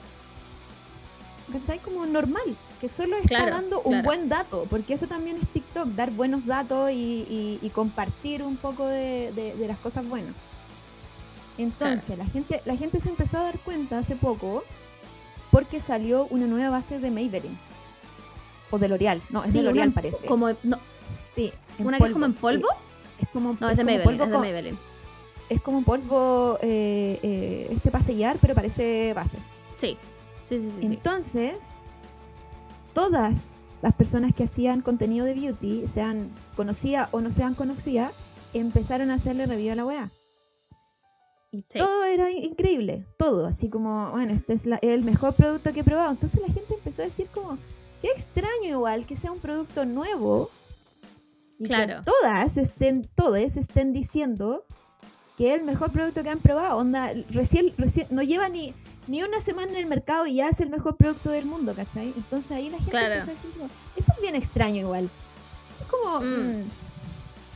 [1.52, 1.78] ¿cachai?
[1.78, 4.04] Como normal, que solo está Claro, dando un claro.
[4.04, 8.56] buen dato, porque eso también es TikTok, dar buenos datos y, y- y compartir un
[8.56, 10.34] poco de, de- de las cosas buenas.
[11.58, 14.64] Entonces, la, gente, la gente se empezó a dar cuenta hace poco
[15.50, 17.58] porque salió una nueva base de Maybelline.
[18.70, 19.20] O de L'Oreal.
[19.28, 20.26] No, es Sí, de L'Oreal parece.
[20.26, 20.78] Como, no,
[21.12, 21.52] Sí.
[21.78, 22.38] ¿Una que es como en sí.
[22.40, 22.68] polvo?
[23.20, 24.04] Es como, No, es de como Maybelline.
[24.04, 24.78] polvo Es de con- Maybelline.
[25.48, 29.38] es como un polvo eh, eh, este para sellar, pero parece base.
[29.76, 29.96] Sí.
[30.46, 30.76] Sí, sí, sí.
[30.80, 30.86] sí.
[30.86, 31.68] Entonces,
[32.94, 38.12] todas las personas que hacían contenido de beauty, sean conocidas o no sean conocidas,
[38.54, 40.10] empezaron a hacerle review a la weá.
[41.50, 41.78] Y Sí.
[41.78, 45.80] todo era in- increíble, todo, así como, bueno, este es la- el mejor producto que
[45.80, 46.10] he probado.
[46.10, 47.58] Entonces la gente empezó a decir como,
[48.00, 50.50] qué extraño igual que sea un producto nuevo
[51.62, 52.02] y Claro.
[52.04, 54.64] que todas estén, todos estén diciendo
[55.36, 56.76] que es el mejor producto que han probado.
[56.76, 58.74] Onda, recién, recién, no lleva ni,
[59.06, 62.12] ni una semana en el mercado y ya es el mejor producto del mundo, ¿cachai?
[62.16, 63.14] Entonces ahí la gente Claro.
[63.14, 65.08] empezó a decir, como, esto es bien extraño igual.
[65.72, 66.58] Esto es como, Mm.
[66.60, 66.70] mm,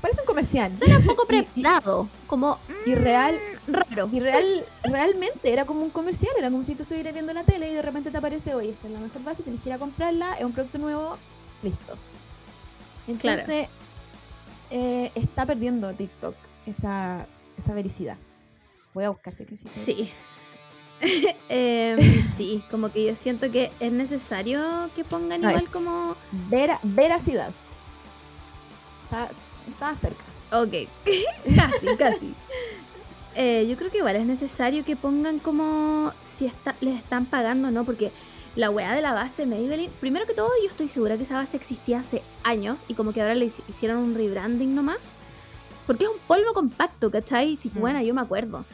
[0.00, 0.76] parece un comercial.
[0.76, 2.08] Suena un poco preparado.
[2.26, 4.08] Como Y real, mm, raro.
[4.12, 4.44] y real,
[4.84, 7.82] realmente era como un comercial, era como si tú estuvieras viendo la tele y de
[7.82, 10.44] repente te aparece, oye, esta es la mejor base, tienes que ir a comprarla, es
[10.44, 11.16] un producto nuevo,
[11.62, 11.94] listo.
[13.08, 13.68] Entonces,
[14.70, 16.34] eh, está perdiendo TikTok
[16.66, 17.26] esa,
[17.56, 18.16] esa vericidad.
[18.94, 19.68] Voy a buscar si es que sí.
[19.72, 20.12] Sí.
[21.48, 26.16] Em, sí, como que yo siento que es necesario que pongan No, igual como.
[26.48, 27.50] Vera, veracidad.
[29.04, 29.28] Está,
[29.68, 30.24] está cerca.
[30.52, 30.88] Ok,
[31.56, 32.34] casi, casi.
[33.34, 37.68] Eh, yo creo que igual es necesario que pongan como si está, les están pagando
[37.68, 38.10] o no, porque
[38.56, 41.56] la weá de la base Maybelline, primero que todo yo estoy segura que esa base
[41.56, 44.96] existía hace años y como que ahora le hici- hicieron un rebranding nomás,
[45.86, 47.54] porque es un polvo compacto, ¿cachai?
[47.56, 47.80] Si, Mm.
[47.80, 48.64] Bueno, yo me acuerdo.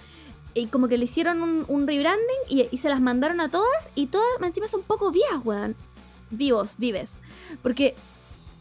[0.54, 3.88] Y como que le hicieron un, un rebranding y, y se las mandaron a todas
[3.94, 5.74] y todas encima son poco viejas, weón.
[6.30, 7.18] Vivos, vives.
[7.62, 7.94] Porque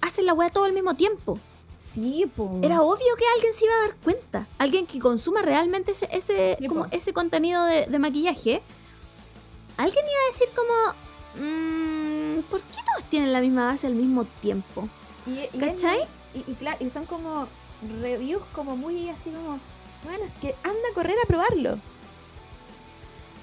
[0.02, 1.38] hacen la weá todo al mismo tiempo.
[1.78, 2.50] Sí, pues.
[2.64, 4.48] Era obvio que alguien se iba a dar cuenta.
[4.58, 6.90] Alguien que consuma realmente ese, ese, Sí, como po.
[6.92, 8.62] ese contenido de, de maquillaje.
[9.78, 10.74] Alguien iba a decir como...
[11.36, 14.88] "Mm, ¿Por qué todos tienen la misma base al mismo tiempo?
[15.26, 16.00] Y, y ¿Cachai?
[16.34, 17.48] Y, y claro, y son como
[18.02, 19.60] reviews como muy así como,
[20.04, 21.78] bueno, es que anda a correr a probarlo.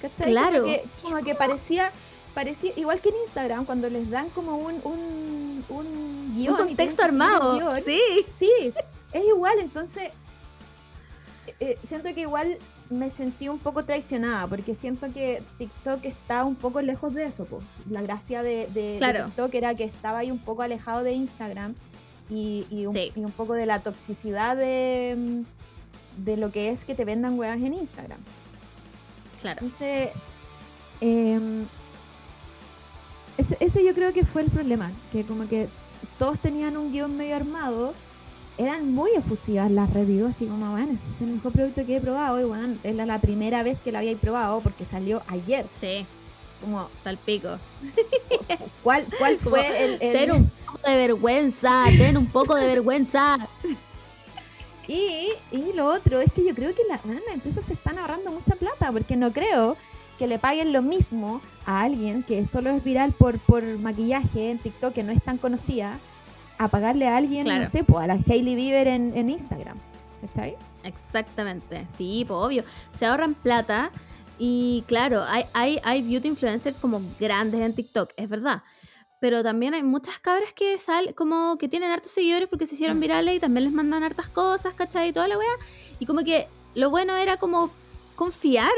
[0.01, 0.31] ¿Cachai?
[0.31, 0.61] Claro.
[0.61, 1.91] Como que, como que parecía,
[2.33, 6.53] parecía, igual que en Instagram, cuando les dan como un, un, un guion.
[6.53, 7.57] Un contexto armado.
[7.57, 7.83] guion.
[7.83, 7.99] Sí.
[8.29, 8.51] Sí,
[9.13, 10.11] es igual, entonces...
[11.59, 12.57] eh, siento que igual
[12.89, 17.45] me sentí un poco traicionada, porque siento que TikTok está un poco lejos de eso.
[17.45, 17.63] Pues.
[17.89, 19.25] La gracia de, de- de Claro.
[19.25, 21.75] TikTok era que estaba ahí un poco alejado de Instagram
[22.29, 23.11] y, y un, Sí.
[23.15, 27.37] y un poco de la toxicidad de, mm, de lo que es que te vendan
[27.37, 28.19] weas en Instagram.
[29.41, 29.59] Claro.
[29.61, 30.09] Entonces,
[31.01, 31.65] em,
[33.37, 35.69] ese, ese yo creo que fue el problema, que como que
[36.17, 37.93] todos tenían un guion medio armado,
[38.59, 42.01] eran muy efusivas las reviews, así como, bueno, ese es el mejor producto que he
[42.01, 46.05] probado, y bueno, era la primera vez que lo había probado porque salió ayer, Sí,
[46.61, 47.57] como, tal pico.
[48.83, 49.91] ¿cuál, cuál Como, fue el...
[50.01, 53.37] el- Ten un poco de vergüenza, ten un poco de vergüenza.
[54.87, 57.99] Y, y lo otro es que yo creo que la- bueno, las empresas se están
[57.99, 59.77] ahorrando mucha plata, porque no creo
[60.17, 64.57] que le paguen lo mismo a alguien que solo es viral por, por maquillaje en
[64.57, 65.99] TikTok, que no es tan conocida,
[66.59, 67.63] a pagarle a alguien, Claro.
[67.63, 69.77] no sé, pues, a la Hailey Bieber en, en Instagram.
[70.21, 70.55] ¿Cachai?
[70.83, 72.63] Exactamente, sí, pues obvio.
[72.97, 73.91] Se ahorran plata
[74.37, 78.61] y claro, hay, hay, hay beauty influencers como grandes en TikTok, es verdad.
[79.21, 82.99] Pero también hay muchas cabras que sal, como que tienen hartos seguidores porque se hicieron
[82.99, 85.09] virales y también les mandan hartas cosas, ¿cachai?
[85.09, 85.47] Y toda la wea.
[85.99, 87.69] Y como que lo bueno era como
[88.15, 88.71] confiar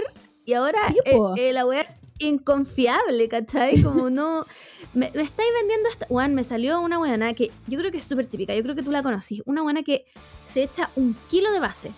[0.45, 1.35] y ahora eh, po.
[1.37, 3.81] eh, la wea es inconfiable, ¿cachai?
[3.81, 4.45] Como no...
[4.93, 6.07] Me, me estáis vendiendo esta...
[6.07, 8.83] Juan, me salió una buena que yo creo que es súper típica, yo creo que
[8.83, 9.41] tú la conocís.
[9.45, 10.05] Una buena que
[10.53, 11.91] se echa un kilo de base.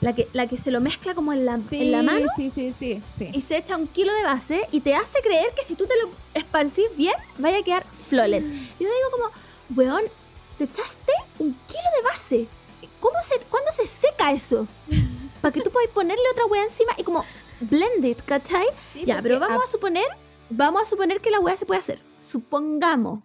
[0.00, 2.74] La que, la que se lo mezcla como en la, en la mano sí, sí,
[2.78, 3.30] sí, sí.
[3.32, 5.94] y se echa un kilo de base y te hace creer que si tú te
[6.02, 8.44] lo esparcís bien, vaya a quedar flawless.
[8.44, 9.30] Yo digo como,
[9.74, 10.02] weón,
[10.58, 12.48] te echaste un kilo de base.
[13.00, 14.66] ¿Cómo se, ¿Cuándo se seca eso?
[15.40, 17.24] Para que tú puedas ponerle otra weá encima y como
[17.60, 18.66] blend it, ¿cachai?
[18.92, 20.06] Sí, Ya, pero vamos a suponer,
[20.50, 22.00] vamos a suponer que la weá se puede hacer.
[22.20, 23.20] Supongamos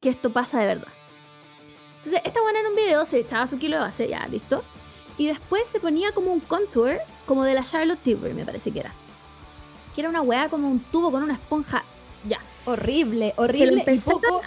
[0.00, 0.88] que esto pasa de verdad.
[1.98, 4.64] Entonces, esta buena en un video se echaba su kilo de base, ya, listo.
[5.18, 8.80] Y después se ponía como un contour, como de la Charlotte Tilbury, me parece que
[8.80, 8.92] era.
[9.94, 11.84] Que era una weá como un tubo con una esponja.
[12.26, 12.38] Ya.
[12.64, 14.42] horrible, horrible y poco,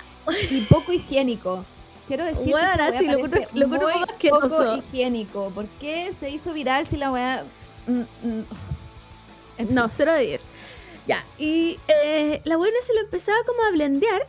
[0.50, 1.66] y poco higiénico.
[2.08, 3.18] Quiero decir Weona, que sí, lo
[3.54, 3.80] lo muy
[4.30, 5.52] poco higiénico.
[5.52, 7.45] ¿Por qué se hizo viral si la weá...
[7.88, 8.44] mm, mm.
[9.70, 10.42] No, 0 de 10.
[11.08, 11.24] Ya.
[11.38, 14.26] Y eh, la buena se lo empezaba como a blendear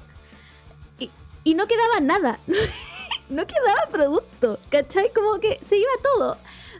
[0.98, 1.10] y,
[1.44, 2.38] y no quedaba nada.
[3.28, 5.12] no quedaba producto, ¿cachai?
[5.12, 6.36] Como que se iba todo.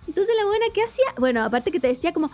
[0.07, 2.31] Entonces la buena que hacía, bueno, aparte que te decía como,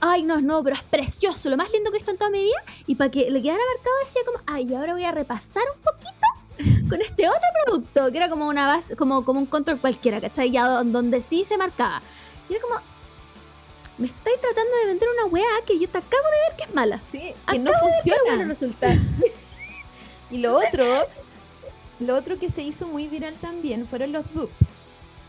[0.00, 2.42] ay, no, no, pero es precioso, lo más lindo que he visto en toda mi
[2.42, 2.62] vida.
[2.86, 6.88] Y para que le quedara marcado decía como, ay, ahora voy a repasar un poquito
[6.88, 10.50] con este otro producto, que era como una base, como, como un control cualquiera, ¿cachai?
[10.50, 12.02] Ya don- donde sí se marcaba.
[12.48, 12.76] Y era como,
[14.00, 16.74] me estáis tratando de vender una weá que yo te acabo de ver que es
[16.74, 17.00] mala.
[17.08, 18.20] Sí, Acabo que no de funciona.
[18.26, 18.88] bueno resulta.
[20.32, 20.84] Y lo otro,
[21.98, 24.54] lo otro que se hizo muy viral también fueron los dupes,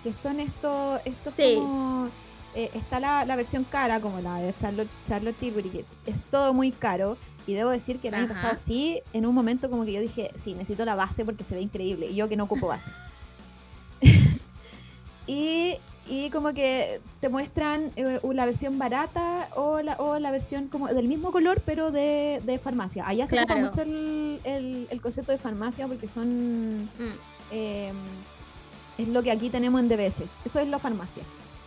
[0.04, 1.56] que son estos, estos Sí.
[1.58, 2.08] como
[2.54, 6.72] eh, está la, la versión cara como la de Charlotte, Charlotte Tilbury, es todo muy
[6.72, 7.18] caro.
[7.48, 10.30] Y debo decir que el año pasado sí, en un momento como que yo dije,
[10.36, 12.06] sí, necesito la base porque se ve increíble.
[12.06, 12.92] Y yo que no ocupo base.
[15.28, 15.78] y,
[16.12, 20.88] y como que te muestran eh, la versión barata o la, o la versión como
[20.90, 23.08] del mismo color, pero de, de farmacia.
[23.08, 23.68] Allá se ocupa Claro.
[23.70, 26.84] mucho el, el- el concepto de farmacia porque son...
[26.84, 27.16] Mm,
[27.52, 27.92] eh,
[28.98, 30.24] es lo que aquí tenemos en DBS.
[30.46, 31.24] Eso es la farmacia.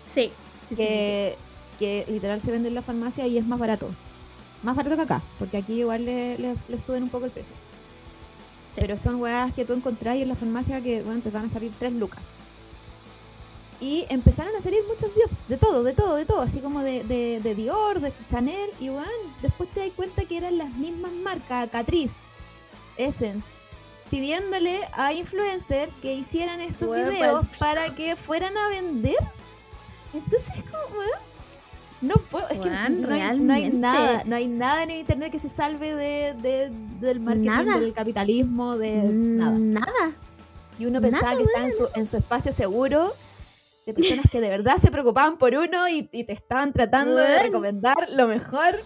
[0.06, 0.30] Sí.
[0.68, 0.84] sí, sí, sí, sí.
[0.86, 1.36] que,
[1.78, 3.88] que literal se vende en la farmacia y es más barato.
[4.62, 7.54] Más barato que acá, porque aquí igual le, le- le suben un poco el precio.
[8.76, 11.72] Pero son weas que tú encontrás en la farmacia que bueno, te van a salir
[11.78, 12.20] 3 lucas.
[13.84, 17.04] Y empezaron a salir muchos dupes, de todo, de todo, de todo, así como de,
[17.04, 19.10] de, de Dior, de Chanel, y bueno,
[19.42, 22.16] después te das cuenta que eran las mismas marcas, Catrice,
[22.96, 23.50] Essence,
[24.10, 29.18] pidiéndole a influencers que hicieran estos videos para que fueran a vender.
[30.14, 31.02] Entonces, como,
[32.00, 35.30] no puedo, es que no hay, no hay nada, no hay nada en el internet
[35.30, 36.70] que se salve de, de-
[37.00, 37.80] del marketing, Nada.
[37.80, 39.58] del capitalismo, de Mm, nada.
[39.58, 40.12] Nada.
[40.78, 43.12] Y uno pensaba Nada, que estaba en su, en su espacio seguro,
[43.86, 47.38] de personas que de verdad se preocupaban por uno y, y te estaban tratando de
[47.40, 48.80] recomendar lo mejor.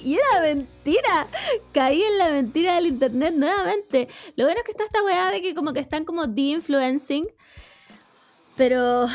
[0.00, 1.26] Y era mentira.
[1.72, 4.08] Caí en la mentira del internet nuevamente.
[4.36, 7.28] Lo bueno es que está esta weá de que como que están como de-influencing.
[8.56, 9.06] Pero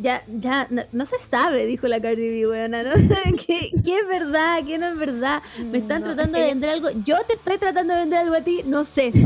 [0.00, 2.90] ya, ya, no, no se sabe, dijo la Cardi B, weona, ¿no?
[3.46, 4.64] ¿Qué, qué es verdad?
[4.66, 5.42] ¿Qué no es verdad?
[5.70, 6.90] Me están No, tratando de vender algo.
[7.04, 9.12] Yo te estoy tratando de vender algo a ti, no sé.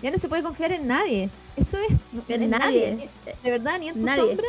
[0.00, 1.28] Ya no se puede confiar en nadie.
[1.58, 1.98] Eso es.
[2.28, 3.08] En nadie.
[3.42, 4.22] De verdad, ni en tu Nadie.
[4.22, 4.46] sombra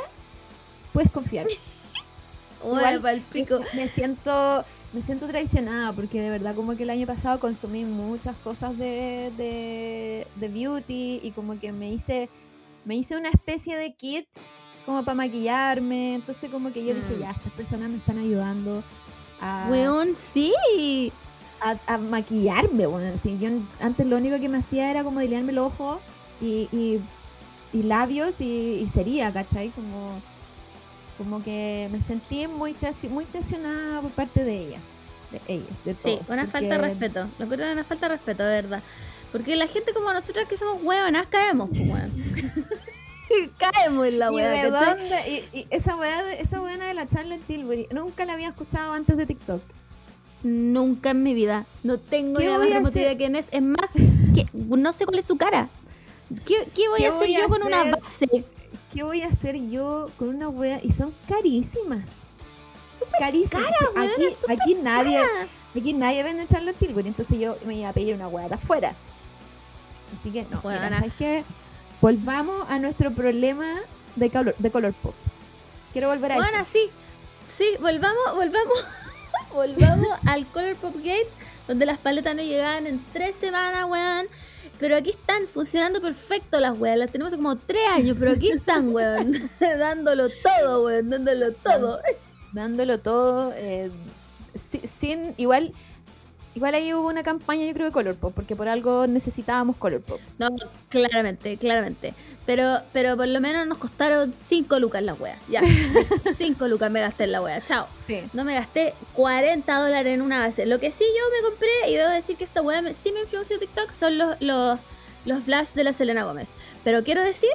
[0.94, 1.48] puedes confiar.
[2.64, 3.60] Igual, pa'l pico.
[3.73, 8.36] Me siento, me siento traicionada porque de verdad como que el año pasado consumí muchas
[8.38, 12.30] cosas de, de, de beauty y como que me hice
[12.86, 14.26] me hice una especie de kit
[14.86, 16.15] como para maquillarme.
[16.15, 17.19] Entonces como que yo dije, Mm.
[17.22, 18.84] ya, estas personas me están ayudando
[19.41, 20.53] a, Weón, sí.
[21.61, 23.15] a, a maquillarme, bueno.
[23.15, 23.49] Sí, yo
[23.80, 25.99] antes lo único que me hacía era como dilearme los ojos
[26.41, 26.99] y, y,
[27.73, 28.45] y labios y,
[28.83, 29.69] y sería, ¿cachai?
[29.69, 30.21] Como,
[31.17, 32.75] como que me sentí muy,
[33.09, 34.95] muy traicionada por parte de ellas.
[35.31, 36.29] De ellas, de Sí, todos.
[36.29, 37.27] una falta de respeto.
[37.37, 38.81] Lo encuentro una falta de respeto, de verdad.
[39.31, 42.11] Porque la gente como nosotras que somos huevonas caemos, pues, weón.
[43.57, 44.97] caemos en la ¿Y de ¿cachai?
[44.97, 45.45] dónde?
[45.53, 49.17] Y, y esa de- esa buena de la Charlotte Tilbury, nunca la había escuchado antes
[49.17, 49.61] de TikTok.
[50.41, 51.65] Nunca en mi vida.
[51.83, 53.45] No tengo ¿Qué ni la más remota idea de quién es.
[53.51, 53.89] Es más,
[54.33, 55.69] que no sé cuál es su cara.
[56.45, 58.45] ¿Qué, qué voy ¿Qué a hacer voy a yo con una base?
[58.93, 60.80] ¿Qué voy a hacer yo con una wea?
[60.84, 62.10] Y son carísimas.
[63.19, 63.65] carísimas.
[63.93, 65.47] weona, aquí, súper aquí nadie, cara.
[65.76, 68.95] aquí nadie vende Charlotte Tilbury, entonces yo me iba a pedir una wea de afuera.
[70.14, 70.93] Así que no, mira.
[70.93, 71.43] ¿sabes qué?
[72.01, 73.76] Volvamos a nuestro problema
[74.15, 75.14] de color, de color pop.
[75.93, 76.72] Quiero volver a Bueno, eso.
[76.72, 76.89] sí.
[77.49, 78.85] Sí, volvamos, volvamos.
[79.53, 81.30] volvamos al Color Pop Gate,
[81.68, 84.27] donde las paletas no llegaban en tres semanas, weón.
[84.80, 86.97] Pero aquí están funcionando perfecto las weas.
[86.97, 89.49] Las tenemos como tres años, pero aquí están, weón.
[89.60, 91.10] dándolo todo, weón.
[91.10, 91.99] Dándolo todo.
[92.53, 93.53] Dándolo todo.
[93.56, 93.91] eh,
[94.56, 95.73] si- sin, igual,
[96.60, 100.02] igual ahí hubo una campaña, yo creo, de color pop, porque por algo necesitábamos color
[100.02, 100.19] pop.
[100.38, 100.49] No,
[100.90, 102.14] claramente, claramente.
[102.45, 105.38] Pero, pero por lo menos nos costaron 5 lucas las weas.
[105.49, 105.61] Ya.
[106.34, 107.61] 5 lucas me gasté en la wea.
[107.61, 107.88] Chao.
[108.06, 108.22] Sí.
[108.34, 110.65] No me gasté 40 dólares en una base.
[110.65, 113.22] Lo que sí yo me compré, y debo decir que esta weá me- sí me
[113.22, 114.80] influenció TikTok, son los, los,
[115.26, 116.49] los flash de la Selena Gómez.
[116.84, 117.49] Pero quiero decir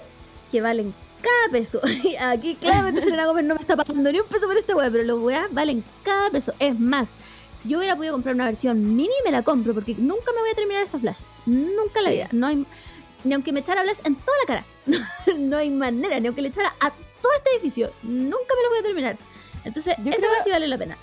[0.50, 1.80] que valen cada peso.
[2.04, 4.90] Y Aquí claramente Selena Gómez no me está pagando ni un peso por esta weá,
[4.90, 6.54] pero los weas valen cada peso.
[6.58, 7.08] Es más,
[7.64, 10.50] si yo hubiera podido comprar una versión mini, me la compro, porque nunca me voy
[10.50, 11.24] a terminar estos flashes.
[11.46, 12.28] Nunca en la vida.
[12.32, 12.66] No hay,
[13.24, 14.64] ni aunque me echara flash en toda la cara.
[15.38, 17.90] no hay manera, ni aunque le echara a todo este edificio.
[18.02, 19.16] Nunca me lo voy a terminar.
[19.64, 20.98] Entonces, Yo esa creo- weá sí vale la pena.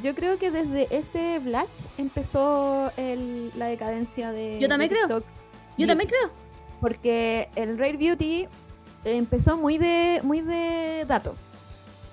[0.00, 4.58] Yo creo que desde ese Blatch empezó el- la decadencia de.
[4.60, 5.22] Yo también de creo.
[5.76, 6.30] Yo también creo.
[6.80, 8.46] Porque el Rare Beauty
[9.04, 11.34] empezó muy de muy de dato.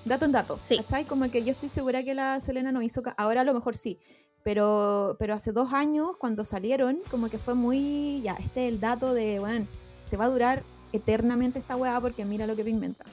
[0.06, 0.60] Dato en dato.
[0.64, 0.78] Sí.
[0.78, 1.06] ¿Cachai?
[1.06, 3.02] Como que yo estoy segura que la Selena no hizo.
[3.18, 4.00] Ahora a lo mejor sí.
[4.44, 8.22] Pero, pero hace dos años, cuando salieron, como que fue muy.
[8.22, 9.66] Ya, este es el dato de, bueno,
[10.10, 10.64] te va a durar
[10.94, 13.04] eternamente esta weá porque mira lo que pigmenta.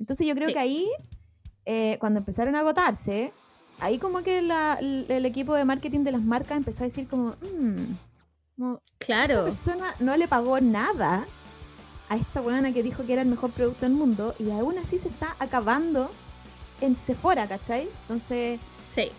[0.00, 0.54] Entonces yo creo Sí.
[0.54, 0.88] que ahí,
[1.66, 3.32] eh, cuando empezaron a agotarse,
[3.78, 7.06] ahí como que la- el, el equipo de marketing de las marcas empezó a decir
[7.06, 7.94] como, "Mm,
[8.56, 9.44] como, esta Claro.
[9.44, 11.24] persona no le pagó nada
[12.10, 14.98] a esta buena que dijo que era el mejor producto del mundo y aún así
[14.98, 16.10] se está acabando
[16.82, 17.88] en Sephora, ¿cachai?
[18.02, 18.60] Entonces,
[18.94, 19.10] Sí.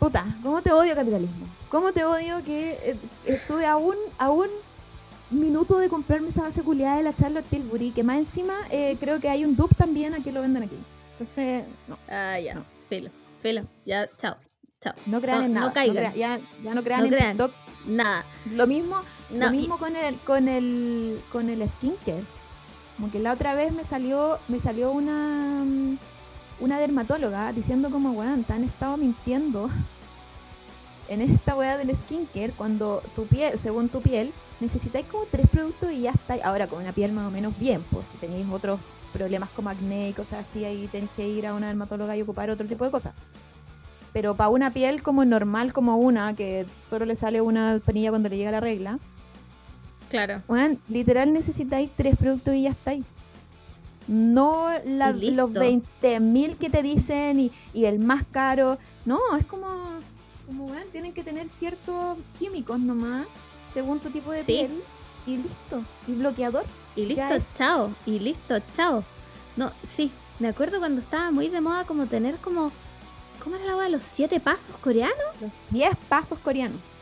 [0.00, 1.46] puta, ¿cómo te odio capitalismo?
[1.70, 2.96] ¿Cómo te odio que eh,
[3.26, 4.48] estuve a un, a un
[5.30, 9.20] minuto de comprarme esa base culiada de la Charlotte Tilbury, que más encima eh, creo
[9.20, 10.76] que hay un dupe también aquí lo venden aquí.
[11.12, 12.54] Entonces, no, Ah, ya.
[12.54, 12.64] No.
[12.88, 13.10] Filo.
[13.42, 13.62] Filo.
[13.84, 14.36] Ya, chao.
[14.86, 14.94] Chao.
[15.06, 16.14] no crean No- en no nada.
[16.14, 17.36] ya, ya no crean No en crean.
[17.36, 17.52] TikTok.
[17.86, 18.24] Nada.
[18.50, 19.00] Lo mismo,
[19.30, 22.24] lo mismo con el con el con el skincare.
[22.96, 25.64] Como que la otra vez me salió me salió una
[26.58, 29.68] una dermatóloga diciendo como weón, te han estado mintiendo
[31.08, 35.92] en esta weá del skincare cuando tu piel, según tu piel, necesitáis como tres productos
[35.92, 36.34] y ya está.
[36.42, 38.80] Ahora con una piel más o menos bien, pues si tenéis otros
[39.12, 42.50] problemas como acné y cosas así, ahí tenéis que ir a una dermatóloga y ocupar
[42.50, 43.14] otro tipo de cosas.
[44.16, 48.30] Pero para una piel como normal como una, que solo le sale una penilla cuando
[48.30, 48.98] le llega la regla,
[50.08, 50.40] Claro.
[50.48, 53.04] Weón, literal necesitáis tres productos y ya estáis.
[54.08, 58.78] No la- los 20.000 que te dicen y, y el más caro.
[59.04, 59.66] No, es como,
[60.46, 63.26] como weón, tienen que tener ciertos químicos nomás,
[63.70, 64.46] según tu tipo de Sí.
[64.46, 64.80] piel.
[65.26, 65.82] Y listo.
[66.08, 66.64] Y bloqueador.
[66.94, 67.90] Y listo, chao.
[68.06, 69.04] Y listo, chao.
[69.56, 70.10] No, sí.
[70.38, 72.70] Me acuerdo cuando estaba muy de moda como tener como...
[73.46, 73.88] ¿Cómo era la weá?
[73.88, 75.14] ¿Los siete pasos coreanos?
[75.70, 76.96] 10 pasos coreanos.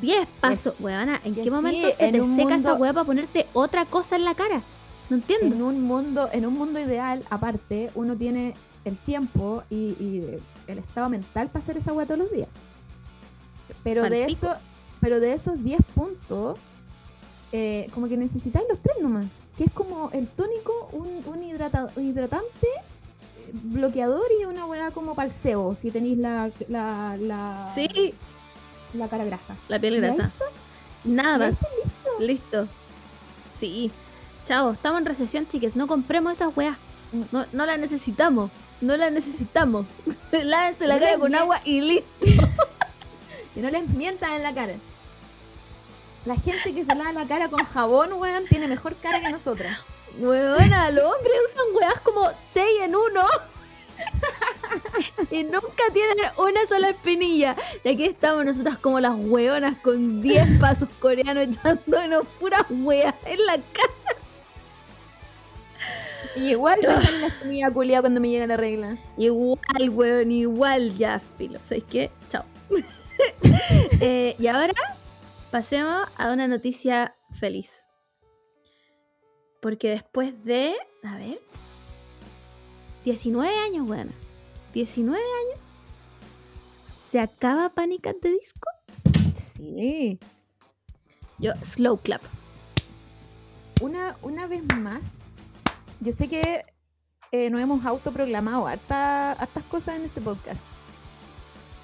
[0.00, 0.72] Diez pasos.
[0.80, 4.24] Weona, ¿en qué sí, momento se te seca esa weá para ponerte otra cosa en
[4.24, 4.62] la cara?
[5.10, 5.54] No entiendo.
[5.54, 8.54] En un mundo, en un mundo ideal, aparte, uno tiene
[8.86, 12.48] el tiempo y, y el estado mental para hacer esa weá todos los días.
[13.84, 14.54] Pero de eso,
[15.02, 16.58] pero de esos 10 puntos,
[17.52, 19.26] eh, como que necesitáis los tres nomás.
[19.58, 22.68] Que es como el tónico, un, un, hidrata- un hidratante,
[23.52, 28.14] bloqueador y una weá como palseo, si tenéis la, la, la, Sí,
[28.94, 29.56] la cara grasa.
[29.68, 30.32] la piel ¿Y ahí grasa.
[31.04, 32.20] Nada ¿Y ahí más.
[32.20, 32.68] Listo.
[33.58, 33.90] Sí.
[34.44, 35.76] Chao, estamos en recesión, chiques.
[35.76, 36.76] No compremos esas weas.
[37.12, 37.22] Mm.
[37.32, 38.50] No, no las necesitamos.
[38.80, 39.88] No las necesitamos.
[40.32, 42.06] Lávense la No cara con agua y listo.
[43.54, 44.74] Que no les mientan en la cara.
[46.24, 49.76] La gente que se lava la cara con jabón, weón, tiene mejor cara que nosotras.
[50.18, 53.20] Weona, los hombres usan weas como 6 en 1
[55.30, 57.56] y nunca tienen una sola espinilla.
[57.84, 63.46] Y aquí estamos nosotras como las weonas con 10 pasos coreanos echándonos puras weas en
[63.46, 64.20] la cara.
[66.36, 68.96] Y igual me sale la espinilla culiada cuando me llega la regla.
[69.16, 71.58] Igual, weón, igual ya, filo.
[71.64, 72.10] ¿Sabéis qué?
[72.28, 72.44] Chao.
[74.02, 74.72] Eh, y ahora
[75.50, 77.89] pasemos a una noticia feliz.
[79.60, 81.40] Porque después de, a ver,
[83.04, 84.10] 19 años, weón.
[84.72, 85.64] 19 años.
[87.10, 88.68] ¿Se acaba Panic at the Disco?
[89.34, 90.18] Sí.
[91.38, 92.22] Yo, slow clap.
[93.80, 95.22] Una, una vez más,
[96.00, 96.64] yo sé que
[97.32, 100.64] eh, nos hemos autoproclamado harta- hartas cosas en este podcast.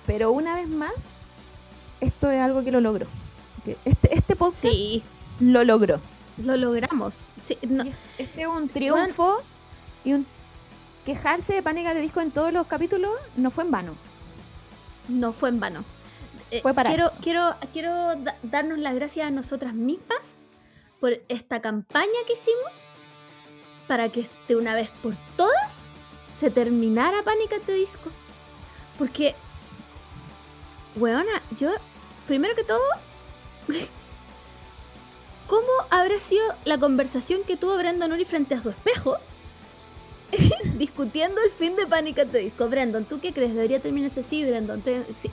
[0.06, 1.06] Pero una vez más,
[2.00, 3.06] esto es algo que lo logró.
[3.64, 5.02] Que Este, este podcast Sí,
[5.40, 6.00] lo logró.
[6.38, 7.28] Lo logramos.
[7.44, 7.84] Sí, no,
[8.18, 9.42] Este es un triunfo
[10.04, 10.26] y un
[11.04, 13.94] quejarse de pánica de disco en todos los capítulos no fue en vano.
[15.08, 15.84] no fue en vano.
[16.50, 17.18] Eh, Fue para quiero, esto.
[17.22, 20.38] quiero, quiero da- darnos las gracias a nosotras mismas
[21.00, 22.72] por esta campaña que hicimos
[23.88, 25.82] para que de una vez por todas
[26.36, 27.52] se terminara Panic!
[27.52, 28.10] at the Disco.
[28.98, 29.34] Porque,
[30.96, 31.70] weona, yo,
[32.26, 32.80] primero que todo,
[35.46, 39.18] ¿cómo habrá sido la conversación que tuvo Brandon Uri frente a su espejo?
[40.78, 42.18] discutiendo el fin de Panic!
[42.18, 42.68] at the Disco.
[42.68, 43.54] Brandon, ¿tú qué crees?
[43.54, 44.82] ¿Debería terminarse así, Brandon?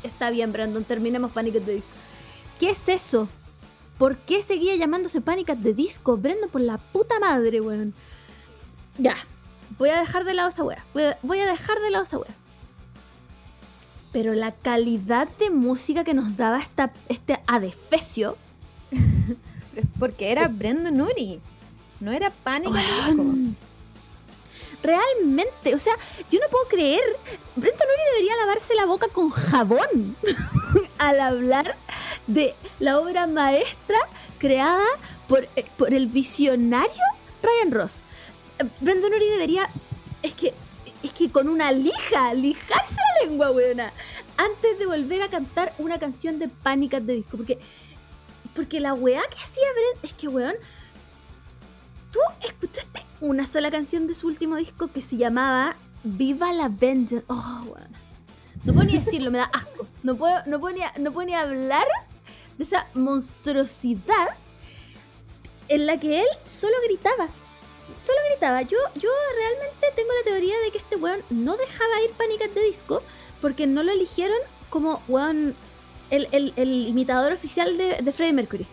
[0.03, 1.57] Está bien, Brandon, terminemos Panic!
[1.57, 1.90] at the Disco.
[2.60, 3.27] ¿Qué es eso?
[3.98, 5.49] ¿Por qué seguía llamándose Panic!
[5.49, 6.18] at the Disco?
[6.18, 7.94] Brandon, por la puta madre, weón.
[8.98, 9.15] Ya,
[9.77, 10.85] voy a dejar de lado esa wea.
[10.94, 12.35] Voy a, dejar de lado esa wea.
[14.11, 18.38] Pero la calidad de música que nos daba esta, este adefesio.
[19.74, 21.40] Pero es porque era Brandon Uri.
[22.00, 22.72] No era de disco.
[22.72, 23.58] Weón.
[24.84, 25.94] Realmente, o sea,
[26.30, 27.02] yo no puedo creer.
[27.56, 30.18] Brenton Uri debería lavarse la boca con jabón
[30.98, 31.78] al hablar
[32.28, 33.98] de la obra maestra
[34.40, 34.86] creada
[35.30, 37.04] por, eh, por el visionario
[37.41, 38.04] Ryan Ross.
[38.82, 39.70] Brendan Uri debería.
[40.22, 40.54] Es que.
[41.02, 43.91] Es que con una lija, lijarse la lengua, weona.
[44.38, 46.94] Antes de volver a cantar una canción de Panic!
[46.94, 47.38] at the Disco.
[47.38, 47.58] Porque.
[48.56, 50.06] Porque la weá que hacía Brent.
[50.06, 50.56] Es que, weón.
[52.12, 57.26] ¿Tú escuchaste una sola canción de su último disco que se llamaba Viva la Vengeance?
[57.28, 58.04] Oh, weón.
[58.64, 59.88] No puedo ni decirlo, me da asco.
[60.04, 61.86] No puedo, no puedo, ni, no puedo hablar
[62.58, 64.30] de esa monstruosidad
[65.68, 67.28] en la que él solo gritaba.
[68.06, 68.62] Solo gritaba.
[68.62, 72.54] Yo, yo realmente tengo la teoría de que este weón no dejaba ir Panic!
[72.54, 73.04] the Disco
[73.42, 74.38] porque no lo eligieron
[74.70, 75.56] como weón
[76.15, 78.65] el, el- el imitador oficial de, de Freddie Mercury.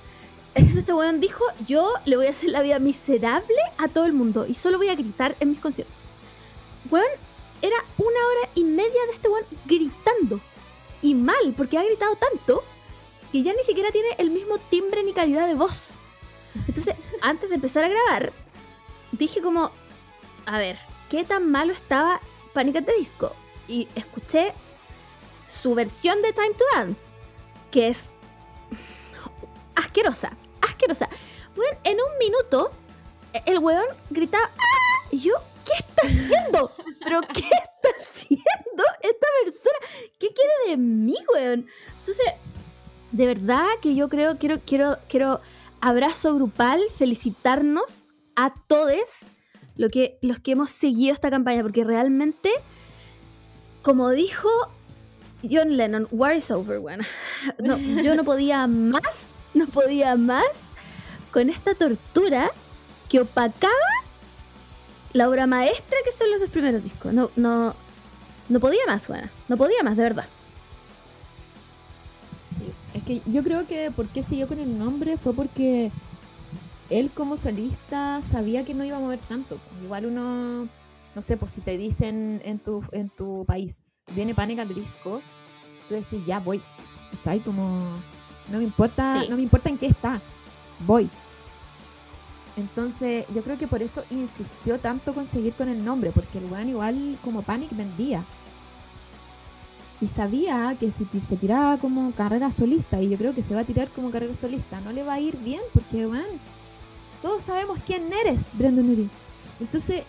[0.55, 4.13] Entonces este weón dijo, yo le voy a hacer la vida miserable a todo el
[4.13, 5.97] mundo y solo voy a gritar en mis conciertos.
[6.91, 7.07] Weón,
[7.63, 10.41] era una hora y media de este weón gritando.
[11.03, 12.63] Y mal, porque ha gritado tanto
[13.33, 15.91] que ya ni siquiera tiene el mismo timbre ni calidad de voz.
[16.67, 18.33] Entonces, antes de empezar a grabar,
[19.13, 19.71] dije como,
[20.47, 22.21] a ver, ¿qué tan malo estaba
[22.53, 22.85] Panic!
[22.85, 23.35] the Disco?
[23.69, 24.53] Y escuché
[25.47, 27.11] su versión de Time to Dance,
[27.71, 28.13] que es
[29.75, 31.09] asquerosa, asquerosa.
[31.57, 32.71] Weón, en un minuto,
[33.33, 35.07] e- el weón gritaba, ¡Ah!
[35.11, 35.35] Y yo,
[35.65, 36.73] ¿qué está haciendo?
[37.03, 40.11] ¿Pero qué está haciendo esta persona?
[40.19, 41.67] ¿Qué quiere de mí, weón?
[41.99, 42.27] Entonces,
[43.13, 45.41] de verdad que yo creo, quiero, quiero, quiero
[45.81, 48.07] abrazo grupal, felicitarnos
[48.37, 49.25] a todos
[49.77, 52.51] lo que, los que hemos seguido esta campaña, porque realmente,
[53.83, 54.49] como dijo
[55.49, 57.01] John Lennon, War is over, weón.
[57.59, 60.69] No, yo no podía más, no podía más
[61.31, 62.51] con esta tortura
[63.09, 63.75] que opacaba
[65.13, 67.13] la obra maestra que son los dos primeros discos.
[67.13, 67.75] No, no,
[68.49, 69.31] no podía más, weón.
[69.49, 70.27] No podía más, de verdad.
[72.51, 75.91] Sí, es que yo creo que por qué siguió con el nombre fue porque
[76.91, 79.59] él como solista sabía que no iba a mover tanto.
[79.83, 80.69] Igual uno,
[81.15, 83.83] no sé, pues si te dicen en tu, en tu país,
[84.15, 84.59] viene Panic!
[84.61, 85.21] at the Disco,
[85.89, 86.61] tú decís, ya voy.
[87.17, 87.41] ¿Cachai?
[87.41, 87.89] Como,
[88.51, 89.29] no me importa, Sí.
[89.29, 90.21] no me importa en qué está,
[90.87, 91.09] voy.
[92.57, 96.45] Entonces, yo creo que por eso insistió tanto con seguir con el nombre, porque el
[96.45, 98.25] weón igual como Panic vendía.
[100.01, 103.61] Y sabía que si se tiraba como carrera solista, y yo creo que se va
[103.61, 106.25] a tirar como carrera solista, no le va a ir bien, porque, weón,
[107.23, 109.11] todos sabemos quién eres, Brandon Uri.
[109.61, 110.05] Entonces,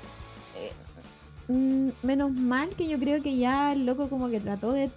[1.51, 4.89] mm, menos mal que yo creo que ya el loco como que trató de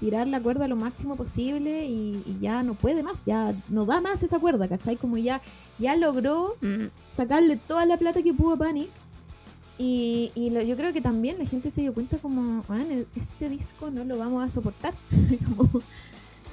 [0.00, 4.00] tirar la cuerda lo máximo posible y, y ya no puede más, ya no da
[4.00, 4.96] más esa cuerda, ¿cachai?
[4.96, 5.40] Como ya,
[5.78, 8.90] ya logró Mm, sacarle toda la plata que pudo a Panic.
[9.78, 13.48] Y, y lo- yo creo que también la gente se dio cuenta como, "Man, este
[13.48, 14.94] disco no lo vamos a soportar.
[15.56, 15.80] como,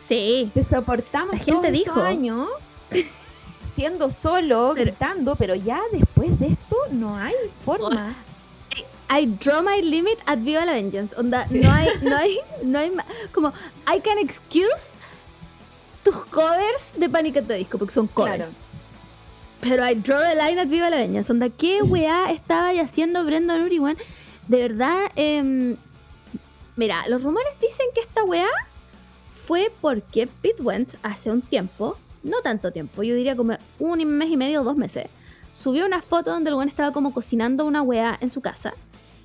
[0.02, 0.50] Sí.
[0.54, 2.02] te soportamos La gente dijo.
[2.02, 2.48] años
[3.64, 8.16] siendo solo, Pero- gritando, pero ya después de esto no hay forma.
[9.14, 11.14] I draw my limit at Viva la Vengeance.
[11.18, 11.60] Onda, Sí.
[11.60, 12.92] no hay, no hay, no hay
[13.34, 13.52] como
[13.94, 14.92] I can excuse
[16.04, 17.38] tus covers de Panic!
[17.38, 18.38] at the Disco, porque son covers.
[18.38, 18.52] Claro.
[19.62, 21.32] Pero I draw the line at Viva la Vengeance.
[21.32, 23.98] Onda, ¿qué weá estaba haciendo Brendan Urie, weón?
[24.48, 25.76] De verdad, em,
[26.76, 28.48] mira, los rumores dicen que esta weá
[29.30, 34.30] fue porque Pete Wentz hace un tiempo, no tanto tiempo, yo diría como un mes
[34.30, 35.06] y medio o dos meses,
[35.54, 38.74] subió una foto donde el weón estaba como cocinando una weá en su casa.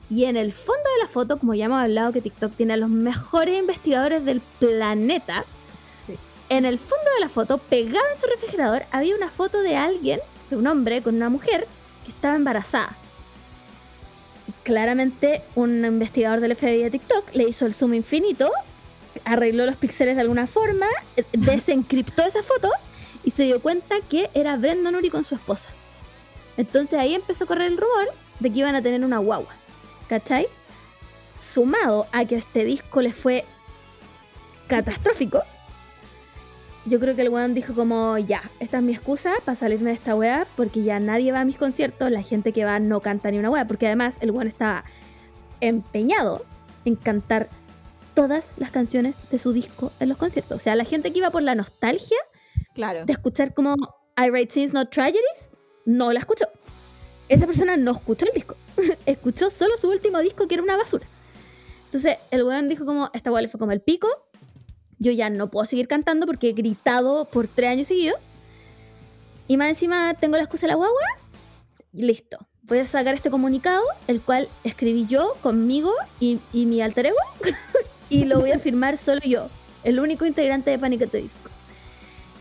[0.08, 2.76] Y en el fondo de la foto, como ya hemos hablado que TikTok tiene a
[2.76, 5.44] los mejores investigadores del planeta,
[6.06, 6.16] Sí.
[6.48, 10.20] en el fondo de la foto, pegada en su refrigerador, había una foto de alguien,
[10.50, 11.66] de un hombre con una mujer,
[12.04, 12.96] que estaba embarazada.
[14.48, 18.48] Y claramente un investigador del FBI de TikTok le hizo el zoom infinito,
[19.24, 22.70] arregló los píxeles de alguna forma, eh, desencriptó esa foto
[23.24, 25.68] y se dio cuenta que era Brendan Urie con su esposa.
[26.56, 28.06] Entonces ahí empezó a correr el rumor
[28.38, 29.52] de que iban a tener una guagua.
[30.08, 30.46] ¿Cachai?
[31.40, 33.44] Sumado a que este disco le fue
[34.68, 35.42] catastrófico.
[36.84, 39.94] Yo creo que el weón dijo como, ya, esta es mi excusa para salirme de
[39.96, 43.30] esta weá, porque ya nadie va a mis conciertos, la gente que va no canta
[43.30, 44.84] ni una weá, porque además el weón estaba
[45.60, 46.44] empeñado
[46.84, 47.48] en cantar
[48.14, 50.56] todas las canciones de su disco en los conciertos.
[50.56, 52.18] O sea, la gente que iba por la nostalgia
[52.72, 53.04] Claro.
[53.04, 53.74] de escuchar como
[54.16, 55.50] I Write Scenes Not Tragedies,
[55.86, 56.46] no la escuchó.
[57.28, 58.56] Esa persona no escuchó el disco.
[59.06, 61.06] escuchó solo su último disco que era una basura.
[61.86, 64.08] Entonces el weón dijo como, esta weá le fue como el pico.
[64.98, 68.18] Yo ya no puedo seguir cantando porque he gritado por tres años seguidos.
[69.48, 71.00] Y más encima tengo la excusa de la guagua.
[71.92, 72.38] Y listo.
[72.62, 77.16] Voy a sacar este comunicado, el cual escribí yo conmigo y, y mi alter ego.
[78.08, 79.48] y lo voy a firmar solo yo,
[79.84, 81.02] el único integrante de Panic!
[81.02, 81.45] at the Disco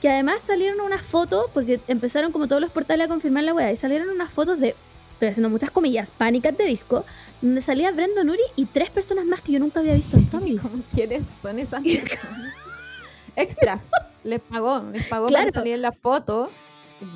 [0.06, 3.72] que además salieron unas fotos, porque empezaron como todos los portales a confirmar la weá,
[3.72, 4.76] y salieron unas fotos de,
[5.14, 7.04] estoy haciendo muchas comillas, pánicas de disco,
[7.42, 10.26] donde salía Brendan Urie y tres personas más que yo nunca había visto en.
[10.60, 11.82] ¿Cómo ¿Quiénes son esas?
[13.36, 13.90] Extras.
[14.24, 15.46] Les pagó, les pagó Claro.
[15.48, 16.52] para salir en la foto.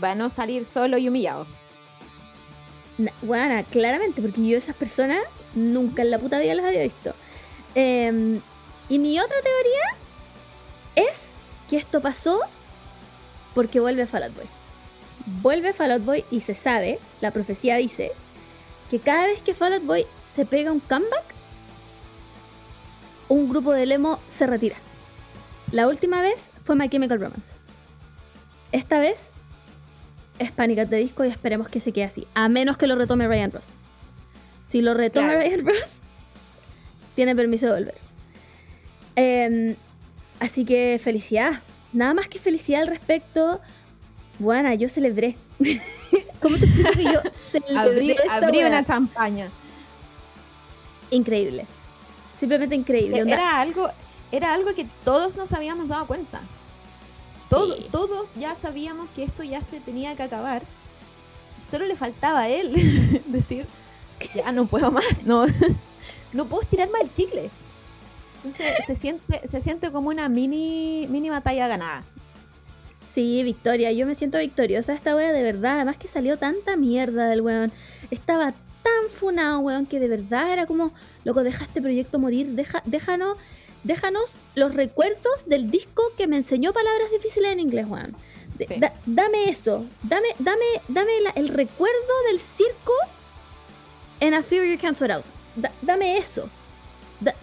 [0.04, 1.46] Va a salir solo y humillado.
[2.98, 5.20] Na- Weana, claramente, porque yo esas personas
[5.54, 7.14] nunca en la puta vida las había visto.
[7.76, 8.42] Em,
[8.90, 11.34] y mi otra teoría es
[11.70, 12.40] que esto pasó
[13.60, 14.46] porque vuelve Fall Out Boy.
[15.42, 18.14] Vuelve Fall Out Boy y se sabe, la profecía dice,
[18.90, 21.26] que cada vez que Fall Out Boy se pega un comeback,
[23.28, 24.78] un grupo de Lemo se retira.
[25.74, 27.56] La última vez fue My Chemical Romance.
[28.72, 29.32] Esta vez
[30.38, 30.80] es Panic!
[30.80, 32.26] at the Disco y esperemos que se quede así.
[32.36, 33.74] A menos que lo retome Ryan Ross.
[34.66, 35.42] Si lo retoma Claro.
[35.42, 36.00] Ryan Ross,
[37.14, 37.98] tiene permiso de volver.
[39.18, 39.76] Em,
[40.40, 41.62] así que felicidad.
[41.94, 43.60] Nada más que felicidad al respecto.
[44.40, 45.38] Bueno, yo celebré.
[46.42, 47.20] ¿Cómo te explico que yo
[47.52, 48.68] celebré Abrí, esta abrí weá?
[48.68, 49.50] una champaña.
[51.12, 51.66] Increíble.
[52.40, 53.22] Simplemente increíble.
[53.22, 53.34] onda.
[53.34, 53.90] Era algo,
[54.32, 56.40] era algo que todos nos habíamos dado cuenta.
[57.50, 57.88] Todo- Sí.
[57.92, 60.62] Todos ya sabíamos que esto ya se tenía que acabar.
[61.60, 63.66] Solo le faltaba a él decir,
[64.36, 65.46] ya no puedo más, no,
[66.34, 67.50] no puedo estirar más el chicle.
[68.44, 72.04] Entonces se siente, se siente como una mini, mini batalla ganada.
[73.14, 73.92] Sí, victoria.
[73.92, 75.76] Yo me siento victoriosa esta wea de verdad.
[75.76, 77.72] Además que salió tanta mierda del weón.
[78.12, 78.54] Estaba
[78.84, 80.94] tan funado, weón, que de verdad era como,
[81.26, 82.48] loco, deja este proyecto morir.
[82.52, 83.38] Deja, déjanos,
[83.84, 88.16] déjanos los recuerdos del disco que me enseñó palabras difíciles en inglés, weón.
[88.58, 88.76] De- Sí.
[88.80, 89.86] da- dame eso.
[90.04, 92.94] Dame, dame, dame la- el recuerdo del circo
[94.20, 95.26] en A Fear You Can't Sweat Out.
[95.56, 96.50] Da- dame eso.
[97.20, 97.36] Da-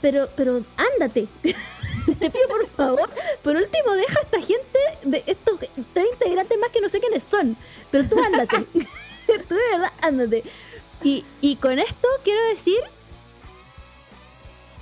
[0.00, 1.26] pero, pero ándate.
[1.42, 3.10] Te pido por favor.
[3.42, 5.58] Por último, deja a esta gente de estos
[5.92, 7.56] tres integrantes más que no sé quiénes son.
[7.90, 8.56] Pero tú ándate.
[8.72, 10.44] tú de verdad ándate.
[11.02, 12.80] Y, y con esto quiero decir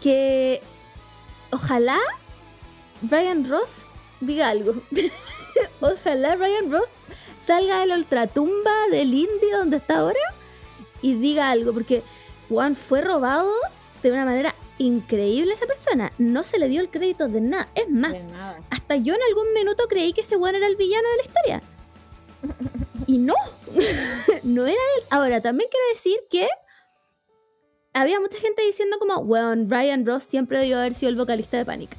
[0.01, 0.63] que
[1.51, 1.99] ojalá
[3.03, 3.87] Brian Ross
[4.21, 4.75] diga algo.
[5.81, 6.89] ojalá Brian Ross
[7.47, 10.21] salga de la ultratumba del indie donde está ahora
[11.03, 11.73] y diga algo.
[11.73, 12.03] Porque
[12.49, 13.53] Juan fue robado
[14.11, 16.13] de una manera increíble esa persona.
[16.19, 17.69] No se le dio el crédito de nada.
[17.75, 18.61] Es más, nada.
[18.71, 21.63] hasta yo en algún minuto creí que ese weón era el villano de la historia.
[23.09, 23.35] Y no,
[24.43, 25.05] no era él.
[25.11, 26.49] Ahora, también quiero decir que
[27.93, 31.65] había mucha gente diciendo como, weón, Ryan Ross siempre debió haber sido el vocalista de
[31.65, 31.97] Panic.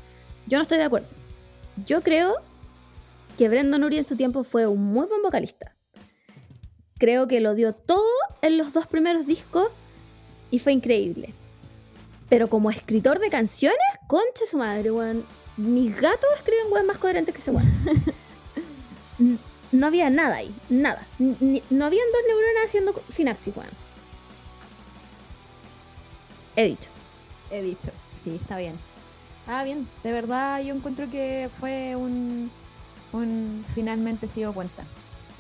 [0.48, 1.08] Yo no estoy de acuerdo.
[1.86, 2.36] Yo creo
[3.38, 5.76] que Brendan Urie en su tiempo fue un muy buen vocalista.
[7.00, 8.10] Creo que lo dio todo
[8.42, 9.70] en los dos primeros discos
[10.52, 11.34] y fue increíble.
[12.30, 15.26] Pero como escritor de canciones, conche su madre, weón.
[15.56, 17.68] Mis gatos escriben weón más coherentes que ese weón.
[19.72, 21.06] No había nada ahí, nada.
[21.20, 23.70] Ni- no habían dos neuronas haciendo sinapsis, weón.
[26.56, 26.90] He dicho.
[27.52, 27.92] He dicho,
[28.24, 28.76] sí, está bien.
[29.48, 32.52] Ah, bien, de verdad yo encuentro que fue un,
[33.14, 34.84] un finalmente se dio cuenta.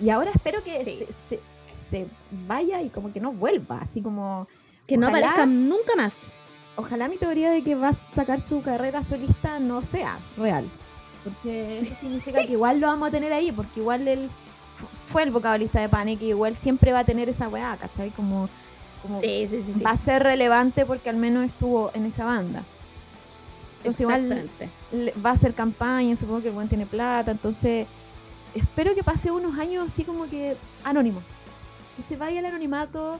[0.01, 0.97] Y ahora espero que Sí.
[1.05, 4.47] se, se- se vaya y como que no vuelva, así como...
[4.87, 6.13] Que no aparezca nunca más.
[6.77, 10.65] Ojalá mi teoría de que va a sacar su carrera solista no sea real.
[11.23, 14.29] Porque eso significa que igual lo vamos a tener ahí, porque igual él
[14.75, 18.11] fu- fue el vocalista de Panic y igual siempre va a tener esa weá, ¿cachai?
[18.11, 18.47] Como,
[19.01, 19.73] como Sí, sí, sí.
[19.75, 19.81] sí.
[19.83, 22.63] va a ser relevante porque al menos estuvo en esa banda.
[23.79, 24.49] Entonces igual
[25.25, 27.87] va a hacer campaña, supongo que el buen tiene plata, entonces
[28.55, 31.21] espero que pase unos años así como que anónimo.
[31.95, 33.19] Que se vaya al anonimato,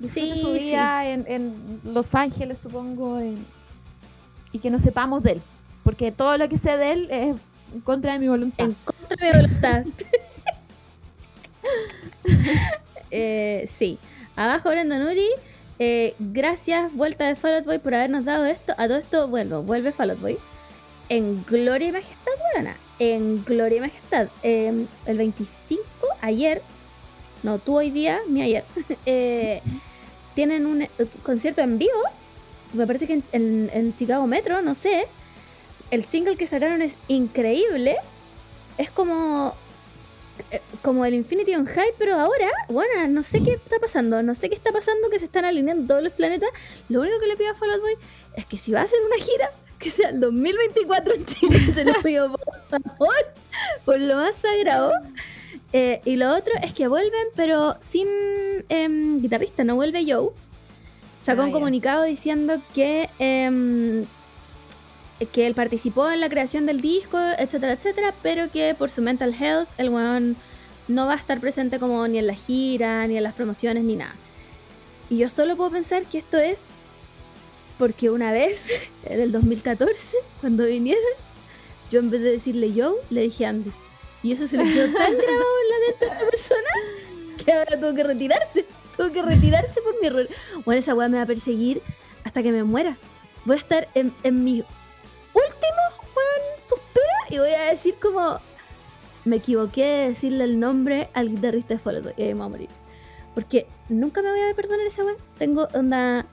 [0.00, 0.58] disfrute Sí, su sí.
[0.58, 3.44] vida en, en Los Ángeles, supongo, en-
[4.52, 5.42] y que no sepamos de él.
[5.84, 7.36] Porque todo lo que sé de él es
[7.72, 8.66] en contra de mi voluntad.
[8.66, 9.84] En contra de mi voluntad.
[13.10, 13.98] Eh, sí.
[14.36, 15.26] Abajo Brandon Uri.
[15.78, 18.72] eh, gracias, vuelta de Fall Out Boy, por habernos dado esto.
[18.78, 20.38] A todo esto, vuelvo, vuelve Fall Out Boy.
[21.08, 22.76] En gloria y majestad, buena.
[23.00, 24.28] En gloria y majestad.
[24.42, 25.82] Eh, el 25,
[26.20, 26.62] ayer,
[27.42, 28.64] no, tú hoy día, mi ayer,
[29.06, 29.60] eh,
[30.34, 30.90] tienen un eh,
[31.22, 32.00] concierto en vivo.
[32.72, 35.06] Me parece que en, en- Chicago Metro, no sé.
[35.90, 37.96] El single que sacaron es increíble.
[38.78, 39.54] Es como
[40.50, 44.34] eh, como el Infinity on High, pero ahora, bueno, no sé qué está pasando, no
[44.34, 46.48] sé qué está pasando, que se están alineando todos los planetas.
[46.88, 47.94] Lo único que le pido a Fall Out Boy
[48.36, 51.84] es que si va a hacer una gira, que sea el 2024 en Chile, se
[51.84, 53.14] lo pido por favor,
[53.84, 54.92] por lo más sagrado.
[55.72, 58.08] Eh, y lo otro es que vuelven, pero sin
[58.68, 60.30] em, guitarrista, no vuelve Joe.
[61.18, 61.54] Sacó Ah, un ya.
[61.54, 64.04] comunicado diciendo que em,
[65.32, 69.34] que él participó en la creación del disco, etcétera, etcétera, pero que por su mental
[69.38, 70.36] health el weón
[70.88, 73.96] no va a estar presente como ni en la gira, ni en las promociones, ni
[73.96, 74.14] nada.
[75.10, 76.60] Y yo solo puedo pensar que esto es
[77.78, 78.70] porque una vez,
[79.04, 81.02] en el 2014, cuando vinieron,
[81.90, 83.72] yo en vez de decirle yo, le dije Andy.
[84.22, 86.70] Y eso se le quedó tan grabado en la mente a esta persona
[87.42, 88.66] que ahora tuvo que retirarse.
[88.96, 90.28] Tuvo que retirarse por mi error.
[90.64, 91.82] Bueno, esa weá me va a perseguir
[92.24, 92.98] hasta que me muera.
[93.44, 94.60] Voy a estar en, en mi
[95.32, 95.82] último
[96.14, 98.38] weón suspiro y voy a decir como
[99.24, 102.48] me equivoqué de decirle el nombre al guitarrista de Boy y ahí me voy a
[102.48, 102.68] morir.
[103.34, 105.14] Porque nunca me voy a perdonar esa weá.
[105.38, 106.26] Tengo onda.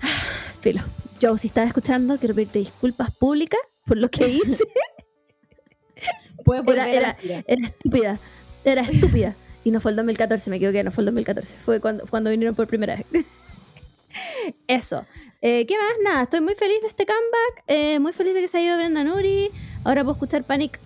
[0.60, 0.82] Filo.
[1.20, 4.64] Joe, si estás escuchando, quiero pedirte disculpas públicas por lo que hice.
[6.46, 7.16] Puedes Era- a
[7.46, 8.18] era- estúpida.
[8.64, 9.34] Era estúpida.
[9.64, 11.56] Y no fue el 2014, me equivoqué, no fue el 2014.
[11.58, 13.06] Fue cuando, cuando vinieron por primera vez.
[14.68, 15.04] Eso.
[15.42, 15.92] Eh, ¿Qué más?
[16.04, 17.64] Nada, estoy muy feliz de este comeback.
[17.66, 19.50] eh, muy feliz de que se haya ido Brenda Nuri.
[19.84, 20.78] Ahora puedo escuchar Panic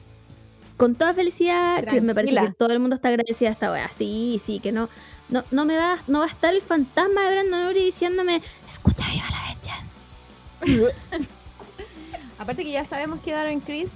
[0.76, 1.84] con toda felicidad.
[1.84, 3.90] Que me parece que todo el mundo está agradecida a esta wea.
[3.96, 4.88] Sí, sí, que no,
[5.28, 9.06] no, no me va, no va a estar el fantasma de Brenda Nuri diciéndome, escucha
[9.10, 9.54] viva la
[10.64, 10.88] vengeance.
[12.38, 13.90] Aparte que ya sabemos que Darren Chris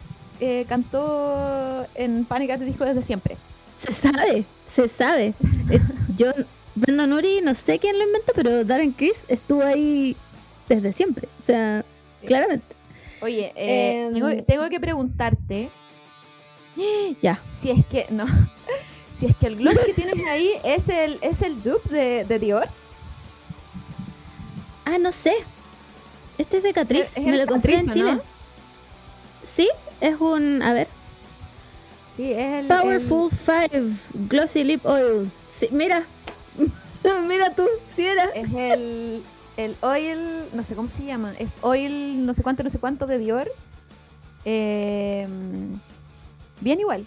[0.44, 2.50] eh, cantó en Panic!
[2.50, 3.36] at the Disco desde siempre.
[3.76, 5.34] Se sabe, se sabe.
[5.70, 5.80] Eh,
[6.16, 6.26] Yo,
[6.74, 10.16] Brenda Nuri, no sé quién lo inventó, pero Darren Chris estuvo ahí
[10.68, 11.28] desde siempre.
[11.38, 11.84] O sea,
[12.20, 12.26] Sí.
[12.28, 12.74] claramente.
[13.20, 14.12] Oye, eh, Em.
[14.14, 15.68] tengo, tengo que preguntarte
[17.22, 17.40] Ya.
[17.44, 18.26] si es que no,
[19.18, 22.38] si es que el gloss que tienes ahí es el es el dupe de, de
[22.38, 22.68] Dior.
[24.84, 25.34] Ah, no sé.
[26.36, 27.20] Este es de Catrice.
[27.20, 28.12] Me lo compré en Chile.
[28.14, 28.20] ¿no?
[29.46, 29.68] Sí,
[30.04, 30.62] es un.
[30.62, 30.88] A ver.
[32.16, 33.86] Sí, es el Powerful 5
[34.28, 35.30] Glossy Lip Oil.
[35.48, 36.04] Sí, mira.
[37.26, 38.24] mira tú, sí era.
[38.34, 39.22] es el
[39.56, 43.06] el oil, no sé cómo se llama, es oil no sé cuánto no sé cuánto
[43.06, 43.50] de Dior.
[44.44, 45.80] Em,
[46.60, 47.06] bien igual.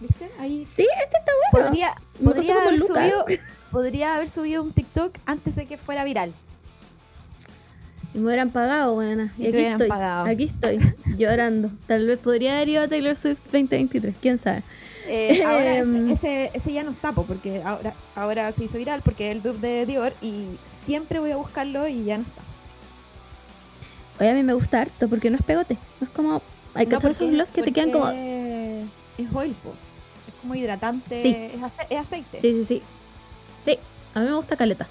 [0.00, 0.30] ¿Viste?
[0.38, 1.68] Ahí Sí, este está bueno.
[1.68, 3.24] podría podría haber subido
[3.70, 6.34] podría haber subido un TikTok antes de que fuera viral.
[8.14, 9.32] Y me hubieran pagado, buena.
[9.38, 9.88] Y Y aquí estoy.
[9.88, 10.26] pagado.
[10.26, 10.78] Aquí estoy,
[11.16, 11.70] llorando.
[11.86, 14.62] Tal vez podría haber ido a Taylor Swift 2023, quién sabe.
[15.08, 16.10] Eh, ahora Em.
[16.10, 19.42] ese, ese, ya no está, po, porque ahora, ahora se hizo viral porque es el
[19.42, 22.42] dupe de Dior y siempre voy a buscarlo y ya no está.
[24.20, 25.78] Oye, a mí me gusta harto porque no es pegote.
[26.00, 26.42] No es como.
[26.74, 28.08] Hay No, que esos porque- gloss que te quedan como.
[28.10, 29.70] Es oil, po.
[30.28, 31.30] Es como hidratante, Sí.
[31.34, 32.40] es, ace- es aceite.
[32.40, 32.82] Sí, sí, sí.
[33.64, 33.78] Sí,
[34.14, 34.86] a mí me gusta caleta.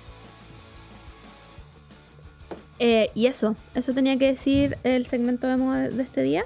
[2.84, 6.46] Eh, y eso, eso tenía que decir el segmento de moda de este día.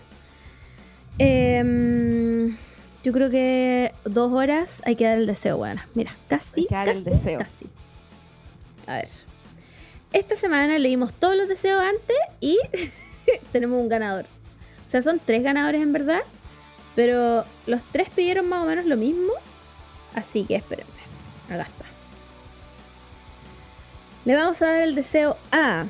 [1.18, 2.58] Em,
[3.06, 5.82] yo creo que dos horas hay que dar el deseo, bueno.
[5.94, 7.40] Mira, casi, Hay que dar el casi, deseo.
[7.40, 7.66] casi.
[8.86, 9.08] A ver.
[10.12, 12.60] Esta semana leímos todos los deseos antes y
[13.54, 14.26] tenemos un ganador.
[14.86, 16.20] O sea, son tres ganadores en verdad,
[16.98, 19.32] pero los tres pidieron más o menos lo mismo.
[20.14, 20.92] Así que espérenme.
[21.50, 21.86] Acá está.
[24.26, 25.86] Le vamos a dar el deseo a.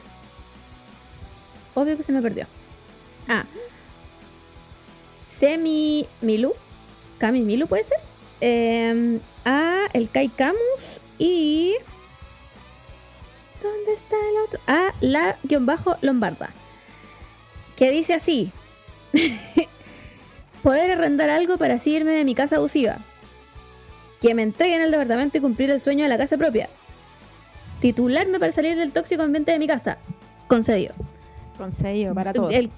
[1.75, 2.47] Obvio que se me perdió.
[3.27, 3.45] A.
[5.23, 6.53] Semi Milu.
[7.19, 7.99] Kami Milu puede ser.
[8.41, 11.75] Eh, a el Kai Camus y.
[13.61, 14.59] ¿Dónde está el otro?
[14.67, 16.49] A la guion bajo Lombarda.
[17.75, 18.51] Que dice así.
[20.63, 22.97] Poder arrendar algo para así irme de mi casa abusiva.
[24.21, 26.69] Que me entreguen el departamento y cumplir el sueño de la casa propia.
[27.81, 29.97] Titularme para salir del tóxico ambiente de mi casa.
[30.47, 30.95] Concedido.
[31.57, 32.53] Consejo para todos.
[32.53, 32.69] El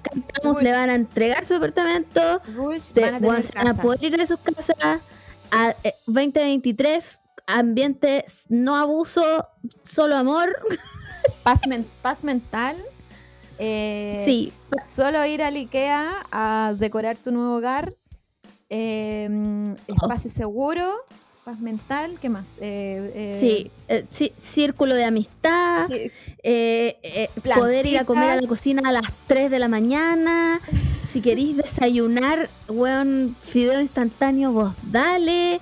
[0.62, 2.40] le van a entregar su departamento.
[2.54, 3.18] Rush Te- van a
[3.64, 4.76] van poder ir de sus casas
[5.50, 9.22] a eh, 2023, ambiente no abuso,
[9.82, 10.56] solo amor.
[11.42, 12.76] Paz, men- paz mental.
[13.58, 14.52] eh, sí,
[14.84, 17.94] Solo ir al IKEA a decorar tu nuevo hogar.
[18.70, 19.28] eh,
[19.86, 21.04] espacio seguro.
[21.48, 22.20] Paz mental.
[22.20, 22.58] ¿Qué más?
[22.60, 26.12] Eh, eh, sí, eh, sí, círculo de amistad, sí,
[27.54, 30.60] poder ir a comer a la cocina a las 3 de la mañana.
[31.10, 35.60] Si queréis desayunar, weón, fideo instantáneo, vos dale.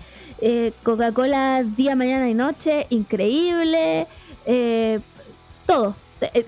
[0.82, 4.08] Coca-Cola día, mañana y noche, increíble.
[5.66, 5.94] Todo.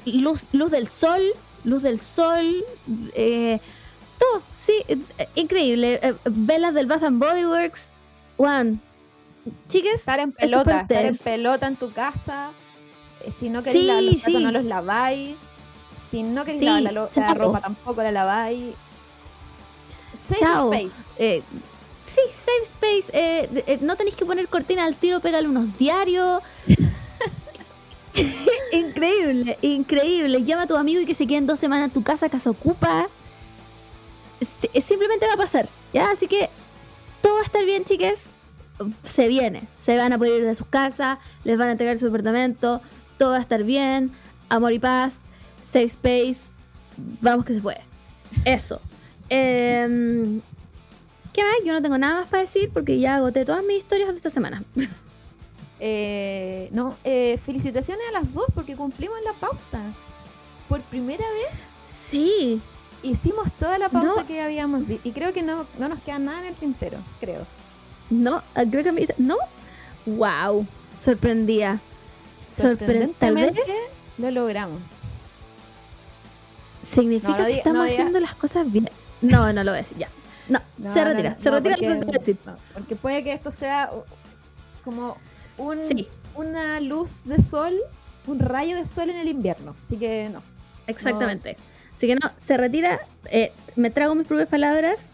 [0.04, 1.22] Luz, luz del sol,
[1.62, 2.64] luz del sol.
[4.18, 4.82] todo, sí,
[5.36, 6.00] increíble.
[6.24, 7.92] Velas del Bath and Body Works.
[8.36, 8.80] One.
[9.68, 12.50] Chiques, Estar en pelota, estar en pelota en tu casa.
[13.24, 14.44] Eh, si no queréis Sí, lavar los platos, sí.
[14.44, 15.36] no los laváis.
[15.94, 18.74] Si no queréis Sí, lavar la, la ropa, tampoco la laváis.
[20.12, 20.72] Safe Chao.
[20.72, 20.94] space.
[21.18, 21.42] Eh,
[22.06, 23.10] sí, safe space.
[23.12, 26.40] eh, no tenéis que poner cortina al tiro, pégale unos diarios.
[28.72, 30.42] increíble, increíble.
[30.42, 33.08] Llama a tu amigo y que se queden dos semanas en tu casa, casa ocupa.
[34.40, 36.10] Si- Simplemente va a pasar, ¿ya?
[36.10, 36.48] Así que
[37.20, 38.34] todo va a estar bien, chiques.
[39.02, 39.62] Se viene.
[39.76, 42.80] Se van a poder ir de sus casas, les van a entregar su departamento,
[43.18, 44.12] todo va a estar bien.
[44.48, 45.22] Amor y paz,
[45.62, 46.52] safe space.
[47.20, 47.80] Vamos que se puede.
[48.44, 48.80] Eso.
[49.28, 50.40] Em,
[51.32, 51.54] ¿Qué más?
[51.64, 54.30] Yo no tengo nada más para decir porque ya agoté todas mis historias de esta
[54.30, 54.64] semana.
[55.80, 59.80] Eh, no, eh, felicitaciones a las dos porque cumplimos la pauta.
[60.68, 62.60] Por primera vez Sí.
[63.04, 64.26] hicimos toda la pauta No.
[64.26, 65.08] que habíamos visto.
[65.08, 67.46] Y creo que no, no nos queda nada en el tintero, creo.
[68.10, 69.36] No, ah, creo que a mí- No.
[70.06, 70.66] Wow.
[70.96, 71.80] Sorprendía.
[72.40, 73.62] Sorprend- tal vez- Sorprendentemente
[74.18, 74.82] lo logramos.
[76.82, 78.88] Significa No, no que estamos no haciendo las cosas bien.
[79.20, 80.08] No, no lo voy a decir ya.
[80.48, 81.30] No, No, se retira.
[81.30, 82.38] no, se no, retira lo que porque- voy a decir.
[82.46, 84.02] no, porque puede que esto sea uh,
[84.84, 85.16] como
[85.58, 86.08] un, Sí.
[86.34, 87.74] una luz de sol,
[88.26, 89.76] un rayo de sol en el invierno.
[89.78, 90.42] Así que no.
[90.86, 91.56] Exactamente.
[91.94, 93.00] Así que no, se retira.
[93.30, 95.10] eh, me trago mis propias palabras.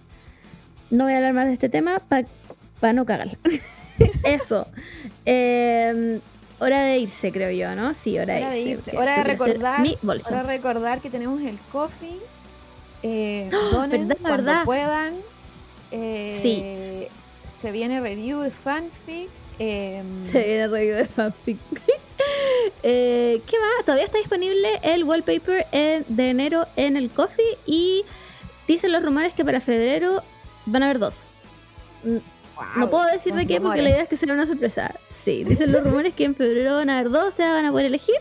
[0.90, 2.28] No voy a hablar más de este tema para
[2.92, 3.38] no cagarla.
[4.24, 4.66] Eso.
[5.24, 6.20] Eh,
[6.58, 7.94] hora de irse, creo yo, ¿no?
[7.94, 8.96] Sí, hora, Hora de irse.
[8.96, 10.28] Hora de recordar- Mi bolso.
[10.30, 12.18] Ahora recordar que tenemos el coffee.
[13.02, 14.64] Eh, donen verdad, cuando verdad.
[14.64, 15.14] puedan.
[15.90, 17.08] Eh,
[17.44, 19.28] Se viene review de fanfic.
[19.58, 21.58] eh, Se viene review de fanfic.
[22.82, 23.84] Eh, ¿Qué más?
[23.84, 28.04] Todavía está disponible el wallpaper en- de enero en el coffee y
[28.68, 30.22] dicen los rumores que para febrero
[30.66, 31.32] van a haber dos.
[32.76, 34.94] No puedo decir de qué porque la idea es que sea una sorpresa.
[35.10, 37.70] Sí, dicen los rumores que en febrero van a haber dos, o sea, van a
[37.72, 38.14] poder elegir.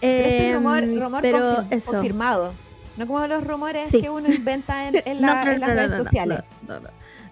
[0.00, 1.92] Pero este es Em, rumor, rumor pero eso.
[1.92, 2.54] confirmado.
[2.96, 4.00] No como los rumores Sí.
[4.00, 6.40] que uno inventa en, en No, la- no, en las no, redes sociales.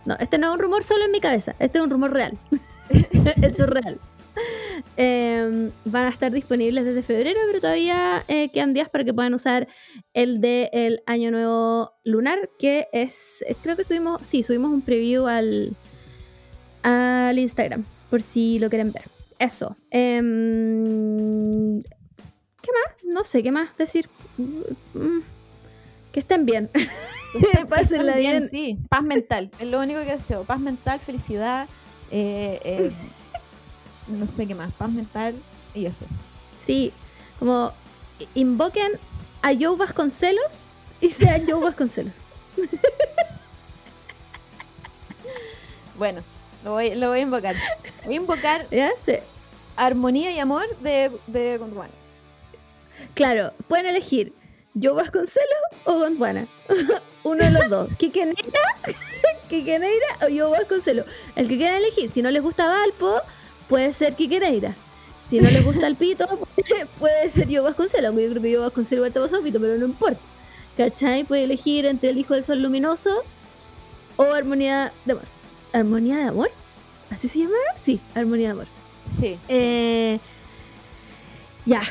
[0.04, 2.36] No, este no es un rumor solo en mi cabeza, este es un rumor real.
[2.90, 3.98] Esto es real.
[4.96, 9.32] Em, van a estar disponibles desde febrero, pero todavía eh, quedan días para que puedan
[9.34, 9.66] usar
[10.14, 14.82] el de el Año Nuevo Lunar, que es, eh, creo que subimos, sí, subimos un
[14.82, 15.74] preview al,
[16.86, 19.04] al Instagram, por si lo quieren ver.
[19.38, 19.76] Eso.
[19.90, 23.04] Em, ¿Qué más?
[23.04, 24.08] No sé, ¿qué más decir?
[24.38, 25.18] Mm,
[26.12, 26.70] Que estén bien.
[27.32, 28.48] Que estén- Pásenla estén bien.
[28.48, 29.50] Sí, paz mental.
[29.58, 30.44] Es lo único que deseo.
[30.44, 31.68] Paz mental, felicidad.
[32.10, 32.92] eh, eh,
[34.08, 34.72] no sé qué más.
[34.72, 35.34] Paz mental
[35.74, 36.06] y eso.
[36.56, 36.92] Sí,
[37.38, 37.72] como
[38.34, 38.92] invoquen
[39.42, 40.60] a Joe Vasconcelos
[41.00, 42.14] y sean Joe Vasconcelos.
[45.98, 46.22] Bueno,
[46.64, 47.56] lo voy, lo voy a invocar.
[48.04, 48.90] Voy a invocar ¿Ya?
[49.04, 49.14] Sí.
[49.76, 51.92] armonía y amor de, de Gondwana.
[53.14, 54.32] Claro, pueden elegir
[54.80, 56.46] Joe Vasconcelos o Gondwana.
[57.22, 57.88] Uno de los dos.
[57.98, 58.96] Quique Neira,
[59.48, 61.06] Quique Neira o Joe Vasconcelos.
[61.34, 62.10] El que quieran elegir.
[62.10, 63.20] Si no les gusta Valpo,
[63.68, 64.74] puede ser Quique Neira.
[65.28, 66.26] Si no les gusta el pito,
[67.00, 68.08] puede ser Joe Vasconcelos.
[68.08, 70.20] Aunque yo creo que Joe Vasconcelos igual te pasó pito, pero no importa.
[70.76, 71.24] ¿Cachai?
[71.24, 73.22] Puede elegir entre el hijo del sol luminoso
[74.16, 75.24] o armonía de amor.
[75.76, 76.50] ¿Armonía de amor?
[77.10, 77.52] ¿Así se llama?
[77.76, 78.66] Sí, armonía de amor.
[79.04, 79.38] Sí.
[79.48, 80.18] Eh,
[81.66, 81.82] ya,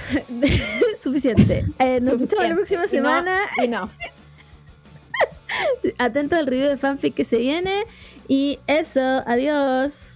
[1.02, 1.66] suficiente.
[1.78, 2.98] Eh, nos escuchamos la próxima Suficiente.
[2.98, 3.40] Y no- semana.
[3.64, 3.90] Y no.
[6.00, 7.84] Atento al review de fanfic que se viene.
[8.28, 10.15] Y eso, adiós.